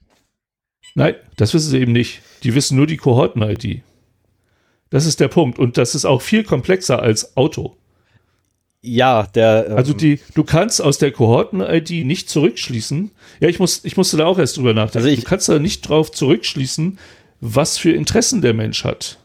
[0.95, 2.21] Nein, das wissen sie eben nicht.
[2.43, 3.83] Die wissen nur die Kohorten-ID.
[4.89, 5.59] Das ist der Punkt.
[5.59, 7.77] Und das ist auch viel komplexer als Auto.
[8.81, 9.67] Ja, der.
[9.69, 13.11] ähm, Also die, du kannst aus der Kohorten-ID nicht zurückschließen.
[13.39, 14.97] Ja, ich muss, ich musste da auch erst drüber nachdenken.
[15.05, 16.97] Also ich- du kannst da nicht drauf zurückschließen,
[17.41, 19.17] was für Interessen der Mensch hat.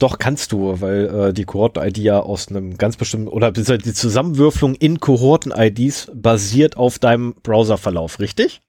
[0.00, 3.62] Doch, kannst du, weil äh, die Kohorten-ID ja aus einem ganz bestimmten, oder die
[3.94, 8.60] Zusammenwürfelung in Kohorten-IDs basiert auf deinem Browserverlauf, richtig?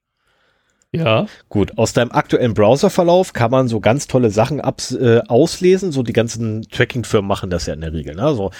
[0.99, 5.91] Ja, Gut, aus deinem aktuellen Browserverlauf kann man so ganz tolle Sachen abs äh, auslesen.
[5.91, 8.15] So die ganzen Tracking-Firmen machen das ja in der Regel.
[8.15, 8.33] Ne?
[8.35, 8.51] So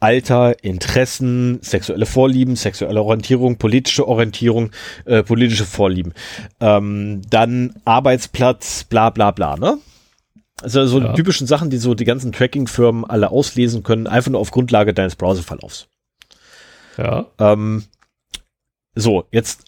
[0.00, 4.70] Alter, Interessen, sexuelle Vorlieben, sexuelle Orientierung, politische Orientierung,
[5.04, 6.12] äh, politische Vorlieben.
[6.60, 9.56] Ähm, dann Arbeitsplatz, bla bla bla.
[9.56, 9.78] Ne?
[10.62, 11.08] Also so Ja.
[11.08, 14.94] die typischen Sachen, die so die ganzen Tracking-Firmen alle auslesen können, einfach nur auf Grundlage
[14.94, 15.88] deines Browserverlaufs.
[16.96, 17.26] ja.
[17.38, 17.84] Ähm,
[18.98, 19.64] so, jetzt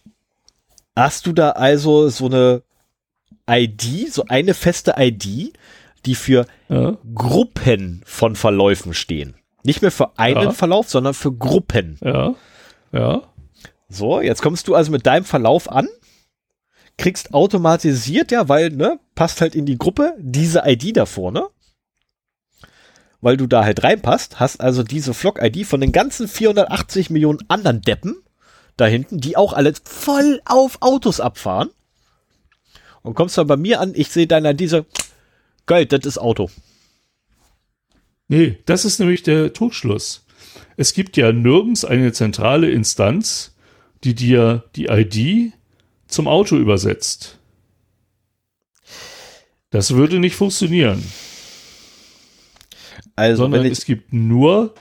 [0.98, 2.62] hast du da also so eine
[3.48, 5.52] ID, so eine feste ID,
[6.04, 6.96] die für ja.
[7.14, 9.34] Gruppen von Verläufen stehen.
[9.64, 10.50] Nicht mehr für einen Ja.
[10.52, 11.98] Verlauf, sondern für Gruppen.
[12.02, 12.34] Ja,
[12.92, 13.22] ja,
[13.88, 15.88] So, jetzt kommst du also mit deinem Verlauf an,
[16.96, 21.48] kriegst automatisiert, ja, weil, ne, passt halt in die Gruppe, diese ID da vorne.
[23.20, 27.82] Weil du da halt reinpasst, hast also diese Flock-ID von den ganzen 480 Millionen anderen
[27.82, 28.16] Deppen
[28.78, 31.68] da hinten, die auch alle voll auf Autos abfahren.
[33.02, 34.86] Und kommst dann bei mir an, ich sehe deiner diese,
[35.66, 36.50] geil, das ist Auto.
[38.28, 40.24] Nee, das ist nämlich der Trugschluss.
[40.76, 43.54] Es gibt ja nirgends eine zentrale Instanz,
[44.04, 45.52] die dir die ID
[46.06, 47.38] zum Auto übersetzt.
[49.70, 51.04] Das würde nicht funktionieren,
[53.16, 54.74] Also, sondern es gibt nur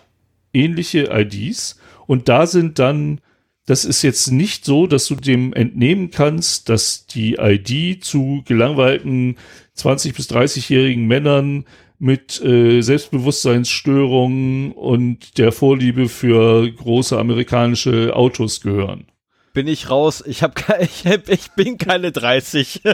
[0.53, 3.21] ähnliche IDs und da sind dann,
[3.67, 9.35] das ist jetzt nicht so, dass du dem entnehmen kannst, dass die ID zu gelangweilten
[9.77, 11.65] 20- bis 30-jährigen Männern
[11.99, 19.07] mit äh, Selbstbewusstseinsstörungen und der Vorliebe für große amerikanische Autos gehören.
[19.53, 20.23] bin ich raus.
[20.25, 22.83] Ich hab, ich, hab, ich bin keine 30.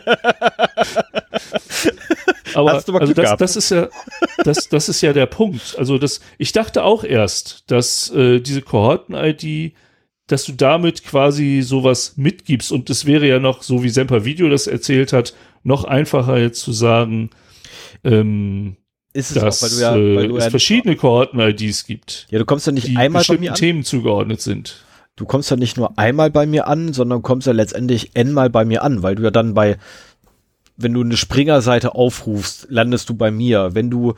[2.55, 3.89] Aber, Hast du mal also das, das ist ja,
[4.43, 5.75] das, das ist ja der Punkt.
[5.77, 9.73] Also das, ich dachte auch erst, dass äh, diese Kohorten-ID,
[10.27, 14.49] dass du damit quasi sowas mitgibst und es wäre ja noch, so wie Semper Video
[14.49, 15.33] das erzählt hat,
[15.63, 17.29] noch einfacher jetzt zu sagen,
[18.03, 18.77] ähm,
[19.13, 22.27] ist es dass auch, weil du ja, weil du es ja verschiedene Kohorten-IDs gibt.
[22.31, 23.57] Ja, du kommst ja nicht die einmal bei mir an.
[23.57, 24.83] Themen zugeordnet sind.
[25.15, 28.65] Du kommst ja nicht nur einmal bei mir an, sondern kommst ja letztendlich n-mal bei
[28.65, 29.77] mir an, weil du ja dann bei
[30.83, 33.73] wenn du eine Springer-Seite aufrufst, landest du bei mir.
[33.73, 34.13] Wenn du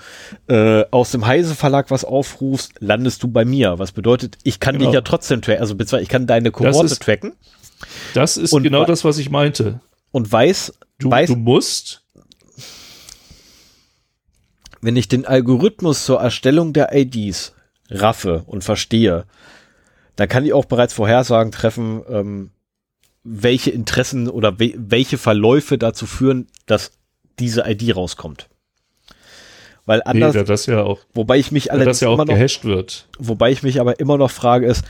[0.48, 3.80] äh, aus dem Heise Verlag was aufrufst, landest du bei mir.
[3.80, 4.90] Was bedeutet, ich kann genau.
[4.90, 7.34] dich ja trotzdem tracken, also beziehungsweise ich kann deine Kohorte das tracken.
[8.14, 9.82] Das ist genau das, was ich meinte.
[10.12, 12.04] Und weiß, du, weiß, du musst.
[14.82, 17.54] Wenn ich den Algorithmus zur Erstellung der IDs
[17.90, 19.26] raffe und verstehe,
[20.16, 22.52] dann kann ich auch bereits Vorhersagen treffen, ähm,
[23.26, 26.92] welche Interessen oder we welche Verläufe dazu führen, dass
[27.40, 28.48] diese ID rauskommt.
[29.86, 33.08] Weil anders, nee, das ja auch, wobei ich mich allerdings ja immer noch, wird.
[33.20, 34.86] wobei ich mich aber immer noch frage ist,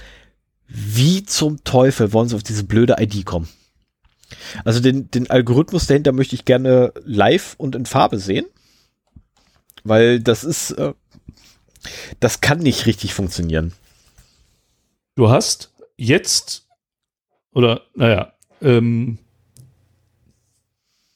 [0.67, 3.47] wie zum Teufel wollen sie auf diese blöde ID kommen?
[4.63, 8.45] Also den, den Algorithmus dahinter möchte ich gerne live und in Farbe sehen,
[9.83, 10.93] weil das ist, äh,
[12.19, 13.73] das kann nicht richtig funktionieren.
[15.15, 16.64] Du hast jetzt
[17.55, 19.17] oder naja, ähm,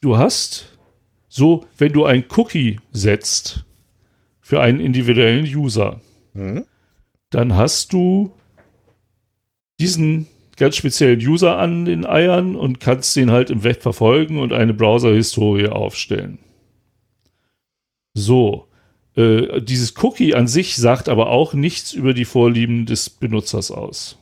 [0.02, 0.78] du hast
[1.28, 3.66] so, wenn du ein Cookie setzt
[4.42, 6.02] für einen individuellen User,
[6.34, 6.66] mhm.
[7.30, 8.32] dann hast du
[9.80, 14.54] diesen ganz speziellen User an den Eiern und kannst den halt im Web verfolgen und
[14.54, 16.40] eine Browser-Historie aufstellen.
[18.14, 18.68] So.
[19.16, 24.19] Äh, dieses Cookie an sich sagt aber auch nichts über die Vorlieben des Benutzers aus.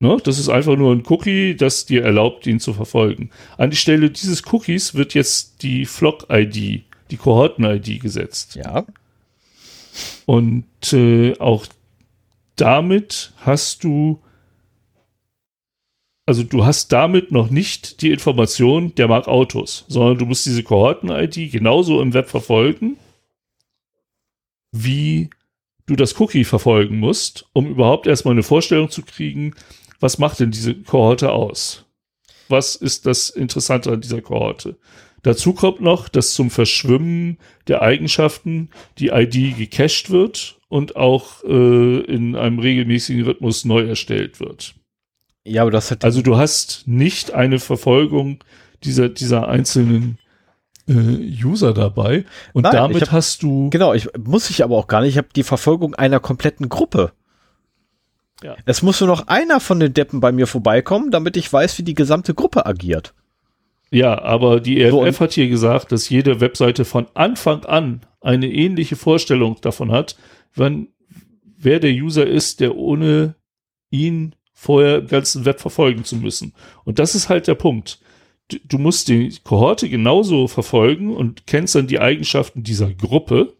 [0.00, 0.16] Ne?
[0.24, 3.30] Das ist einfach nur ein Cookie, das dir erlaubt, ihn zu verfolgen.
[3.58, 8.56] An die Stelle dieses Cookies wird jetzt die Flock-ID, die Kohorten-ID gesetzt.
[8.56, 8.86] Ja.
[10.24, 10.64] Und
[10.94, 11.66] äh, auch
[12.56, 14.22] damit hast du,
[16.24, 20.62] also du hast damit noch nicht die Information, der mag Autos, sondern du musst diese
[20.62, 22.96] Kohorten-ID genauso im Web verfolgen,
[24.72, 25.28] wie
[25.84, 29.54] du das Cookie verfolgen musst, um überhaupt erstmal eine Vorstellung zu kriegen,
[30.00, 31.84] was macht denn diese Kohorte aus?
[32.48, 34.76] Was ist das Interessante an dieser Kohorte?
[35.22, 42.00] Dazu kommt noch, dass zum Verschwimmen der Eigenschaften die ID gecached wird und auch äh,
[42.00, 44.74] in einem regelmäßigen Rhythmus neu erstellt wird.
[45.44, 48.42] Ja, aber das hat also du hast nicht eine Verfolgung
[48.84, 50.18] dieser dieser einzelnen
[50.86, 54.86] äh, User dabei und Nein, damit hab, hast du genau ich muss ich aber auch
[54.86, 57.12] gar nicht ich habe die Verfolgung einer kompletten Gruppe
[58.42, 58.56] ja.
[58.64, 61.82] Es muss nur noch einer von den Deppen bei mir vorbeikommen, damit ich weiß, wie
[61.82, 63.14] die gesamte Gruppe agiert.
[63.90, 68.50] Ja, aber die EFF so, hat hier gesagt, dass jede Webseite von Anfang an eine
[68.50, 70.16] ähnliche Vorstellung davon hat,
[70.54, 70.88] wann,
[71.58, 73.34] wer der User ist, der ohne
[73.90, 76.54] ihn vorher im ganzen Web verfolgen zu müssen.
[76.84, 77.98] Und das ist halt der Punkt.
[78.48, 83.54] Du, du musst die Kohorte genauso verfolgen und kennst dann die Eigenschaften dieser Gruppe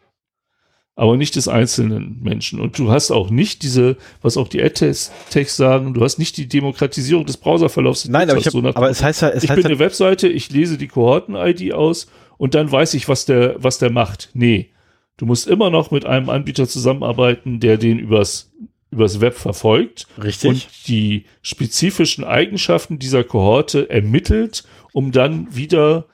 [1.01, 2.61] aber nicht des einzelnen Menschen.
[2.61, 5.11] Und du hast auch nicht diese, was auch die AdTechs
[5.57, 8.07] sagen, du hast nicht die Demokratisierung des Browserverlaufs.
[8.07, 10.29] Nein, aber, ich hab, so aber es heißt ja, es ich heißt bin eine Webseite,
[10.29, 14.29] ich lese die Kohorten-ID aus und dann weiß ich, was der, was der macht.
[14.35, 14.73] Nee.
[15.17, 18.53] Du musst immer noch mit einem Anbieter zusammenarbeiten, der den übers,
[18.91, 20.07] übers Web verfolgt.
[20.23, 20.51] Richtig.
[20.51, 26.09] Und die spezifischen Eigenschaften dieser Kohorte ermittelt, um dann wieder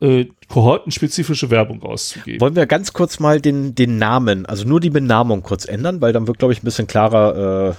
[0.00, 2.40] äh, kohortenspezifische Werbung auszugeben.
[2.40, 6.12] Wollen wir ganz kurz mal den, den Namen, also nur die Benamung kurz ändern, weil
[6.12, 7.74] dann wird, glaube ich, ein bisschen klarer, äh,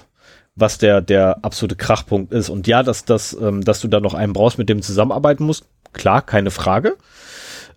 [0.56, 2.50] was der, der absolute Krachpunkt ist.
[2.50, 5.66] Und ja, dass, dass, ähm, dass du da noch einen brauchst, mit dem zusammenarbeiten musst,
[5.94, 6.98] klar, keine Frage.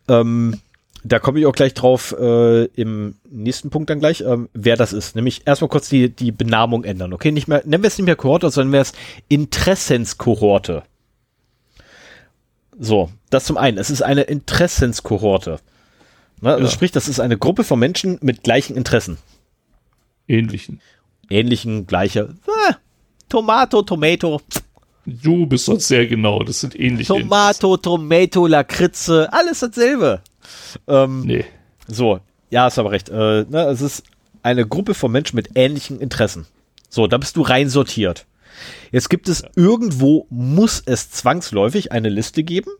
[0.08, 0.58] Ähm,
[1.04, 4.92] da komme ich auch gleich drauf äh, im nächsten Punkt dann gleich, ähm, wer das
[4.92, 5.16] ist.
[5.16, 7.12] Nämlich erstmal kurz die, die Benamung ändern.
[7.12, 8.92] Okay, nicht mehr, nennen wir es nicht mehr Kohorte, sondern wir es
[9.28, 10.82] Interessenskohorte.
[12.82, 13.77] So, das zum einen.
[13.77, 15.61] Es ist eine Interessenskohorte.
[16.40, 16.51] Ne?
[16.51, 16.70] Also ja.
[16.70, 19.19] sprich, das ist eine Gruppe von Menschen mit gleichen Interessen.
[20.27, 20.81] Ähnlichen.
[21.28, 22.35] Ähnlichen, gleiche.
[22.48, 22.77] Ah,
[23.28, 24.40] Tomato, Tomato.
[25.05, 26.43] Du bist sonst sehr genau.
[26.43, 27.12] Das sind ähnliche.
[27.12, 30.23] Tomato, Tomato, Lakritze, alles dasselbe.
[30.89, 31.44] Ähm, nee.
[31.86, 33.11] So, ja, hast aber recht.
[33.11, 34.05] Äh, ne, es ist
[34.43, 36.47] eine Gruppe von Menschen mit ähnlichen Interessen.
[36.89, 38.24] So, da bist du rein sortiert.
[38.91, 39.49] Jetzt gibt es ja.
[39.57, 42.70] irgendwo, muss es zwangsläufig eine Liste geben,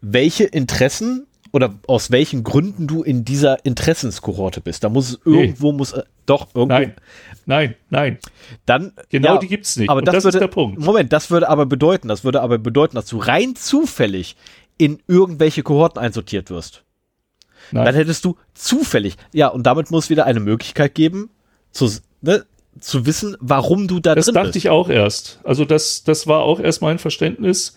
[0.00, 4.84] welche Interessen oder aus welchen Gründen du in dieser Interessenskohorte bist.
[4.84, 5.78] Da muss es irgendwo, nee.
[5.78, 6.74] muss, äh, doch, irgendwo.
[6.74, 6.94] Nein,
[7.44, 8.18] nein, nein.
[8.64, 9.90] Dann, genau ja, die gibt's nicht.
[9.90, 10.78] Aber das, das würde, ist der Punkt.
[10.78, 14.36] Moment, das würde aber bedeuten, das würde aber bedeuten, dass du rein zufällig
[14.78, 16.84] in irgendwelche Kohorten einsortiert wirst.
[17.70, 17.84] Nein.
[17.84, 21.30] Dann hättest du zufällig, ja, und damit muss wieder eine Möglichkeit geben,
[21.70, 21.90] zu,
[22.22, 22.44] ne,
[22.80, 24.36] zu wissen, warum du da das drin bist.
[24.36, 25.40] Das dachte ich auch erst.
[25.44, 27.74] Also das, das war auch erst mein Verständnis.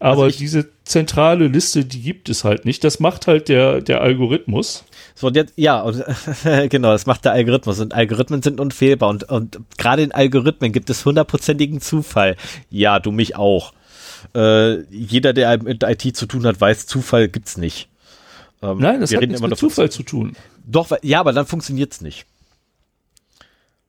[0.00, 2.84] Aber also diese zentrale Liste, die gibt es halt nicht.
[2.84, 4.84] Das macht halt der, der Algorithmus.
[5.14, 6.04] So, jetzt, ja, und,
[6.70, 7.80] genau, das macht der Algorithmus.
[7.80, 9.10] Und Algorithmen sind unfehlbar.
[9.10, 12.36] Und, und gerade in Algorithmen gibt es hundertprozentigen Zufall.
[12.70, 13.72] Ja, du mich auch.
[14.34, 17.88] Äh, jeder, der mit IT zu tun hat, weiß, Zufall gibt's nicht.
[18.62, 20.36] Ähm, Nein, das hat nichts mit Zufall zu tun.
[20.64, 22.24] Doch, ja, aber dann funktioniert's nicht.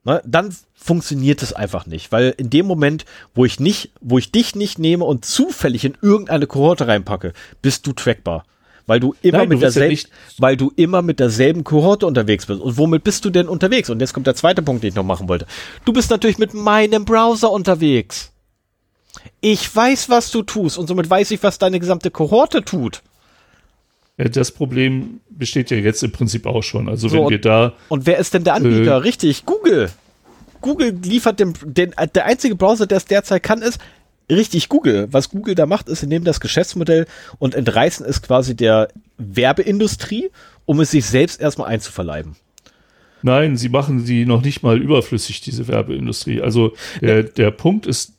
[0.02, 3.04] Ne, dann funktioniert es einfach nicht, weil in dem Moment,
[3.34, 7.86] wo ich nicht, wo ich dich nicht nehme und zufällig in irgendeine Kohorte reinpacke, bist
[7.86, 8.44] du trackbar.
[8.86, 10.08] Weil du immer Nein, mit derselben, ja
[10.38, 12.60] weil du immer mit derselben Kohorte unterwegs bist.
[12.60, 13.90] Und womit bist du denn unterwegs?
[13.90, 15.46] Und jetzt kommt der zweite Punkt, den ich noch machen wollte.
[15.84, 18.32] Du bist natürlich mit meinem Browser unterwegs.
[19.40, 23.02] Ich weiß, was du tust und somit weiß ich, was deine gesamte Kohorte tut.
[24.28, 26.88] Das Problem besteht ja jetzt im Prinzip auch schon.
[26.88, 27.74] Also so, wenn wir da.
[27.88, 28.92] Und wer ist denn der Anbieter?
[28.92, 29.90] Äh, Richtig, Google.
[30.60, 33.80] Google liefert den, den, der einzige Browser, der es derzeit kann, ist
[34.30, 35.08] richtig Google.
[35.10, 37.06] Was Google da macht, ist, sie nehmen das Geschäftsmodell
[37.38, 38.88] und entreißen es quasi der
[39.18, 40.30] Werbeindustrie,
[40.66, 42.36] um es sich selbst erstmal einzuverleiben.
[43.22, 46.40] Nein, sie machen sie noch nicht mal überflüssig, diese Werbeindustrie.
[46.40, 48.14] Also der, der Punkt ist.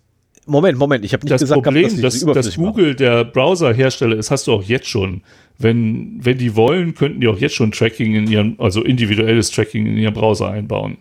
[0.51, 2.97] Moment, Moment, ich habe nicht das gesagt, Problem, dass, dass, dass Google machen.
[2.97, 5.23] der Browserhersteller ist, hast du auch jetzt schon.
[5.57, 9.85] Wenn, wenn die wollen, könnten die auch jetzt schon Tracking in ihren, also individuelles Tracking
[9.85, 10.97] in ihren Browser einbauen.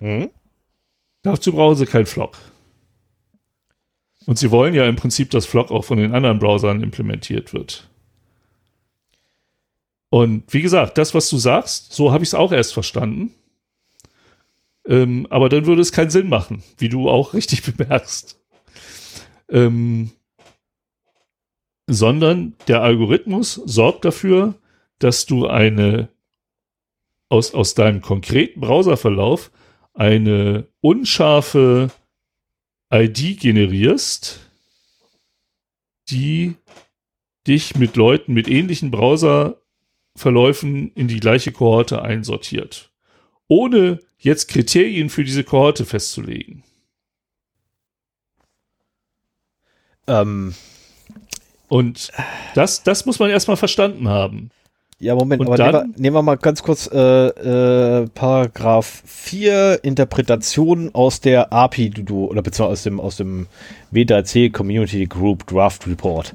[0.00, 0.28] Hm?
[1.22, 2.36] Dazu brauchen sie kein Flock.
[4.26, 7.88] Und sie wollen ja im Prinzip, dass Flock auch von den anderen Browsern implementiert wird.
[10.10, 13.30] Und wie gesagt, das, was du sagst, so habe ich es auch erst verstanden.
[14.86, 18.41] Ähm, aber dann würde es keinen Sinn machen, wie du auch richtig bemerkst.
[19.52, 20.10] Ähm,
[21.86, 24.54] sondern der Algorithmus sorgt dafür,
[24.98, 26.08] dass du eine
[27.28, 29.50] aus, aus deinem konkreten Browserverlauf
[29.94, 31.90] eine unscharfe
[32.92, 34.40] ID generierst,
[36.10, 36.56] die
[37.46, 42.92] dich mit Leuten mit ähnlichen Browserverläufen in die gleiche Kohorte einsortiert.
[43.48, 46.62] Ohne jetzt Kriterien für diese Kohorte festzulegen.
[50.06, 50.54] Ähm,
[51.68, 52.12] Und
[52.54, 54.50] das, das muss man erstmal verstanden haben.
[54.98, 59.02] Ja, Moment, und aber dann, nehmen, wir, nehmen, wir, mal ganz kurz äh, äh, Paragraph
[59.06, 63.46] 4, Interpretation aus der API, du, du oder beziehungsweise aus dem, aus dem
[63.90, 66.34] WDAC Community Group Draft Report.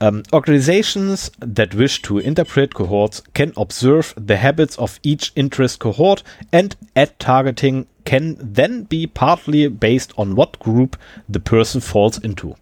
[0.00, 6.24] Um, organizations that wish to interpret cohorts can observe the habits of each interest cohort
[6.52, 10.96] and ad targeting can then be partly based on what group
[11.28, 12.56] the person falls into.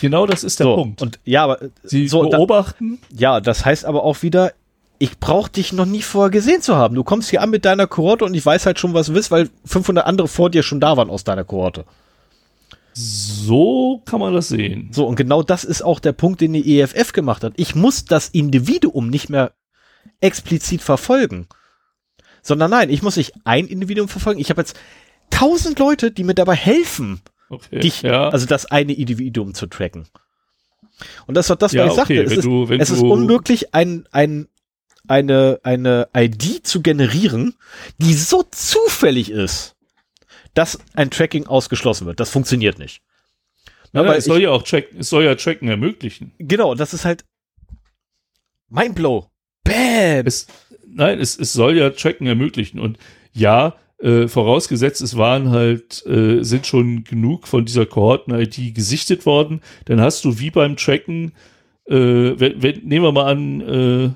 [0.00, 1.02] Genau das ist der so, Punkt.
[1.02, 2.98] Und ja, aber sie so, beobachten.
[3.10, 4.52] Da, ja, das heißt aber auch wieder,
[4.98, 6.94] ich brauche dich noch nie vorher gesehen zu haben.
[6.94, 9.30] Du kommst hier an mit deiner Kohorte und ich weiß halt schon, was du willst,
[9.30, 11.84] weil 500 andere vor dir schon da waren aus deiner Kohorte.
[12.94, 14.88] So kann man das sehen.
[14.92, 17.52] So, und genau das ist auch der Punkt, den die EFF gemacht hat.
[17.56, 19.52] Ich muss das Individuum nicht mehr
[20.20, 21.46] explizit verfolgen.
[22.42, 24.40] Sondern nein, ich muss nicht ein Individuum verfolgen.
[24.40, 24.76] Ich habe jetzt
[25.30, 28.28] tausend Leute, die mir dabei helfen, okay, dich, ja.
[28.28, 30.06] also das eine Individuum zu tracken.
[31.26, 32.14] Und das war das, was ja, ich sagte.
[32.14, 34.48] Okay, es, ist, du, es ist unmöglich, ein, ein,
[35.06, 37.54] eine, eine ID zu generieren,
[37.98, 39.76] die so zufällig ist,
[40.54, 42.20] dass ein Tracking ausgeschlossen wird.
[42.20, 43.00] Das funktioniert nicht.
[43.92, 46.32] Ja, ja, es soll ich, ja auch tracken, es soll ja Tracken ermöglichen.
[46.38, 47.24] Genau, das ist halt
[48.68, 49.30] Mindblow.
[49.64, 50.26] Bam!
[50.26, 50.46] Es,
[50.86, 52.80] nein, es, es soll ja Tracken ermöglichen.
[52.80, 52.98] Und
[53.32, 59.60] ja, äh, vorausgesetzt, es waren halt, äh, sind schon genug von dieser Kohorten-ID gesichtet worden,
[59.86, 61.32] dann hast du wie beim Tracken,
[61.86, 64.10] äh, wenn, wenn, nehmen wir mal an, äh,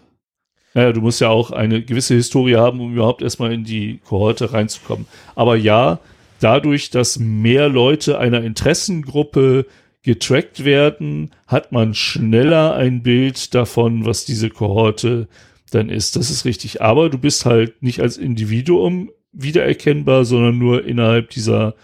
[0.75, 4.53] naja, du musst ja auch eine gewisse Historie haben, um überhaupt erstmal in die Kohorte
[4.53, 5.07] reinzukommen.
[5.35, 5.99] Aber ja,
[6.41, 9.67] dadurch, dass mehr Leute einer Interessengruppe
[10.03, 15.29] getrackt werden, hat man schneller ein Bild davon, was diese Kohorte
[15.71, 16.17] dann ist.
[16.17, 16.83] Das ist richtig.
[16.83, 21.75] Aber du bist halt nicht als Individuum wiedererkennbar, sondern nur innerhalb dieser,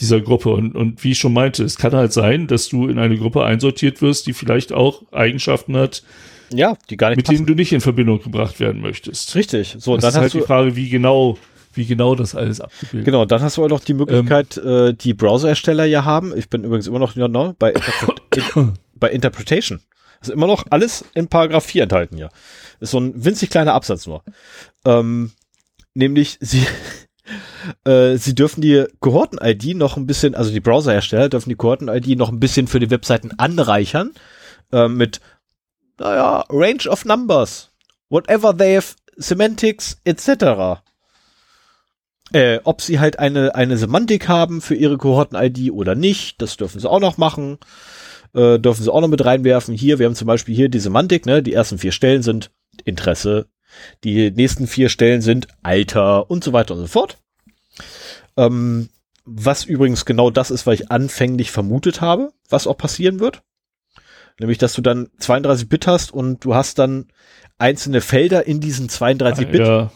[0.00, 0.50] dieser Gruppe.
[0.50, 3.44] Und, und wie ich schon meinte, es kann halt sein, dass du in eine Gruppe
[3.44, 6.02] einsortiert wirst, die vielleicht auch Eigenschaften hat,
[6.50, 7.36] ja, die gar nicht mit passen.
[7.36, 9.34] denen du nicht in Verbindung gebracht werden möchtest.
[9.34, 9.76] Richtig.
[9.78, 11.36] So, das dann ist halt die Frage, wie genau,
[11.74, 14.92] wie genau das alles abgebildet Genau, dann hast du auch noch die Möglichkeit, ähm, äh,
[14.94, 16.36] die Browserhersteller ja haben.
[16.36, 18.14] Ich bin übrigens immer noch ja, no, bei, Interpre
[18.94, 19.80] bei Interpretation.
[20.20, 22.30] ist immer noch alles in Paragraph 4 enthalten hier.
[22.80, 24.22] Ist so ein winzig kleiner Absatz nur.
[24.84, 25.32] Ähm,
[25.98, 26.64] nämlich, sie,
[27.84, 32.30] äh, sie dürfen die Kohorten-ID noch ein bisschen, also die Browserhersteller dürfen die Kohorten-ID noch
[32.30, 34.12] ein bisschen für die Webseiten anreichern
[34.72, 35.20] äh, mit,
[35.98, 37.72] naja, Range of Numbers,
[38.08, 40.80] whatever they have, Semantics, etc.
[42.32, 46.78] Äh, ob sie halt eine, eine Semantik haben für ihre Kohorten-ID oder nicht, das dürfen
[46.78, 47.58] sie auch noch machen.
[48.34, 49.74] Äh, dürfen sie auch noch mit reinwerfen.
[49.74, 51.42] Hier, wir haben zum Beispiel hier die Semantik, ne?
[51.42, 52.50] Die ersten vier Stellen sind
[52.84, 53.48] Interesse,
[54.04, 57.18] die nächsten vier Stellen sind Alter und so weiter und so fort.
[58.36, 58.88] Ähm,
[59.24, 63.42] was übrigens genau das ist, was ich anfänglich vermutet habe, was auch passieren wird.
[64.40, 67.08] Nämlich, dass du dann 32 Bit hast und du hast dann
[67.58, 69.90] einzelne Felder in diesen 32 Bit, ja.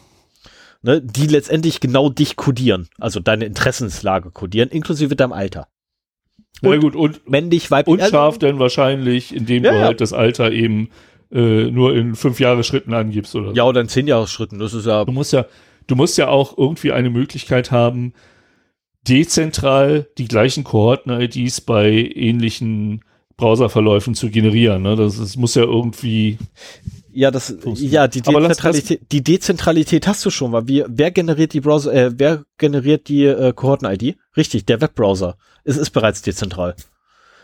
[0.81, 5.67] ne, die letztendlich genau dich kodieren, also deine Interessenslage kodieren, inklusive deinem Alter.
[6.61, 8.01] Na gut, und männlich, weiblich.
[8.01, 10.89] Unscharf denn wahrscheinlich, indem ja, du halt das Alter eben
[11.33, 14.59] äh, nur in fünf Jahre Schritten angibst oder Ja, oder in zehn Jahre Schritten.
[14.59, 15.03] Das ist ja.
[15.03, 15.45] Du musst ja,
[15.87, 18.13] du musst ja auch irgendwie eine Möglichkeit haben,
[19.07, 23.03] dezentral die gleichen Kohorten-IDs bei ähnlichen
[23.35, 24.83] Browserverläufen zu generieren.
[24.83, 24.95] Ne?
[24.95, 26.37] Das, das muss ja irgendwie.
[27.11, 31.61] Ja, das, ja, die Dezentralität, die Dezentralität hast du schon, weil wir, wer generiert die
[31.61, 34.17] Browser, äh, wer generiert die äh, Kohorten-ID?
[34.35, 35.37] Richtig, der Webbrowser.
[35.63, 36.75] Es ist bereits dezentral.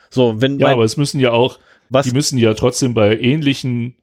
[0.10, 1.60] So, wenn ja, aber es müssen ja auch,
[1.90, 2.06] was?
[2.06, 3.96] die müssen ja trotzdem bei ähnlichen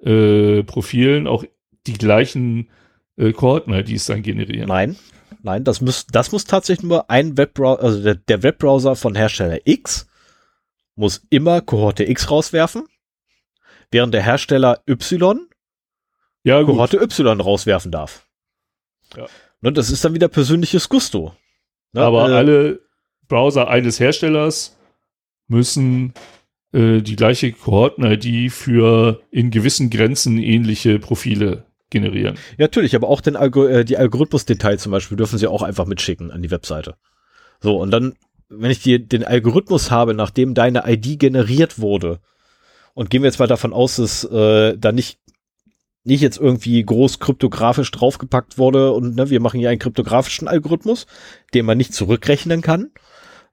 [0.00, 1.44] äh, Profilen auch
[1.86, 2.70] die gleichen
[3.16, 4.68] äh, Kohorten-IDs dann generieren.
[4.68, 4.96] Nein,
[5.42, 9.60] nein, das muss, das muss tatsächlich nur ein Webbrowser, also der, der Webbrowser von Hersteller
[9.64, 10.06] X
[10.94, 12.84] muss immer Kohorte X rauswerfen
[13.90, 15.48] während der Hersteller Y
[16.44, 18.26] ja, Kohorte Y rauswerfen darf.
[19.16, 19.26] Ja.
[19.62, 21.34] Und das ist dann wieder persönliches Gusto.
[21.92, 22.02] Ne?
[22.02, 22.80] Aber äh, alle
[23.26, 24.78] Browser eines Herstellers
[25.48, 26.14] müssen
[26.78, 32.36] äh, die gleiche Kohorten-ID für in gewissen Grenzen ähnliche Profile generieren.
[32.56, 35.86] Ja, natürlich, aber auch den Algo äh, die Algorithmus-Details zum Beispiel dürfen sie auch einfach
[35.86, 36.94] mitschicken an die Webseite.
[37.60, 38.14] So, und dann,
[38.48, 42.20] wenn ich die, den Algorithmus habe, nachdem deine ID generiert wurde,
[42.94, 45.18] und gehen wir jetzt mal davon aus, dass äh, da nicht
[46.04, 51.06] nicht jetzt irgendwie groß kryptografisch draufgepackt wurde und ne, wir machen hier einen kryptografischen Algorithmus,
[51.54, 52.90] den man nicht zurückrechnen kann,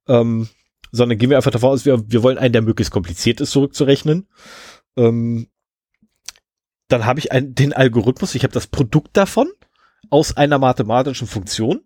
[0.07, 0.47] ähm,
[0.95, 4.27] sondern gehen wir einfach davon aus, wir, wir wollen einen, der möglichst kompliziert ist, zurückzurechnen.
[4.97, 5.47] Ähm,
[6.87, 9.47] dann habe ich ein, den Algorithmus, ich habe das Produkt davon
[10.09, 11.81] aus einer mathematischen Funktion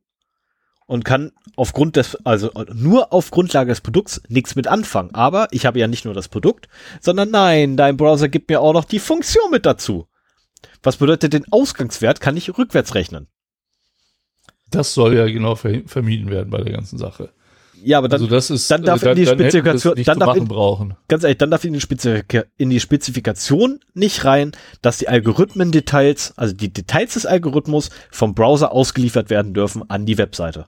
[0.85, 5.13] und kann aufgrund des, also nur auf Grundlage des Produkts nichts mit anfangen.
[5.13, 6.67] Aber ich habe ja nicht nur das Produkt,
[6.99, 10.07] sondern nein, dein Browser gibt mir auch noch die Funktion mit dazu.
[10.81, 13.27] Was bedeutet, den Ausgangswert kann ich rückwärts rechnen.
[14.71, 17.33] Das soll ja genau vermieden werden bei der ganzen Sache.
[17.83, 20.47] Ja, aber dann, also das ist, dann darf äh, in die Spezifikation, dann darf in,
[20.47, 20.95] brauchen.
[21.07, 24.51] ganz ehrlich, dann darf in die, Spezifika in die Spezifikation nicht rein,
[24.81, 30.17] dass die Algorithmen-Details, also die Details des Algorithmus vom Browser ausgeliefert werden dürfen an die
[30.17, 30.65] Webseite.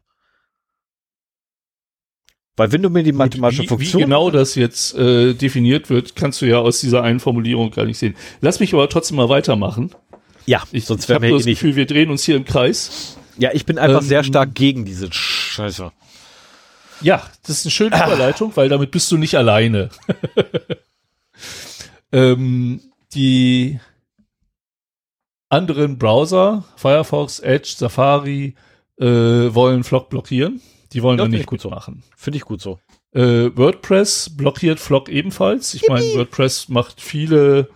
[2.58, 4.02] Weil wenn du mir die mathematische wie, Funktion.
[4.02, 7.86] Wie genau das jetzt äh, definiert wird, kannst du ja aus dieser einen Formulierung gar
[7.86, 8.16] nicht sehen.
[8.42, 9.92] Lass mich aber trotzdem mal weitermachen.
[10.46, 11.60] Ja, ich, sonst wäre mir das nicht.
[11.60, 13.18] Gefühl, wir drehen uns hier im Kreis.
[13.38, 15.92] Ja, ich bin einfach ähm, sehr stark gegen diese Scheiße.
[17.02, 18.07] Ja, das ist eine schöne ah.
[18.07, 19.90] Überleitung, weil damit bist du nicht alleine.
[22.11, 22.82] ähm,
[23.14, 23.80] die
[25.49, 28.56] anderen Browser, Firefox, Edge, Safari,
[28.99, 30.61] äh, wollen Flock blockieren.
[30.94, 32.03] Die wollen ja, nicht gut so machen.
[32.15, 32.80] Finde ich gut so.
[33.14, 35.73] Äh, WordPress blockiert Flock ebenfalls.
[35.73, 37.69] Ich meine, WordPress macht viele,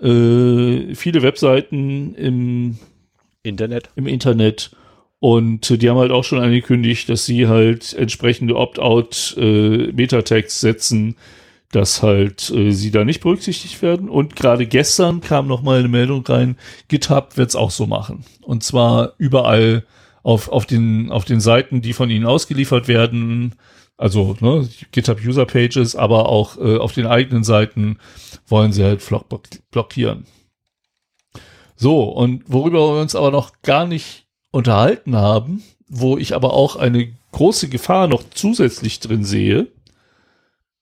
[0.00, 2.78] äh, viele Webseiten im
[3.42, 3.90] Internet.
[3.96, 4.70] Im Internet.
[5.22, 11.14] Und die haben halt auch schon angekündigt, dass sie halt entsprechende Opt-out äh, Metatext setzen,
[11.70, 14.08] dass halt äh, sie da nicht berücksichtigt werden.
[14.08, 16.56] Und gerade gestern kam noch mal eine Meldung rein,
[16.88, 18.24] GitHub wird es auch so machen.
[18.40, 19.84] Und zwar überall
[20.24, 23.54] auf, auf, den, auf den Seiten, die von ihnen ausgeliefert werden,
[23.96, 27.98] also ne, GitHub User Pages, aber auch äh, auf den eigenen Seiten
[28.48, 29.26] wollen sie halt Flock
[29.70, 30.26] blockieren.
[31.76, 34.21] So, und worüber wir uns aber noch gar nicht
[34.52, 39.72] unterhalten haben, wo ich aber auch eine große Gefahr noch zusätzlich drin sehe,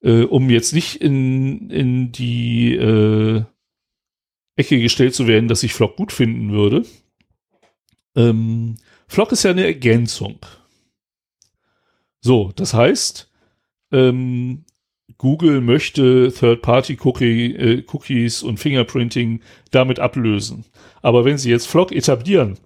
[0.03, 3.43] äh, um jetzt nicht in, in die äh,
[4.57, 6.85] Ecke gestellt zu werden, dass ich Flock gut finden würde.
[8.15, 8.77] Ähm,
[9.07, 10.39] Flock ist ja eine Ergänzung.
[12.21, 13.31] So, das heißt,
[13.93, 14.65] ähm,
[15.17, 20.65] Google möchte Third-Party-Cookies äh, und Fingerprinting damit ablösen.
[21.03, 22.59] Aber wenn sie jetzt Flock etablieren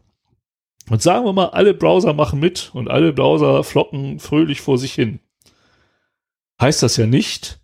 [0.90, 4.92] und sagen wir mal, alle Browser machen mit und alle Browser flocken fröhlich vor sich
[4.92, 5.20] hin,
[6.60, 7.60] heißt das ja nicht,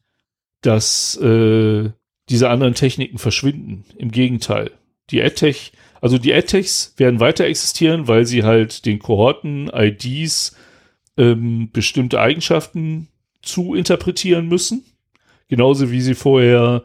[0.62, 1.90] dass äh,
[2.28, 3.84] diese anderen Techniken verschwinden.
[3.96, 4.70] Im Gegenteil.
[5.10, 10.56] Die AdTech, also die AdTechs werden weiter existieren, weil sie halt den Kohorten, IDs,
[11.16, 13.08] ähm, bestimmte Eigenschaften
[13.42, 14.84] zu interpretieren müssen.
[15.48, 16.84] Genauso wie sie vorher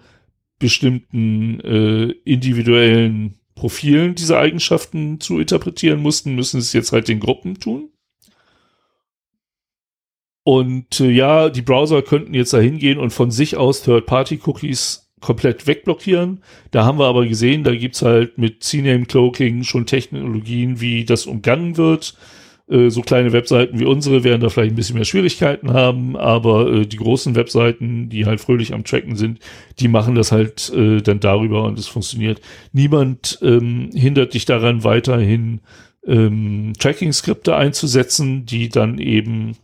[0.57, 7.59] bestimmten äh, individuellen Profilen diese Eigenschaften zu interpretieren mussten, müssen es jetzt halt den Gruppen
[7.59, 7.89] tun.
[10.43, 15.65] Und äh, ja, die Browser könnten jetzt da hingehen und von sich aus Third-Party-Cookies komplett
[15.65, 16.43] wegblockieren.
[16.69, 21.77] Da haben wir aber gesehen, da gibt's halt mit CNAME-Cloaking schon Technologien, wie das umgangen
[21.77, 22.15] wird.
[22.67, 26.71] Äh, so kleine Webseiten wie unsere werden da vielleicht ein bisschen mehr Schwierigkeiten haben, aber
[26.71, 29.39] äh, die großen Webseiten, die halt fröhlich am Tracken sind,
[29.79, 32.41] die machen das halt äh, dann darüber und es funktioniert.
[32.71, 35.61] Niemand ähm, hindert dich daran, weiterhin
[36.07, 39.57] ähm, Tracking-Skripte einzusetzen, die dann eben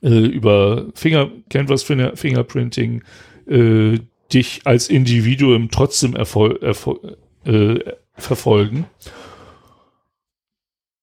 [0.00, 3.02] äh, über Finger, Canvas Finger, Fingerprinting
[3.48, 3.98] äh,
[4.32, 7.80] dich als Individuum trotzdem erfol erfol äh,
[8.14, 8.86] verfolgen.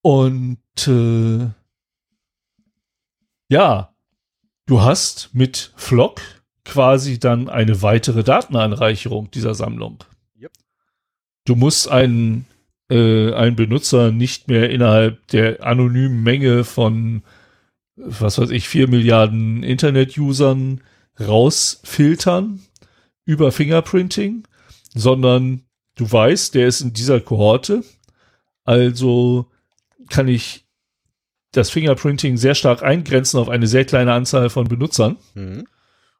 [0.02, 1.48] Und äh,
[3.48, 3.94] ja,
[4.66, 6.20] du hast mit Flock
[6.64, 9.98] quasi dann eine weitere Datenanreicherung dieser Sammlung.
[10.40, 10.52] Yep.
[11.44, 12.46] Du musst einen,
[12.90, 17.22] äh, einen Benutzer nicht mehr innerhalb der anonymen Menge von,
[17.96, 20.80] was weiß ich, vier Milliarden Internet-Usern
[21.18, 22.60] rausfiltern
[23.24, 24.44] über Fingerprinting,
[24.94, 25.64] sondern
[25.96, 27.84] du weißt, der ist in dieser Kohorte.
[28.64, 29.50] Also
[30.10, 30.66] kann ich
[31.52, 35.16] das Fingerprinting sehr stark eingrenzen auf eine sehr kleine Anzahl von Benutzern.
[35.34, 35.66] Mhm.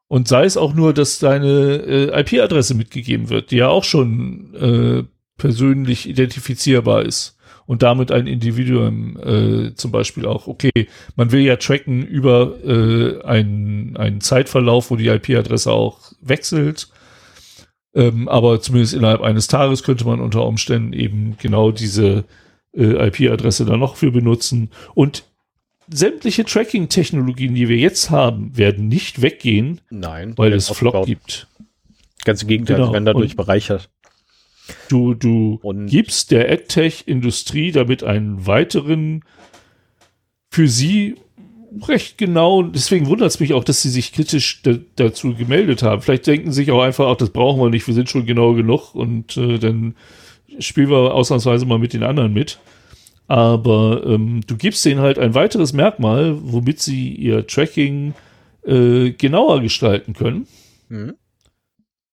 [0.08, 4.54] Und sei es auch nur, dass deine äh, IP-Adresse mitgegeben wird, die ja auch schon
[4.54, 5.04] äh,
[5.36, 11.54] persönlich identifizierbar ist und damit ein Individuum äh, zum Beispiel auch, okay, man will ja
[11.54, 16.88] tracken über äh, einen, einen Zeitverlauf, wo die IP-Adresse auch wechselt.
[17.94, 22.24] Ähm, aber zumindest innerhalb eines Tages könnte man unter Umständen eben genau diese
[22.74, 24.70] äh, IP-Adresse da noch für benutzen.
[24.94, 25.24] Und
[25.88, 31.48] sämtliche Tracking-Technologien, die wir jetzt haben, werden nicht weggehen, Nein, weil es Flock gibt.
[32.24, 32.92] Ganz im Gegenteil, genau.
[32.92, 33.90] werden dadurch Und bereichert.
[34.88, 39.24] Du, du Und gibst der AdTech-Industrie damit einen weiteren,
[40.50, 41.16] für sie
[41.86, 46.02] recht genau, deswegen wundert es mich auch, dass sie sich kritisch da, dazu gemeldet haben.
[46.02, 48.54] Vielleicht denken sie sich auch einfach, auch das brauchen wir nicht, wir sind schon genau
[48.54, 49.94] genug und äh, dann
[50.58, 52.58] spielen wir ausnahmsweise mal mit den anderen mit.
[53.26, 58.14] Aber ähm, du gibst denen halt ein weiteres Merkmal, womit sie ihr Tracking
[58.64, 60.48] äh, genauer gestalten können.
[60.88, 61.14] Mhm.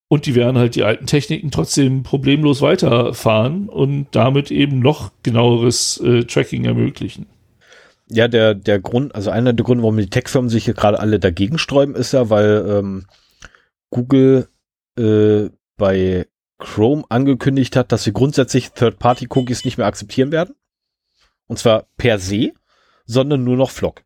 [0.09, 5.99] Und die werden halt die alten Techniken trotzdem problemlos weiterfahren und damit eben noch genaueres
[5.99, 7.25] äh, Tracking ermöglichen.
[8.09, 11.19] Ja, der, der Grund, also einer der Gründe, warum die Tech-Firmen sich hier gerade alle
[11.19, 13.05] dagegen sträuben, ist ja, weil ähm,
[13.89, 14.47] Google
[14.97, 16.27] äh, bei
[16.59, 20.55] Chrome angekündigt hat, dass sie grundsätzlich Third-Party-Cookies nicht mehr akzeptieren werden.
[21.47, 22.51] Und zwar per se,
[23.05, 24.03] sondern nur noch Flock.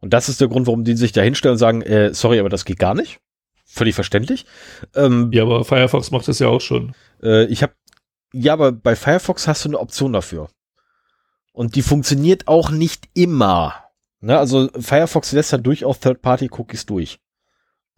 [0.00, 2.48] Und das ist der Grund, warum die sich da hinstellen und sagen, äh, sorry, aber
[2.48, 3.18] das geht gar nicht.
[3.64, 4.46] Völlig verständlich.
[4.94, 6.94] Ähm, ja, aber Firefox macht das ja auch schon.
[7.22, 7.74] Äh, ich habe,
[8.32, 10.48] ja, aber bei Firefox hast du eine Option dafür.
[11.52, 13.74] Und die funktioniert auch nicht immer.
[14.20, 17.18] Ne, also Firefox lässt da durchaus Third-Party-Cookies durch.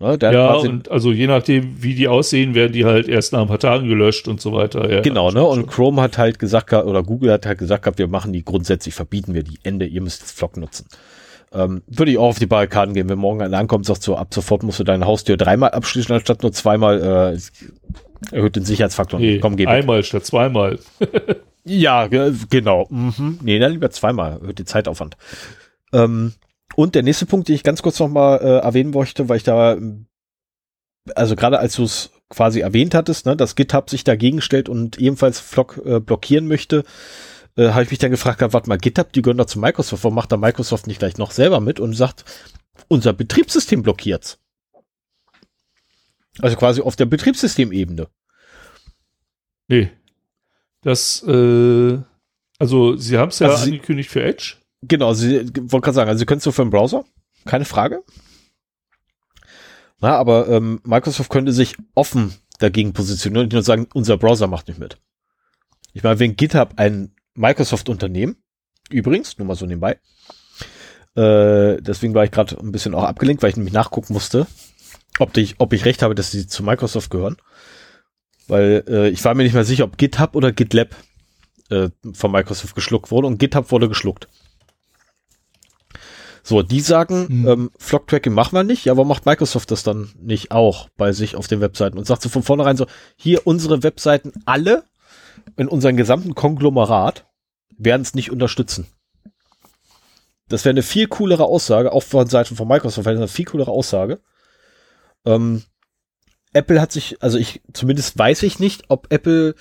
[0.01, 3.49] Ne, ja, und also je nachdem, wie die aussehen, werden die halt erst nach ein
[3.49, 4.89] paar Tagen gelöscht und so weiter.
[4.89, 5.43] Ja, genau, ne?
[5.43, 8.95] Und Chrome hat halt gesagt, oder Google hat halt gesagt gehabt, wir machen die grundsätzlich,
[8.95, 10.87] verbieten wir die Ende, ihr müsst Flock nutzen.
[11.53, 14.33] Ähm, würde ich auch auf die Barrikaden gehen, wenn morgen einer ankommt, sagst du, ab
[14.33, 19.19] sofort musst du deine Haustür dreimal abschließen, anstatt nur zweimal, äh, erhöht den Sicherheitsfaktor.
[19.19, 20.79] Nee, Komm, geh einmal statt zweimal.
[21.65, 22.87] ja, genau.
[22.91, 23.41] Mhm.
[23.43, 25.17] Nee, dann lieber zweimal, erhöht den Zeitaufwand.
[25.93, 26.35] Ähm,
[26.79, 29.77] und der nächste Punkt, den ich ganz kurz nochmal äh, erwähnen möchte, weil ich da,
[31.17, 34.97] also gerade als du es quasi erwähnt hattest, ne, dass GitHub sich dagegen stellt und
[34.97, 36.85] ebenfalls Flock äh, blockieren möchte,
[37.57, 40.15] äh, habe ich mich dann gefragt, warte mal, GitHub, die gehören doch zu Microsoft, warum
[40.15, 42.25] macht da Microsoft nicht gleich noch selber mit und sagt,
[42.87, 44.39] unser Betriebssystem blockiert's.
[46.41, 48.07] Also quasi auf der Betriebssystemebene.
[49.67, 49.91] Nee.
[50.83, 51.99] Das, äh,
[52.61, 54.59] also sie haben es ja also angekündigt für Edge.
[54.83, 57.05] Genau, Sie wollte gerade sagen, also Sie können es nur für den Browser,
[57.45, 58.03] keine Frage.
[60.01, 64.69] Na, aber ähm, Microsoft könnte sich offen dagegen positionieren und nur sagen, unser Browser macht
[64.69, 64.99] nicht mit.
[65.93, 68.37] Ich meine, wenn GitHub ein Microsoft-Unternehmen,
[68.91, 69.99] übrigens, nur mal so nebenbei,
[71.17, 74.47] äh, deswegen war ich gerade ein bisschen auch abgelenkt, weil ich nämlich nachgucken musste,
[75.19, 77.37] ob ich, ob ich recht habe, dass sie zu Microsoft gehören.
[78.47, 80.95] Weil äh, ich war mir nicht mehr sicher, ob GitHub oder GitLab
[81.71, 84.29] äh, von Microsoft geschluckt wurde und GitHub wurde geschluckt.
[86.49, 87.47] So, die sagen, mhm.
[87.47, 88.87] ähm, Flock-Tracking machen wir nicht.
[88.87, 92.23] Ja, warum macht Microsoft das dann nicht auch bei sich auf den Webseiten und sagt
[92.23, 94.85] so von vornherein so, hier unsere Webseiten alle
[95.59, 97.27] in unserem gesamten Konglomerat
[97.77, 98.87] werden es nicht unterstützen.
[100.49, 103.71] Das wäre eine viel coolere Aussage, auch von Seiten von Microsoft wäre eine viel coolere
[103.71, 104.19] Aussage.
[105.27, 105.65] Ähm,
[106.55, 109.55] Apple hat sich, also ich, zumindest weiß ich nicht, ob Apple,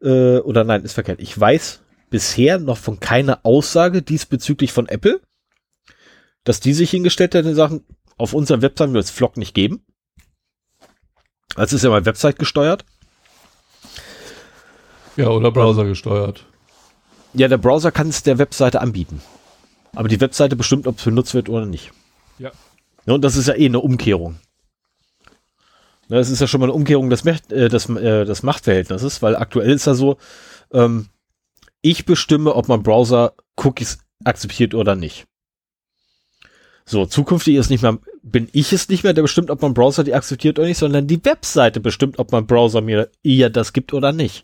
[0.00, 1.20] äh, oder nein, ist verkehrt.
[1.20, 5.20] Ich weiß bisher noch von keiner Aussage diesbezüglich von Apple,
[6.44, 7.84] dass die sich hingestellt hätten und sagen,
[8.16, 9.84] auf unserer Website wird es Flock nicht geben.
[11.56, 12.84] Das ist ja mal Website gesteuert.
[15.16, 16.46] Ja, oder Browser gesteuert.
[17.32, 19.20] Ja, der Browser kann es der Webseite anbieten.
[19.94, 21.92] Aber die Webseite bestimmt, ob es benutzt wird oder nicht.
[22.38, 22.50] Ja.
[23.06, 23.14] ja.
[23.14, 24.38] Und das ist ja eh eine Umkehrung.
[26.08, 29.70] Das ist ja schon mal eine Umkehrung des, äh, des, äh, des Machtverhältnisses, weil aktuell
[29.70, 30.18] ist ja so,
[30.72, 31.08] ähm,
[31.80, 35.26] ich bestimme, ob mein Browser Cookies akzeptiert oder nicht.
[36.86, 40.04] So, zukünftig ist nicht mehr, bin ich es nicht mehr, der bestimmt, ob mein Browser
[40.04, 43.94] die akzeptiert oder nicht, sondern die Webseite bestimmt, ob mein Browser mir eher das gibt
[43.94, 44.42] oder nicht.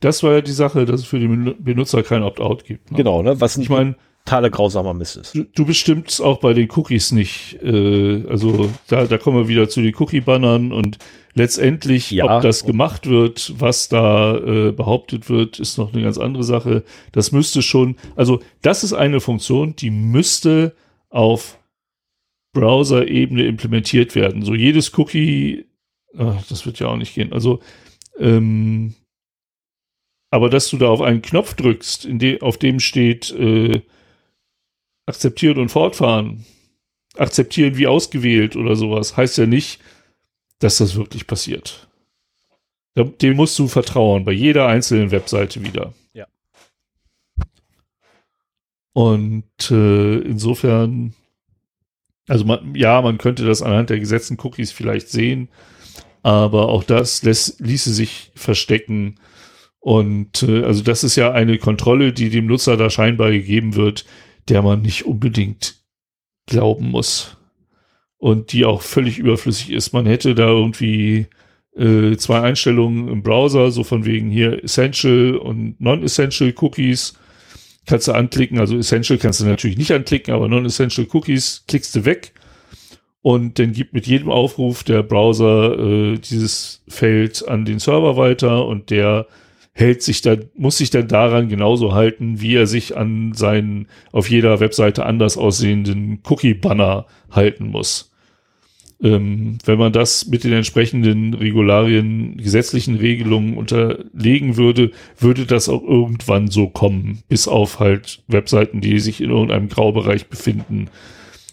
[0.00, 1.28] Das war ja die Sache, dass es für die
[1.58, 2.90] Benutzer kein Opt-out gibt.
[2.90, 2.96] Ne?
[2.96, 3.40] Genau, ne?
[3.40, 3.96] Was ich meine,
[4.28, 5.34] totale grausamer Mist ist.
[5.34, 7.58] Du, du bestimmst auch bei den Cookies nicht.
[7.62, 10.98] Äh, also da, da kommen wir wieder zu den Cookie-Bannern und
[11.34, 16.18] letztendlich, ja, ob das gemacht wird, was da äh, behauptet wird, ist noch eine ganz
[16.18, 16.84] andere Sache.
[17.12, 20.74] Das müsste schon, also das ist eine Funktion, die müsste
[21.10, 21.58] auf
[22.52, 24.42] Browser-Ebene implementiert werden.
[24.42, 25.66] So jedes Cookie,
[26.16, 27.32] ach, das wird ja auch nicht gehen.
[27.32, 27.60] Also
[28.18, 28.94] ähm,
[30.30, 33.82] aber dass du da auf einen Knopf drückst, in de auf dem steht äh,
[35.06, 36.44] akzeptieren und fortfahren,
[37.16, 39.80] akzeptieren wie ausgewählt oder sowas, heißt ja nicht,
[40.58, 41.88] dass das wirklich passiert.
[42.94, 45.94] Dem musst du vertrauen, bei jeder einzelnen Webseite wieder.
[46.12, 46.26] Ja.
[48.98, 51.14] Und äh, insofern,
[52.26, 55.50] also man, ja, man könnte das anhand der gesetzten Cookies vielleicht sehen,
[56.24, 59.20] aber auch das lässt, ließe sich verstecken.
[59.78, 64.04] Und äh, also das ist ja eine Kontrolle, die dem Nutzer da scheinbar gegeben wird,
[64.48, 65.76] der man nicht unbedingt
[66.46, 67.36] glauben muss
[68.16, 69.92] und die auch völlig überflüssig ist.
[69.92, 71.28] Man hätte da irgendwie
[71.76, 77.14] äh, zwei Einstellungen im Browser, so von wegen hier Essential und Non-Essential Cookies.
[77.88, 82.04] Kannst du anklicken, also Essential kannst du natürlich nicht anklicken, aber Non-Essential Cookies klickst du
[82.04, 82.34] weg
[83.22, 88.66] und dann gibt mit jedem Aufruf der Browser äh, dieses Feld an den Server weiter
[88.66, 89.26] und der
[89.72, 94.28] hält sich dann, muss sich dann daran genauso halten, wie er sich an seinen auf
[94.28, 98.12] jeder Webseite anders aussehenden Cookie-Banner halten muss.
[99.00, 105.84] Ähm, wenn man das mit den entsprechenden Regularien, gesetzlichen Regelungen unterlegen würde, würde das auch
[105.84, 110.90] irgendwann so kommen, bis auf halt Webseiten, die sich in irgendeinem Graubereich befinden.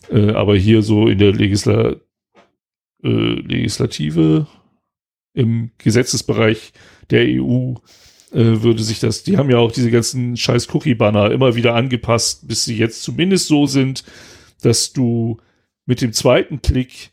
[0.09, 1.95] Äh, aber hier so in der Legisla
[3.03, 4.47] äh, Legislative,
[5.35, 6.73] im Gesetzesbereich
[7.11, 7.76] der EU
[8.31, 12.47] äh, würde sich das, die haben ja auch diese ganzen scheiß Cookie-Banner immer wieder angepasst,
[12.47, 14.03] bis sie jetzt zumindest so sind,
[14.61, 15.38] dass du
[15.85, 17.11] mit dem zweiten Klick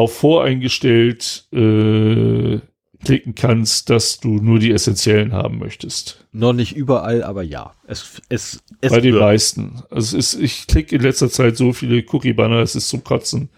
[0.00, 2.60] auf voreingestellt äh,
[3.04, 6.26] klicken kannst, dass du nur die essentiellen haben möchtest.
[6.32, 7.74] Noch nicht überall, aber ja.
[7.86, 9.82] Es, es, es Bei den meisten.
[9.90, 13.48] Also ist, ich klicke in letzter Zeit so viele Cookie-Banner, es ist zum Kotzen.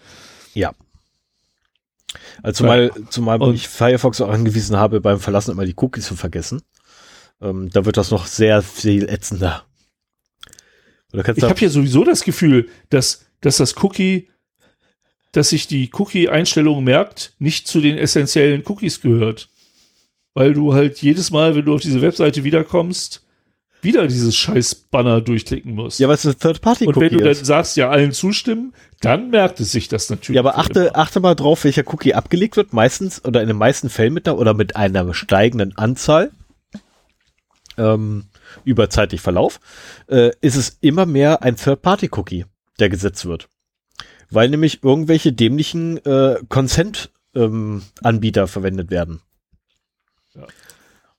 [0.53, 0.73] Ja.
[2.41, 3.09] Also zumal, ja.
[3.09, 6.61] zumal und ich Firefox auch angewiesen habe, beim Verlassen immer die Cookies zu vergessen.
[7.41, 9.65] Ähm, da wird das noch sehr viel ätzender.
[11.11, 14.29] ich habe hier sowieso das Gefühl, dass, dass das Cookie,
[15.33, 19.49] dass sich die Cookie-Einstellung merkt, nicht zu den essentiellen Cookies gehört.
[20.33, 23.23] Weil du halt jedes Mal, wenn du auf diese Webseite wiederkommst,
[23.81, 25.99] wieder dieses scheiß Banner durchklicken musst.
[25.99, 29.59] Ja, weil es ein Third-Party-Cookie Und wenn du dann sagst, ja, allen zustimmen, dann merkt
[29.59, 30.35] es sich das natürlich.
[30.35, 32.71] Ja, aber achte, achte mal drauf, welcher Cookie abgelegt wird.
[32.71, 36.31] Meistens oder in den meisten Fällen mit einer oder mit einer steigenden Anzahl
[37.77, 38.25] ähm,
[38.63, 39.59] über zeitlich Verlauf,
[40.07, 42.45] äh, ist es immer mehr ein Third-Party-Cookie,
[42.79, 43.49] der gesetzt wird.
[44.33, 49.21] Weil nämlich irgendwelche dämlichen äh, Consent-Anbieter ähm, verwendet werden.
[50.33, 50.47] Ja.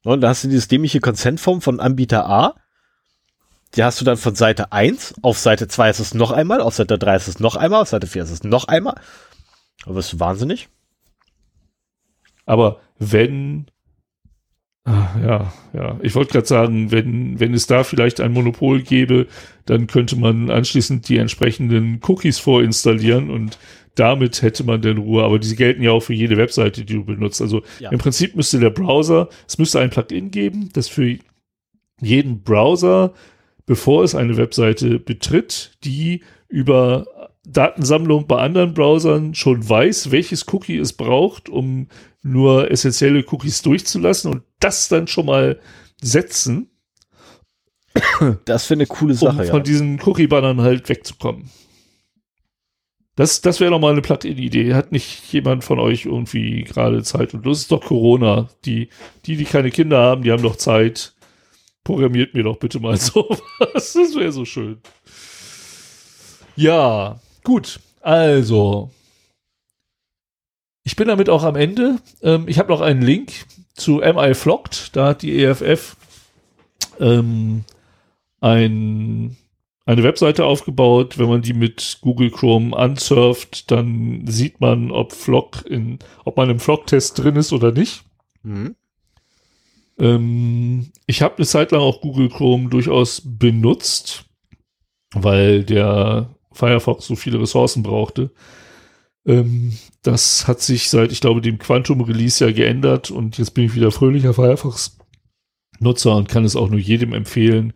[0.04, 2.54] Und da hast du dieses dämliche Consent-Form von Anbieter A.
[3.74, 6.74] Die hast du dann von Seite 1, auf Seite 2 ist es noch einmal, auf
[6.74, 8.94] Seite 3 ist es noch einmal, auf Seite 4 ist es noch einmal.
[9.84, 10.68] Aber ist wahnsinnig.
[12.46, 13.66] Aber wenn,
[14.86, 19.26] ja, ja, ich wollte gerade sagen, wenn, wenn es da vielleicht ein Monopol gäbe,
[19.64, 23.58] dann könnte man anschließend die entsprechenden Cookies vorinstallieren und
[23.94, 27.04] damit hätte man denn Ruhe, aber die gelten ja auch für jede Webseite, die du
[27.04, 27.40] benutzt.
[27.40, 27.90] Also ja.
[27.90, 31.16] im Prinzip müsste der Browser, es müsste ein Plugin geben, das für
[32.00, 33.14] jeden Browser
[33.66, 37.06] bevor es eine Webseite betritt, die über
[37.46, 41.88] Datensammlung bei anderen Browsern schon weiß, welches Cookie es braucht, um
[42.22, 45.60] nur essentielle Cookies durchzulassen und das dann schon mal
[46.00, 46.70] setzen.
[48.44, 49.60] Das wäre eine coole Sache, um von ja.
[49.60, 51.50] diesen Cookie-Bannern halt wegzukommen.
[53.16, 54.74] Das, das wäre doch mal eine Plugin-Idee.
[54.74, 57.32] Hat nicht jemand von euch irgendwie gerade Zeit?
[57.32, 58.48] Und das ist doch Corona.
[58.64, 58.88] Die,
[59.26, 61.14] die, die keine Kinder haben, die haben doch Zeit.
[61.84, 63.40] Programmiert mir doch bitte mal sowas.
[63.74, 64.78] Das wäre so schön.
[66.56, 67.80] Ja, gut.
[68.00, 68.90] Also,
[70.82, 71.98] ich bin damit auch am Ende.
[72.22, 74.94] Ähm, ich habe noch einen Link zu MI Flocked.
[74.94, 75.96] Da hat die EFF
[77.00, 77.64] ähm,
[78.40, 79.36] ein,
[79.86, 81.18] eine Webseite aufgebaut.
[81.18, 86.50] Wenn man die mit Google Chrome ansurft, dann sieht man, ob Flock in, ob man
[86.50, 88.04] im Flock-Test drin ist oder nicht.
[88.42, 88.76] Mhm.
[89.98, 94.26] Ähm, ich habe eine Zeit lang auch Google Chrome durchaus benutzt,
[95.12, 98.30] weil der Firefox so viele Ressourcen brauchte.
[99.26, 99.72] Ähm,
[100.02, 103.90] das hat sich seit, ich glaube, dem Quantum-Release ja geändert und jetzt bin ich wieder
[103.90, 107.72] fröhlicher Firefox-Nutzer und kann es auch nur jedem empfehlen.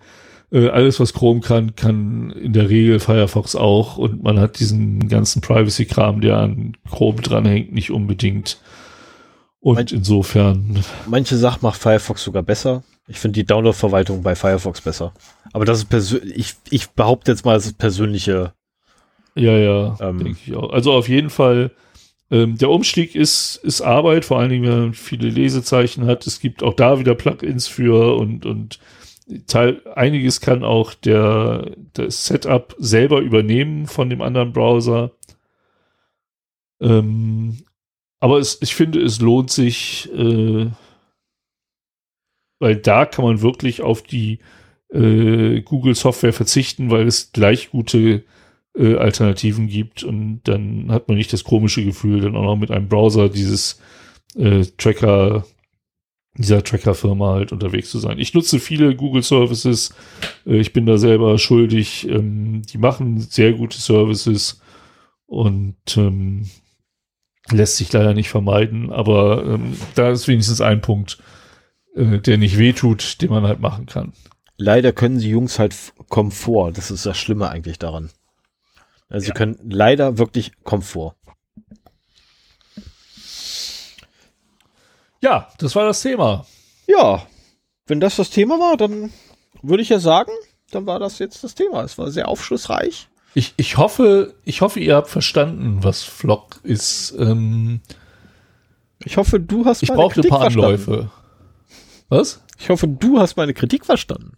[0.51, 5.09] Äh, alles, was Chrome kann, kann in der Regel Firefox auch und man hat diesen
[5.09, 8.61] ganzen Privacy-Kram, der an Chrome dranhängt, nicht unbedingt.
[9.61, 12.83] Und Mein- insofern, Manche Sachen macht Firefox sogar besser.
[13.09, 15.13] Ich finde die Download-Verwaltung bei Firefox besser.
[15.53, 18.53] Aber das ist persönlich, ich, ich behaupte jetzt mal, das ist persönliche.
[19.39, 20.19] Ja, ja, Ähm.
[20.19, 20.71] denke ich auch.
[20.71, 21.71] Also auf jeden Fall,
[22.31, 26.27] ähm, der Umstieg ist, ist Arbeit, vor allen Dingen, wenn man viele Lesezeichen hat.
[26.27, 28.79] Es gibt auch da wieder Plugins für und, und
[29.47, 35.13] Teil, einiges kann auch der, das Setup selber übernehmen von dem anderen Browser.
[36.81, 37.59] Ähm,
[38.21, 40.71] aber es, ich finde, es lohnt sich, äh,
[42.59, 44.41] weil da kann man wirklich auf die
[44.91, 48.25] äh, Google Software verzichten, weil es gleich gute
[48.79, 52.71] äh, Alternativen gibt und dann hat man nicht das komische Gefühl, dann auch noch mit
[52.71, 53.81] einem Browser dieses
[54.37, 55.45] äh, Tracker,
[56.37, 58.19] dieser Tracker-Firma halt unterwegs zu sein.
[58.19, 59.95] Ich nutze viele Google Services,
[60.47, 64.61] äh, ich bin da selber schuldig, ähm, die machen sehr gute Services
[65.27, 66.49] und ähm,
[67.51, 71.19] lässt sich leider nicht vermeiden, aber ähm, da ist wenigstens ein Punkt,
[71.97, 74.13] äh, der nicht wehtut, den man halt machen kann.
[74.57, 75.75] Leider können die Jungs halt
[76.09, 76.73] Komfort.
[76.73, 78.11] Das ist das Schlimme eigentlich daran.
[79.09, 79.35] Also sie Ja.
[79.35, 81.15] können leider wirklich Komfort.
[85.21, 86.47] Ja, das war das Thema.
[86.87, 87.27] Ja,
[87.87, 89.13] wenn das das Thema war, dann
[89.63, 90.31] würde ich ja sagen,
[90.71, 91.83] dann war das jetzt das Thema.
[91.83, 93.09] Es war sehr aufschlussreich.
[93.35, 97.15] Ich, ich hoffe, ich hoffe, ihr habt verstanden, was Flock ist.
[97.19, 97.81] Ähm,
[99.05, 100.65] Ich hoffe, du hast ich meine brauchte ein Kritik paar verstanden.
[100.93, 101.11] Anläufe.
[102.09, 102.43] Was?
[102.59, 104.33] Ich hoffe, du hast meine Kritik verstanden.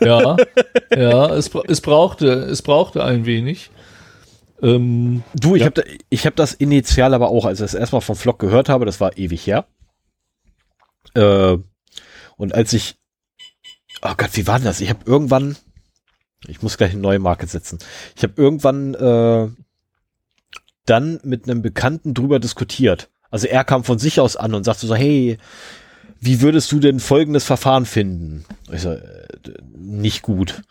[0.00, 0.36] Ja,
[0.96, 3.70] ja, es, es brauchte, es brauchte ein wenig.
[4.62, 5.66] Ähm, Du, ich Ja.
[5.66, 8.84] habe ich hab das initial aber auch, als ich das erstmal vom Vlog gehört habe,
[8.84, 9.66] das war ewig her.
[11.14, 11.56] Äh,
[12.36, 12.96] und als ich,
[14.02, 14.80] oh Gott, wie war denn das?
[14.80, 15.56] Ich habe irgendwann,
[16.46, 17.78] ich muss gleich eine neue Marke setzen.
[18.16, 19.48] Ich habe irgendwann äh,
[20.86, 23.10] dann mit einem Bekannten drüber diskutiert.
[23.30, 25.38] Also er kam von sich aus an und sagte so, hey,
[26.20, 28.44] wie würdest du denn folgendes Verfahren finden?
[28.72, 29.28] Ich so, äh,
[29.76, 30.62] nicht gut.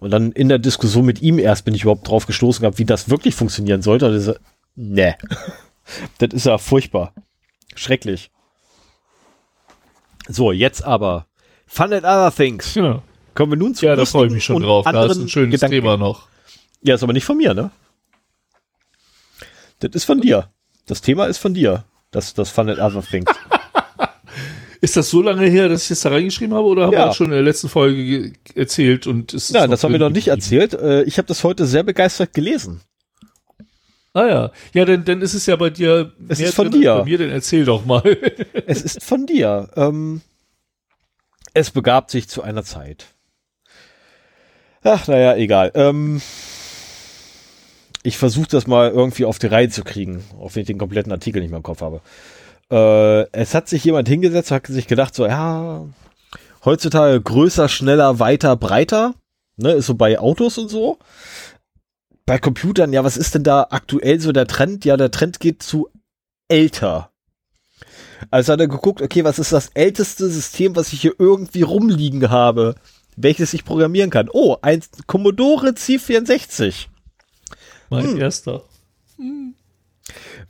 [0.00, 2.84] Und dann in der Diskussion mit ihm erst bin ich überhaupt drauf gestoßen gehabt, wie
[2.84, 4.06] das wirklich funktionieren sollte.
[4.06, 4.34] Und er so,
[4.74, 5.14] nee.
[6.18, 7.12] das ist ja furchtbar.
[7.74, 8.30] Schrecklich.
[10.28, 11.26] So, jetzt aber.
[11.66, 12.74] Fun and Other Things.
[12.74, 13.02] genau.
[13.34, 14.84] Kommen wir nun zu Ja, da freue ich mich schon drauf.
[14.84, 15.74] Da ist ein schönes Gedanken.
[15.74, 16.28] Thema noch.
[16.82, 17.70] Ja, ist aber nicht von mir, ne?
[19.80, 20.50] Das ist von dir.
[20.86, 21.84] Das Thema ist von dir.
[22.10, 23.30] Das, das Fun and Other Things.
[24.84, 26.98] Ist das so lange her, dass ich das da reingeschrieben habe, oder haben Ja.
[27.00, 29.06] wir das schon in der letzten Folge ge- erzählt?
[29.06, 30.74] Und ist Nein, das haben wir noch nicht erzählt.
[30.74, 32.82] Äh, Ich habe das heute sehr begeistert gelesen.
[34.12, 34.52] Ah ja.
[34.74, 36.96] Ja, denn, dann ist es ja bei dir Es ist von dir.
[36.96, 38.02] Bei mir, dann erzähl doch mal.
[38.66, 39.70] Es ist von dir.
[39.74, 40.20] Ähm,
[41.54, 43.06] es begab sich zu einer Zeit.
[44.82, 45.72] Ach, naja, egal.
[45.74, 46.20] Ähm,
[48.02, 51.10] ich versuche das mal irgendwie auf die Reihe zu kriegen, auch wenn ich den kompletten
[51.10, 52.02] Artikel nicht mehr im Kopf habe.
[52.70, 55.86] Äh, es hat sich jemand hingesetzt, hat sich gedacht, so, ja,
[56.64, 59.14] heutzutage größer, schneller, weiter, breiter,
[59.56, 60.98] ne, ist so bei Autos und so.
[62.26, 64.84] Bei Computern, ja, was ist denn da aktuell so der Trend?
[64.84, 65.88] Ja, der Trend geht zu
[66.48, 67.10] älter.
[68.30, 72.30] Also hat er geguckt, okay, was ist das älteste System, was ich hier irgendwie rumliegen
[72.30, 72.76] habe,
[73.16, 74.30] welches ich programmieren kann?
[74.32, 76.86] Oh, ein Commodore C64.
[77.90, 78.16] mein Hm.
[78.18, 78.62] erster.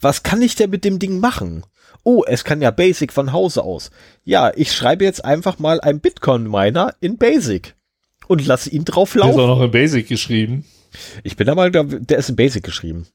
[0.01, 1.65] Was kann ich denn mit dem Ding machen?
[2.05, 3.91] Oh, es kann ja Basic von Hause aus.
[4.25, 7.75] Ja, ich schreibe jetzt einfach mal ein Bitcoin-Miner in Basic.
[8.29, 9.41] und lasse ihn drauf Der ist laufen.
[9.41, 10.65] auch noch in Basic geschrieben.
[11.25, 13.07] Ich bin der Meinung, der, der ist in Basic geschrieben.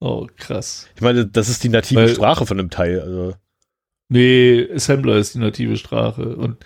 [0.00, 0.86] Oh, krass.
[0.94, 3.00] Ich meine, das ist die native Weil- Sprache von dem Teil.
[3.00, 3.34] Also.
[4.08, 6.36] Nee, Assembler ist die native Sprache.
[6.36, 6.56] Und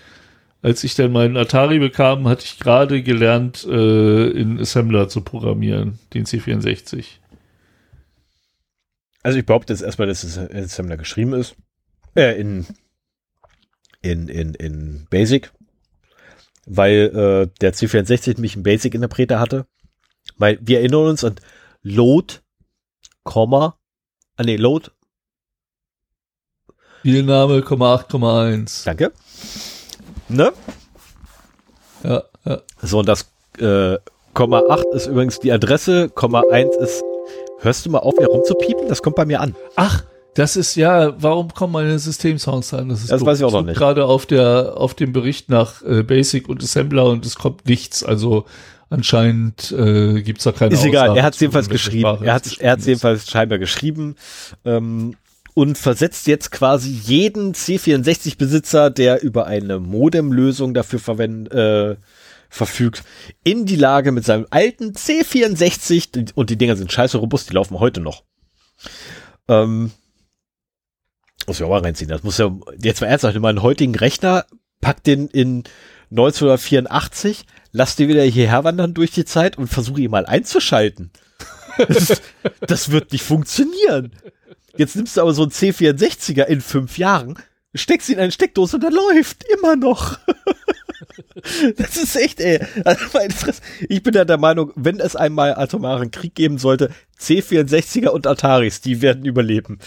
[0.62, 5.99] als ich dann meinen Atari bekam, hatte ich gerade gelernt, äh, in Assembler zu programmieren,
[6.15, 7.05] den C64.
[9.23, 11.57] Also ich behaupte jetzt erstmal, dass es in Assembler geschrieben ist.
[12.15, 12.67] Äh, in,
[14.01, 15.52] in, in, in Basic.
[16.67, 19.67] Weil äh, der C64 nämlich einen Basic-Interpreter hatte.
[20.36, 21.36] Weil wir erinnern uns an
[21.83, 22.36] Load,
[23.25, 23.78] Komma,
[24.36, 24.91] ah nee, Load,
[27.02, 28.84] Spielname, 8,1.
[28.84, 29.12] danke.
[30.28, 30.52] Ne?
[32.05, 32.62] Ja, ja.
[32.81, 33.28] So, und das
[33.59, 33.99] äh,
[34.34, 37.02] Komma 8 ist übrigens die Adresse, Komma 1 ist.
[37.62, 38.89] Hörst du mal auf, hier rumzupiepen?
[38.89, 39.55] Das kommt bei mir an.
[39.76, 40.02] Ach,
[40.34, 42.91] das ist ja, warum kommen meine Systemsounds an?
[42.91, 43.28] ist Das doof.
[43.28, 43.76] weiß ich auch noch nicht.
[43.76, 48.02] Gerade auf der, auf dem Bericht nach äh, Basic und Assembler und es kommt nichts.
[48.02, 48.47] Also
[48.91, 52.00] anscheinend äh, gibt's da keine Ist egal, Aussage er hat jedenfalls geschrieben.
[52.00, 54.16] Sprache Er hat er hat's jedenfalls scheinbar geschrieben
[54.65, 55.15] ähm,
[55.55, 61.97] und versetzt jetzt quasi jeden C64-Besitzer, der über eine Modemlösung dafür verwend, äh,
[62.52, 63.02] verfügt,
[63.44, 67.81] in die Lage mit seinem alten C64 und die Dinger sind scheiße robust, die laufen
[67.81, 68.24] heute noch.
[69.48, 69.90] Ähm,
[71.47, 72.10] muss ich auch mal reinziehen.
[72.10, 74.44] Das muss ja jetzt mal ernsthaft in meinen heutigen Rechner,
[74.82, 75.64] pack den in
[76.10, 81.10] 1984, lass den wieder hierher wandern durch die Zeit und versuche ihn mal einzuschalten.
[81.78, 82.20] Das,
[82.60, 84.12] das wird nicht funktionieren.
[84.76, 87.39] Jetzt nimmst du aber so einen C64er in fünf Jahren,
[87.74, 90.18] steckst ihn in eine Steckdose und der läuft immer noch.
[91.76, 92.60] Das ist echt, ey.
[92.84, 93.62] Also Fresse.
[93.89, 98.81] Ich bin ja der Meinung, wenn es einmal atomaren Krieg geben sollte, C64er und Ataris,
[98.81, 99.78] die werden überleben.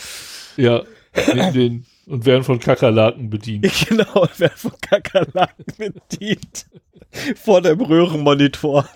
[0.58, 0.84] Ja,
[1.32, 3.66] in den, und werden von Kakerlaken bedient.
[3.90, 6.66] Genau, wer von Kakerlaken bedient.
[7.42, 8.88] Vor dem Röhrenmonitor.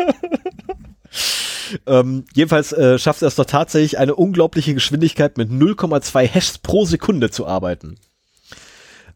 [1.87, 6.85] ähm, jedenfalls äh, schafft er es doch tatsächlich, eine unglaubliche Geschwindigkeit mit 0,2 Hashs pro
[6.85, 7.95] Sekunde zu arbeiten.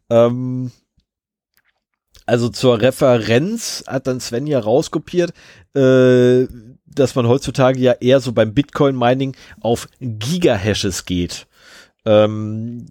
[0.09, 0.71] Ähm,
[2.25, 5.33] also zur Referenz hat dann Sven hier rauskopiert,
[5.75, 6.47] äh,
[6.85, 11.47] dass man heutzutage ja eher so beim Bitcoin-Mining auf Gigahashes geht.
[12.05, 12.87] Ähm,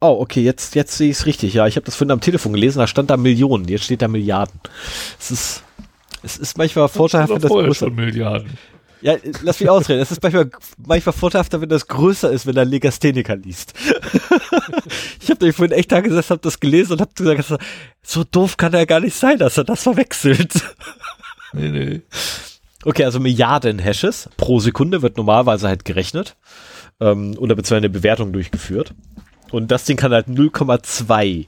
[0.00, 1.54] Oh, okay, jetzt, jetzt sehe ich es richtig.
[1.54, 4.06] Ja, ich habe das vorhin am Telefon gelesen, da stand da Millionen, jetzt steht da
[4.06, 4.60] Milliarden.
[5.18, 5.64] Es ist,
[6.22, 8.56] es ist manchmal vorteilhaft, das schon Milliarden.
[9.00, 10.00] Ja, lass mich ausreden.
[10.00, 10.50] Es ist manchmal,
[10.84, 13.74] manchmal vorteilhafter, wenn das größer ist, wenn der Legastheniker liest.
[15.20, 17.62] ich habe da vorhin echt da gesessen, habe das gelesen und habe gesagt,
[18.02, 20.52] so doof kann er gar nicht sein, dass er das verwechselt.
[21.54, 22.02] Nee, nee.
[22.84, 26.36] Okay, also Milliarden Hashes pro Sekunde wird normalerweise halt gerechnet
[27.00, 28.92] ähm, oder beziehungsweise eine Bewertung durchgeführt.
[29.50, 31.46] Und das Ding kann halt 0,2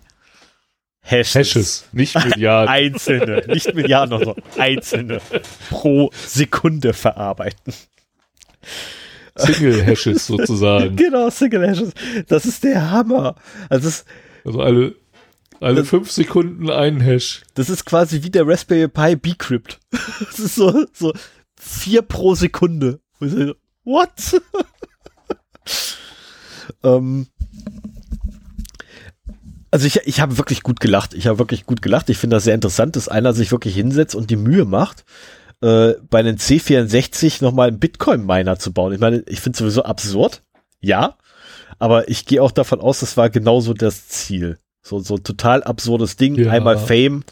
[1.02, 2.68] Hashes, Hashes, nicht Milliarden.
[2.74, 5.20] einzelne, nicht Milliarden, sondern einzelne
[5.70, 7.72] pro Sekunde verarbeiten.
[9.36, 10.96] Single Hashes sozusagen.
[10.96, 11.92] Genau, Single Hashes.
[12.28, 13.36] Das ist der Hammer.
[13.70, 14.04] Also das,
[14.44, 14.94] Also alle,
[15.60, 17.42] alle Das- fünf Sekunden ein Hash.
[17.54, 19.80] das ist quasi wie der Raspberry Pi Bcrypt.
[20.20, 21.12] Das ist so, so
[21.58, 23.00] vier pro Sekunde.
[23.84, 24.40] What?
[26.84, 27.26] ähm,
[29.70, 31.15] also ich, ich habe wirklich gut gelacht.
[31.15, 32.10] Ich habe wirklich gut gelacht.
[32.10, 35.05] Ich finde das sehr interessant, dass einer sich wirklich hinsetzt und die Mühe macht,
[35.62, 38.92] äh, bei einem C64 nochmal einen Bitcoin-Miner zu bauen.
[38.92, 40.42] Ich meine, ich finde es sowieso absurd.
[40.81, 41.16] Ja.
[41.78, 44.58] Aber ich gehe auch davon aus, das war genauso das Ziel.
[44.82, 46.34] So, so ein total absurdes Ding.
[46.36, 46.50] Ja.
[46.50, 47.24] Einmal Fame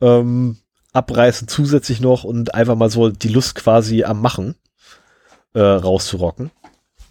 [0.00, 0.58] ähm,
[0.92, 4.54] abreißen zusätzlich noch und einfach mal so die Lust quasi am Machen
[5.54, 6.50] äh, rauszurocken.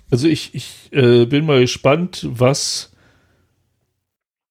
[0.09, 2.91] Also ich, ich äh, bin mal gespannt, was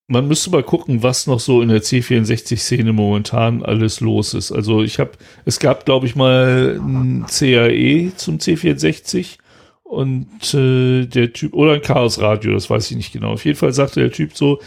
[0.08, 4.52] man müsste mal gucken, was noch so in der C64-Szene momentan alles los ist.
[4.52, 5.12] Also ich habe,
[5.44, 9.38] es gab, glaube ich, mal ein CAE zum C64
[9.82, 13.32] und äh, der Typ, oder ein Chaos Radio, das weiß ich nicht genau.
[13.32, 14.60] Auf jeden Fall sagte der Typ so,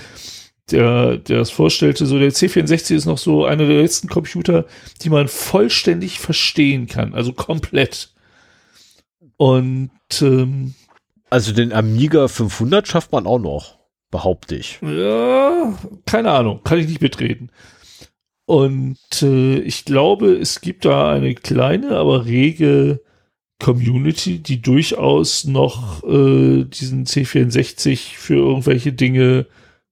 [0.72, 4.66] der, der es vorstellte, so der C64 ist noch so einer der letzten Computer,
[5.02, 8.14] die man vollständig verstehen kann, also komplett.
[9.38, 10.76] Und ähm,
[11.32, 13.79] Also den Amiga 500 schafft man auch noch,
[14.12, 14.80] behaupte ich.
[14.82, 17.52] Ja, keine Ahnung, kann ich nicht mitreden.
[18.46, 23.02] Und äh, ich glaube, es gibt da eine kleine, aber rege
[23.60, 29.46] Community, die durchaus noch äh, diesen C64 für irgendwelche Dinge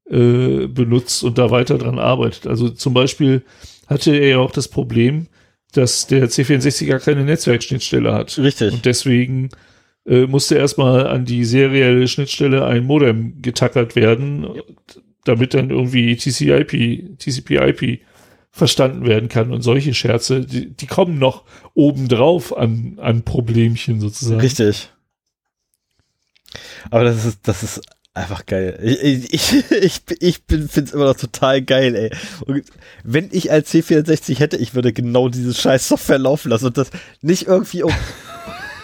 [0.09, 2.47] äh, benutzt und da weiter dran arbeitet.
[2.47, 3.43] Also zum Beispiel
[3.87, 5.27] hatte er ja auch das Problem,
[5.73, 8.37] dass der C64 gar keine Netzwerkschnittstelle hat.
[8.39, 8.73] Richtig.
[8.73, 9.49] Und deswegen
[10.07, 14.47] äh, musste erstmal an die serielle Schnittstelle ein Modem getackert werden,
[15.25, 17.99] damit dann irgendwie TCP, TCP/IP
[18.51, 24.41] verstanden werden kann und solche Scherze, die, die kommen noch obendrauf an, an Problemchen sozusagen.
[24.41, 24.89] Richtig.
[26.89, 27.81] Aber das ist, das ist
[28.13, 28.79] einfach geil.
[28.81, 32.11] Ich, ich, ich, ich finde es immer noch total geil, ey.
[32.45, 32.63] Und
[33.03, 36.89] wenn ich als C64 hätte, ich würde genau diese scheiß Software laufen lassen und das
[37.21, 37.93] nicht irgendwie um,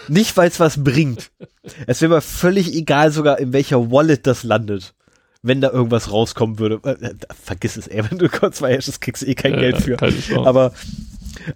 [0.08, 1.32] nicht weil es was bringt.
[1.88, 4.94] Es wäre mir völlig egal sogar, in welcher Wallet das landet.
[5.42, 6.80] Wenn da irgendwas rauskommen würde.
[6.84, 9.82] Äh, äh vergiss es, ey, wenn du kurz zwei Hashes kriegst, eh kein ja, Geld
[9.82, 9.98] für.
[10.46, 10.74] Aber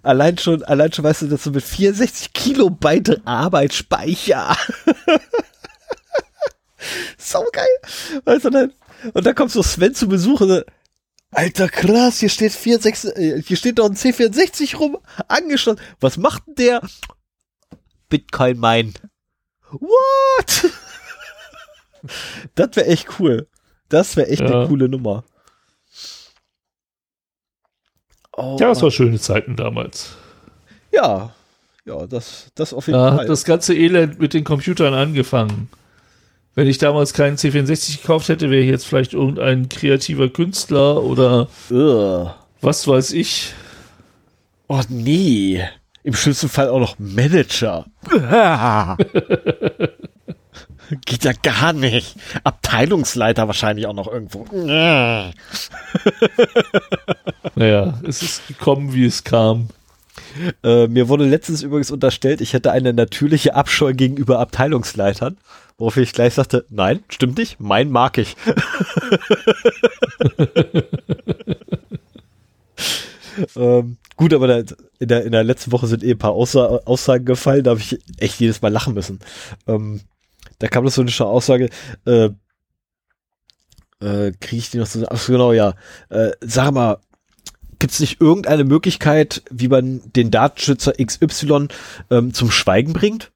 [0.02, 4.56] allein schon, allein schon weißt du, dass du mit 64 Kilobyte Arbeit Speicher
[7.18, 7.66] Sau geil.
[8.24, 8.72] Weißt du, dann,
[9.12, 10.64] und dann kommt so Sven zu Besuch und
[11.30, 14.96] Alter, krass, hier steht 46, äh, hier steht doch ein C64 rum,
[15.28, 15.80] angeschlossen.
[16.00, 16.80] Was macht denn der?
[18.08, 18.94] Bitcoin mein.
[19.70, 20.72] What?
[22.54, 23.48] das wäre echt cool.
[23.88, 24.46] Das wäre echt ja.
[24.46, 25.24] eine coole Nummer.
[28.36, 30.16] Oh, ja, es war schöne Zeiten damals.
[30.92, 31.34] Ja,
[31.84, 33.20] ja, das, das auf jeden da Fall.
[33.20, 35.68] Hat das ganze Elend mit den Computern angefangen.
[36.54, 41.48] Wenn ich damals keinen C64 gekauft hätte, wäre ich jetzt vielleicht irgendein kreativer Künstler oder
[41.70, 42.34] Ugh.
[42.60, 43.54] was weiß ich.
[44.66, 45.64] Oh nee.
[46.08, 47.84] Im schlimmsten Fall auch noch Manager.
[51.04, 52.16] Geht ja gar nicht.
[52.44, 54.46] Abteilungsleiter wahrscheinlich auch noch irgendwo.
[57.54, 59.68] naja, es ist gekommen, wie es kam.
[60.64, 65.36] Äh, mir wurde letztens übrigens unterstellt, ich hätte eine natürliche Abscheu gegenüber Abteilungsleitern.
[65.76, 68.34] Worauf ich gleich sagte, nein, stimmt nicht, mein mag ich.
[73.56, 76.66] ähm, gut, aber da, in, der, in der letzten Woche sind eh ein paar Aussa
[76.84, 79.20] Aussagen gefallen, da habe ich echt jedes Mal lachen müssen.
[79.66, 80.00] Ähm,
[80.58, 81.70] da kam das so eine Aussage,
[82.06, 82.30] äh,
[84.00, 85.74] äh, kriege ich die noch so, ach so genau, ja,
[86.08, 86.98] äh, sag mal,
[87.78, 91.68] gibt es nicht irgendeine Möglichkeit, wie man den Datenschützer XY
[92.10, 93.32] ähm, zum Schweigen bringt?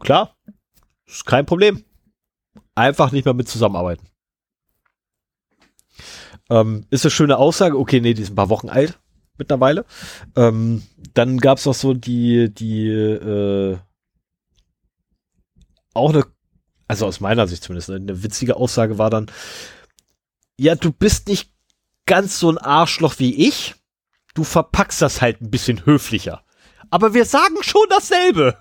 [0.00, 0.36] Klar,
[1.06, 1.84] ist kein Problem.
[2.74, 4.06] Einfach nicht mehr mit zusammenarbeiten.
[6.50, 7.78] Ähm, ist eine schöne Aussage.
[7.78, 8.98] Okay, nee, die ist ein paar Wochen alt
[9.38, 9.84] mittlerweile.
[10.36, 10.82] Ähm,
[11.14, 13.78] dann gab es noch so die, die, äh,
[15.94, 16.24] auch eine,
[16.86, 19.30] also aus meiner Sicht zumindest, eine witzige Aussage war dann,
[20.58, 21.50] ja, du bist nicht
[22.06, 23.74] ganz so ein Arschloch wie ich.
[24.34, 26.42] Du verpackst das halt ein bisschen höflicher.
[26.90, 28.56] Aber wir sagen schon dasselbe.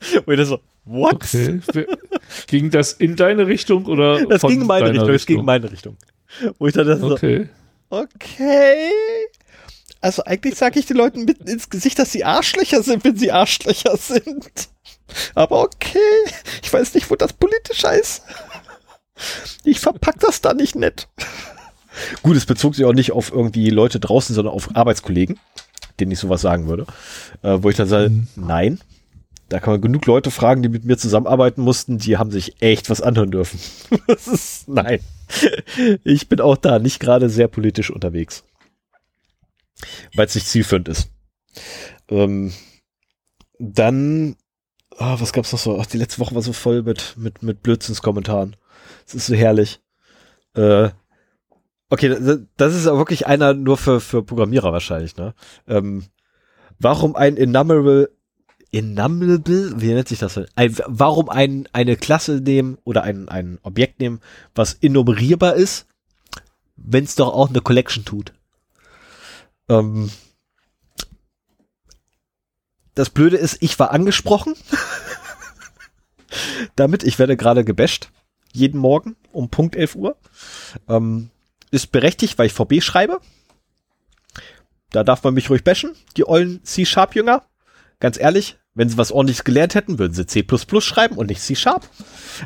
[0.26, 1.14] Und ich so, What?
[1.16, 1.60] Okay.
[2.46, 4.24] ging das in deine Richtung oder?
[4.28, 5.96] Das ging in meine Richtung, Richtung, es ging in meine Richtung.
[6.58, 7.48] Wo ich dann okay.
[7.90, 8.90] so, okay.
[10.00, 13.32] Also eigentlich sage ich den Leuten mitten ins Gesicht, dass sie Arschlöcher sind, wenn sie
[13.32, 14.68] Arschlöcher sind.
[15.34, 15.98] Aber okay,
[16.62, 18.22] ich weiß nicht, wo das politischer ist.
[19.64, 21.08] Ich verpack das da nicht nett.
[22.22, 25.40] Gut, es bezog sich auch nicht auf irgendwie Leute draußen, sondern auf Arbeitskollegen,
[25.98, 26.86] denen ich sowas sagen würde.
[27.42, 28.28] Äh, wo ich dann sage, mhm.
[28.36, 28.80] nein,
[29.48, 32.90] da kann man genug Leute fragen, die mit mir zusammenarbeiten mussten, die haben sich echt
[32.90, 33.58] was anhören dürfen.
[34.06, 35.00] das ist, nein.
[36.04, 38.44] Ich bin auch da nicht gerade sehr politisch unterwegs.
[40.14, 41.10] Weil es nicht zielführend ist.
[42.08, 42.52] Ähm,
[43.58, 44.36] dann,
[44.98, 45.78] oh, was gab's noch so?
[45.80, 48.56] Ach, die letzte Woche war so voll mit, mit, mit Blödsinnskommentaren.
[49.06, 49.80] Es ist so herrlich.
[50.54, 50.90] Äh,
[51.90, 52.08] okay,
[52.56, 55.34] das ist aber wirklich einer nur für, für Programmierer wahrscheinlich, ne?
[55.66, 56.04] Ähm,
[56.78, 58.10] warum ein Enumerable
[58.70, 60.38] Enumerable, wie nennt sich das?
[60.54, 64.20] Ein, warum ein, eine Klasse nehmen oder ein, ein Objekt nehmen,
[64.54, 65.86] was enumerierbar ist,
[66.76, 68.34] wenn es doch auch eine Collection tut?
[69.68, 70.10] Ähm,
[72.94, 74.54] das Blöde ist, ich war angesprochen.
[76.76, 78.10] Damit, ich werde gerade gebasht.
[78.52, 80.16] Jeden Morgen um Punkt 11 Uhr.
[80.88, 81.30] Ähm,
[81.70, 83.20] ist berechtigt, weil ich VB schreibe.
[84.90, 85.94] Da darf man mich ruhig bashen.
[86.16, 87.44] Die ollen C-Sharp-Jünger
[88.00, 90.44] ganz ehrlich, wenn sie was ordentliches gelernt hätten, würden sie C++
[90.80, 91.88] schreiben und nicht C-Sharp.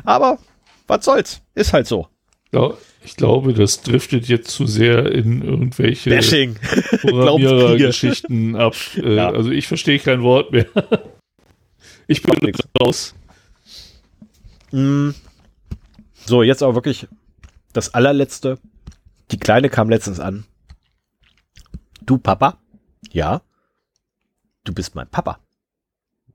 [0.03, 0.39] Aber
[0.87, 2.07] was soll's, ist halt so.
[2.51, 6.55] Ja, ich glaube, das driftet jetzt zu sehr in irgendwelche Bashing.
[7.77, 8.75] Geschichten ab.
[8.95, 9.29] Äh, ja.
[9.29, 10.67] Also ich verstehe kein Wort mehr.
[12.07, 13.13] ich bin raus.
[14.71, 15.11] Mm.
[16.25, 17.07] So, jetzt aber wirklich
[17.73, 18.57] das allerletzte.
[19.31, 20.45] Die Kleine kam letztens an.
[22.05, 22.57] Du Papa?
[23.11, 23.41] Ja.
[24.63, 25.39] Du bist mein Papa.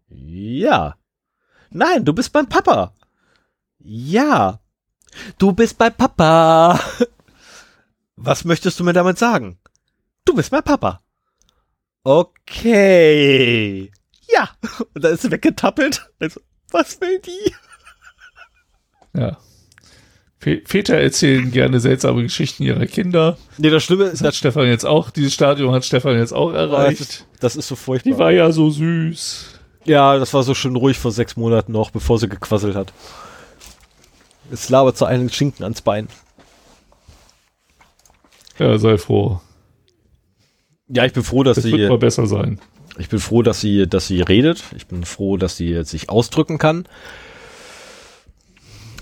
[0.09, 0.97] Ja.
[1.71, 2.93] Nein, du bist mein Papa.
[3.79, 4.61] Ja.
[5.39, 6.81] Du bist mein Papa.
[8.17, 9.59] Was möchtest du mir damit sagen?
[10.25, 11.01] Du bist mein Papa.
[12.03, 13.91] Okay.
[14.29, 14.51] Ja.
[14.95, 16.11] Und dann ist sie weggetappelt.
[16.21, 17.55] Also, was will die?
[19.15, 19.39] Ja.
[20.41, 23.37] Väter erzählen gerne seltsame Geschichten ihrer Kinder.
[23.59, 26.53] Nee, das Schlimme ist, das hat Stefan jetzt auch, dieses Stadium hat Stefan jetzt auch
[26.53, 27.01] erreicht.
[27.01, 28.13] Das ist, das ist so furchtbar.
[28.13, 29.59] Die war ja so süß.
[29.85, 32.93] Ja, das war so schön ruhig vor sechs Monaten noch, bevor sie gequasselt hat.
[34.51, 36.09] Es labert so einen Schinken ans Bein.
[38.59, 39.41] Ja, sei froh.
[40.89, 41.73] Ja, ich bin froh, dass das sie.
[41.73, 42.61] Wird mal besser sein.
[42.99, 44.65] Ich bin froh, dass sie, dass sie redet.
[44.75, 46.89] Ich bin froh, dass sie sich ausdrücken kann.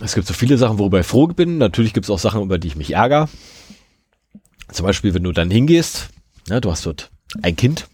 [0.00, 1.56] Es gibt so viele Sachen, worüber ich froh bin.
[1.58, 3.28] Natürlich gibt es auch Sachen, über die ich mich ärgere.
[4.70, 6.10] Zum Beispiel, wenn du dann hingehst,
[6.48, 7.10] ne, du hast dort
[7.40, 7.88] ein Kind,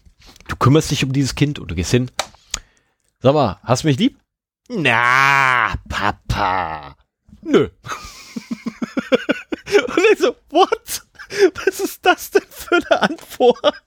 [0.49, 2.11] du kümmerst dich um dieses Kind und du gehst hin.
[3.21, 4.17] Sag mal, hast du mich lieb?
[4.67, 6.95] Na, Papa.
[7.43, 7.69] Nö.
[9.87, 11.03] und ich so, what?
[11.65, 13.83] Was ist das denn für eine Antwort?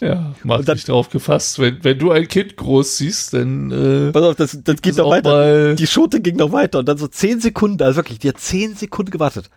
[0.00, 1.58] Ja, mach dann, dich drauf gefasst.
[1.58, 3.70] Wenn, wenn du ein Kind groß siehst, dann.
[3.70, 5.74] Äh, pass auf, das, das geht noch weiter.
[5.74, 8.74] Die Schote ging noch weiter und dann so zehn Sekunden, also wirklich, die hat zehn
[8.74, 9.50] Sekunden gewartet.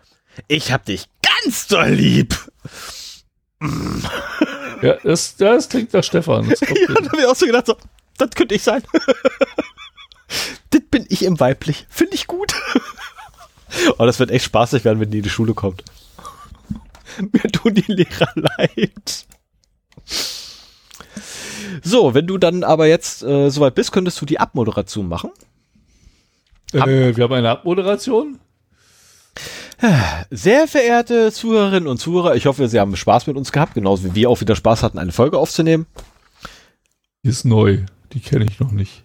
[0.46, 2.34] Ich hab dich ganz doll lieb.
[4.82, 6.48] ja, das, das klingt nach Stefan.
[6.48, 7.76] Das ja, da hab ich auch so gedacht, so,
[8.16, 8.82] das könnte ich sein.
[10.90, 11.86] Bin ich im Weiblich.
[11.88, 12.52] Finde ich gut.
[13.98, 15.84] oh, das wird echt spaßig werden, wenn die in die Schule kommt.
[17.32, 19.26] Mir tun die Lehrer leid.
[21.82, 25.30] So, wenn du dann aber jetzt äh, soweit bist, könntest du die Abmoderation machen.
[26.74, 28.38] Ab äh, wir haben eine Abmoderation.
[30.30, 34.14] Sehr verehrte Zuhörerinnen und Zuhörer, ich hoffe, Sie haben Spaß mit uns gehabt, genauso wie
[34.16, 35.86] wir auch wieder Spaß hatten, eine Folge aufzunehmen.
[37.22, 39.04] Die ist neu, die kenne ich noch nicht.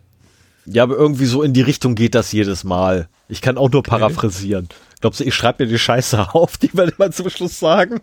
[0.66, 3.10] Ja, aber irgendwie so in die Richtung geht das jedes Mal.
[3.28, 4.66] Ich kann auch nur paraphrasieren.
[4.66, 4.76] Okay.
[5.02, 8.00] Glaubst du, ich schreibe mir die Scheiße auf, die wir immer zum Schluss sagen?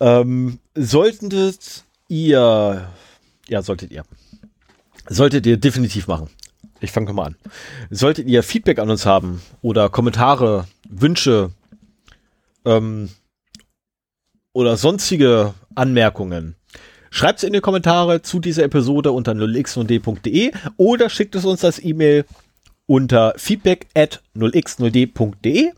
[0.00, 2.88] Ähm, solltet ihr,
[3.48, 4.04] ja, solltet ihr,
[5.08, 6.28] solltet ihr definitiv machen.
[6.80, 7.36] Ich fange mal an.
[7.90, 11.50] Solltet ihr Feedback an uns haben oder Kommentare, Wünsche
[12.64, 13.08] ähm,
[14.52, 16.54] oder sonstige Anmerkungen,
[17.16, 21.82] schreibt es in die Kommentare zu dieser Episode unter 0x0d.de oder schickt es uns als
[21.82, 22.26] E-Mail
[22.84, 25.72] unter feedback at 0x0d.de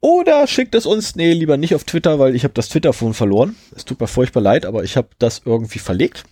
[0.00, 3.56] oder schickt es uns, nee, lieber nicht auf Twitter, weil ich habe das Twitter-Phone verloren.
[3.74, 6.24] Es tut mir furchtbar leid, aber ich habe das irgendwie verlegt.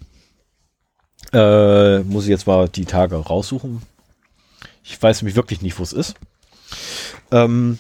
[1.33, 3.81] Äh, muss ich jetzt mal die Tage raussuchen.
[4.85, 6.17] Ich weiß nämlich wirklich nicht, wo es ist.
[7.31, 7.79] Ähm,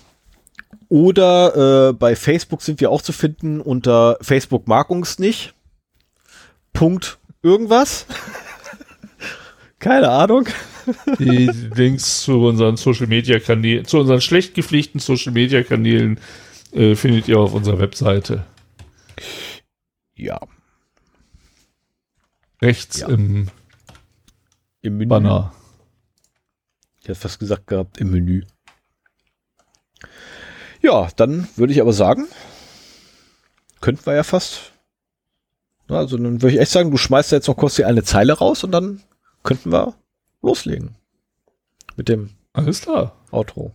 [0.89, 5.54] oder äh, bei Facebook sind wir auch zu finden unter Facebook mag uns nicht.
[6.75, 8.05] Punkt irgendwas.
[9.79, 10.47] Keine Ahnung.
[11.19, 16.21] Die Links zu unseren Social Media Kanälen, zu unseren schlecht gepflegten Social Media Kanälen
[16.73, 18.45] äh, findet ihr auf unserer Webseite.
[20.15, 20.41] Ja.
[22.61, 23.09] Rechts ja.
[23.09, 23.49] im,
[24.83, 25.09] Im Menü.
[25.09, 25.55] Banner.
[27.01, 28.45] Ich hätte fast gesagt gehabt, im Menü.
[30.83, 32.27] Ja, dann würde ich aber sagen,
[33.81, 34.74] könnten wir ja fast.
[35.95, 38.65] Also dann würde ich echt sagen, du schmeißt jetzt noch kurz die eine Zeile raus
[38.65, 39.03] und dann
[39.43, 39.95] könnten wir
[40.43, 40.97] loslegen.
[41.97, 43.13] Mit dem Alles klar.
[43.31, 43.73] Outro.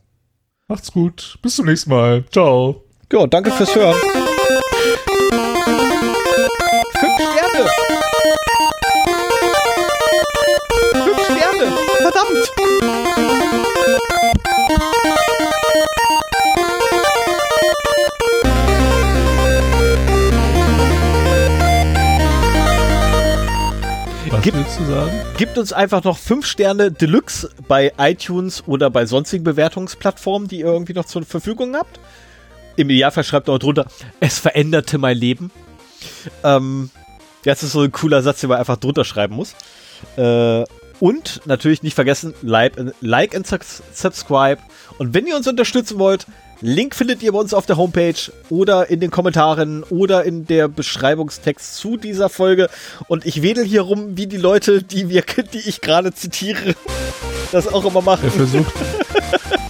[0.67, 1.39] Macht's gut.
[1.41, 2.25] Bis zum nächsten Mal.
[2.31, 2.83] Ciao.
[3.11, 3.95] Ja, danke fürs Hören.
[6.99, 7.69] Fünf Sterne.
[10.93, 11.77] Fünf Sterne.
[11.97, 12.51] Verdammt.
[24.39, 25.11] Was Gib, willst du sagen?
[25.37, 30.67] Gibt uns einfach noch fünf Sterne Deluxe bei iTunes oder bei sonstigen Bewertungsplattformen, die ihr
[30.67, 31.99] irgendwie noch zur Verfügung habt.
[32.77, 33.87] Im Idealfall schreibt noch drunter,
[34.21, 35.51] es veränderte mein Leben.
[36.45, 36.89] Ähm,
[37.43, 39.55] das ist so ein cooler Satz, den man einfach drunter schreiben muss.
[40.15, 40.63] Äh,
[41.01, 44.61] und natürlich nicht vergessen, like, like and subscribe.
[44.99, 46.27] Und wenn ihr uns unterstützen wollt,
[46.61, 50.67] Link findet ihr bei uns auf der Homepage oder in den Kommentaren oder in der
[50.67, 52.69] Beschreibungstext zu dieser Folge.
[53.07, 55.23] Und ich wedel hier rum, wie die Leute, die wir,
[55.53, 56.75] die ich gerade zitiere,
[57.53, 58.25] das auch immer machen.
[58.25, 58.73] Er versucht.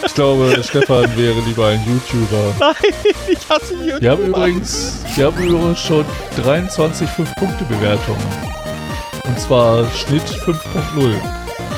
[0.03, 2.55] Ich glaube, Stefan wäre lieber ein YouTuber.
[2.59, 2.93] Nein,
[3.27, 4.01] ich hasse YouTuber.
[4.01, 6.05] Wir haben übrigens, wir haben übrigens schon
[6.37, 8.25] 23 5-Punkte-Bewertungen.
[9.25, 11.13] Und zwar Schnitt 5.0.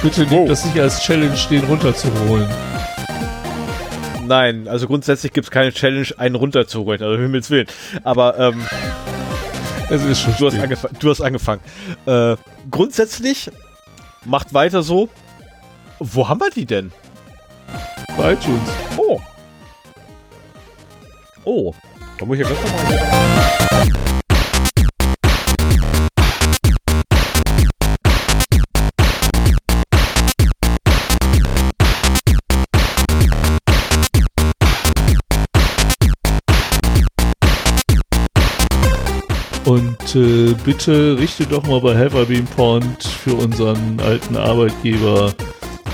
[0.02, 0.48] Bitte nehmt oh.
[0.48, 2.50] das nicht als Challenge, den runterzuholen.
[4.32, 7.68] Nein, also grundsätzlich gibt es keine Challenge, einen runterzuholen, also Himmels Willen.
[8.06, 8.66] Aber ähm,
[9.90, 11.62] es ist schon du, hast angefangen, du hast angefangen.
[12.06, 12.38] Äh,
[12.70, 13.52] grundsätzlich
[14.24, 15.10] macht weiter so.
[16.00, 16.94] Wo haben wir die denn?
[18.16, 18.70] Bei iTunes.
[18.96, 19.20] Oh.
[21.44, 21.74] Oh.
[22.18, 24.21] Da muss ich ja ganz normal.
[39.66, 45.34] Und äh, bitte richte doch mal bei Haverbeam Pond für unseren alten Arbeitgeber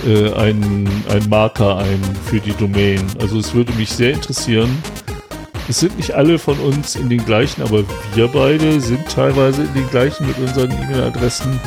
[0.06, 3.02] äh, einen, einen Marker ein für die Domain.
[3.20, 4.70] Also es würde mich sehr interessieren.
[5.70, 7.84] Es sind nicht alle von uns in den gleichen, aber
[8.16, 11.60] wir beide sind teilweise in den gleichen mit unseren E-Mail-Adressen.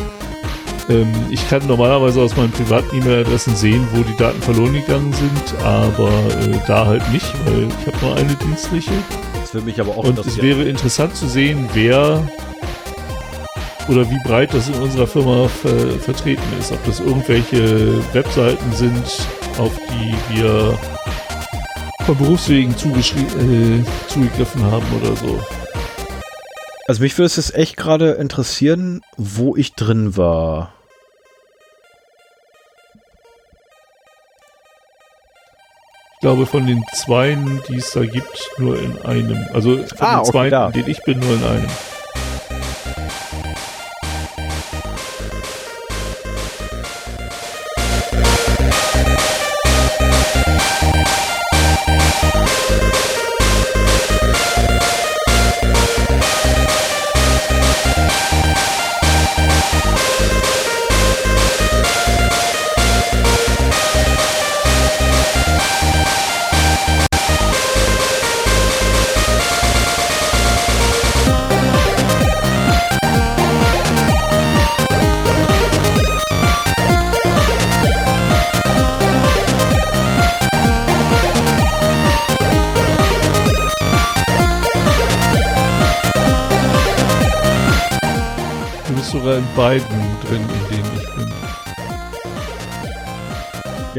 [0.88, 5.62] Ähm, ich kann normalerweise aus meinen privaten E-Mail-Adressen sehen, wo die Daten verloren gegangen sind,
[5.62, 8.92] aber äh, da halt nicht, weil ich habe nur eine dienstliche.
[9.50, 12.22] Das würde mich aber auch Und es wäre interessant zu sehen, wer
[13.88, 16.70] oder wie breit das in unserer Firma ver vertreten ist.
[16.70, 19.04] Ob das irgendwelche Webseiten sind,
[19.58, 20.78] auf die wir
[22.06, 25.40] von Berufswegen äh, zugegriffen haben oder so.
[26.86, 30.72] Also mich würde es jetzt echt gerade interessieren, wo ich drin war.
[36.20, 39.39] Glaube, von den Zweien, die es da gibt, nur in einem.
[39.52, 40.70] Also von Ah, den okay, Zweien, da.
[40.70, 41.66] denen ich bin, nur in einem.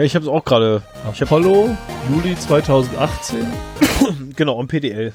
[0.01, 0.81] Ja, ich habe es auch gerade.
[1.05, 1.77] Apollo,
[2.09, 3.45] Juli 2018.
[4.35, 5.13] Genau, im PDL.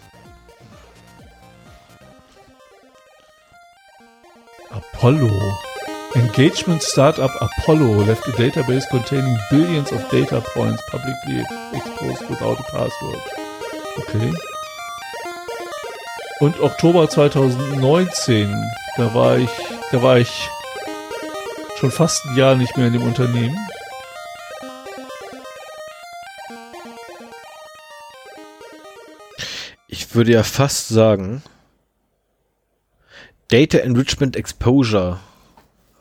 [4.71, 5.29] Apollo.
[6.15, 11.43] Engagement startup Apollo left a database containing billions of data points publicly
[11.73, 13.19] exposed without a password.
[13.99, 14.33] Okay.
[16.39, 18.55] Und Oktober 2019,
[18.97, 19.51] da war ich,
[19.91, 20.49] da war ich
[21.77, 23.57] schon fast ein Jahr nicht mehr in dem Unternehmen.
[29.97, 31.43] Ich würde ja fast sagen,
[33.49, 35.21] Data Enrichment Exposure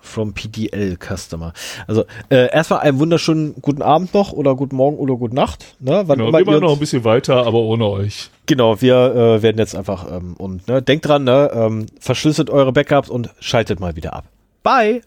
[0.01, 1.53] from PDL Customer.
[1.87, 5.77] Also äh, erstmal einen wunderschönen guten Abend noch oder guten Morgen oder gute Nacht.
[5.79, 6.03] Ne?
[6.07, 8.31] Wann Genau, immer wir machen noch ein bisschen weiter, aber ohne euch.
[8.47, 12.73] Genau, wir äh, werden jetzt einfach ähm, und ne, denkt dran, ne, ähm, verschlüsselt eure
[12.73, 14.25] Backups und schaltet mal wieder ab.
[14.61, 15.03] Bye!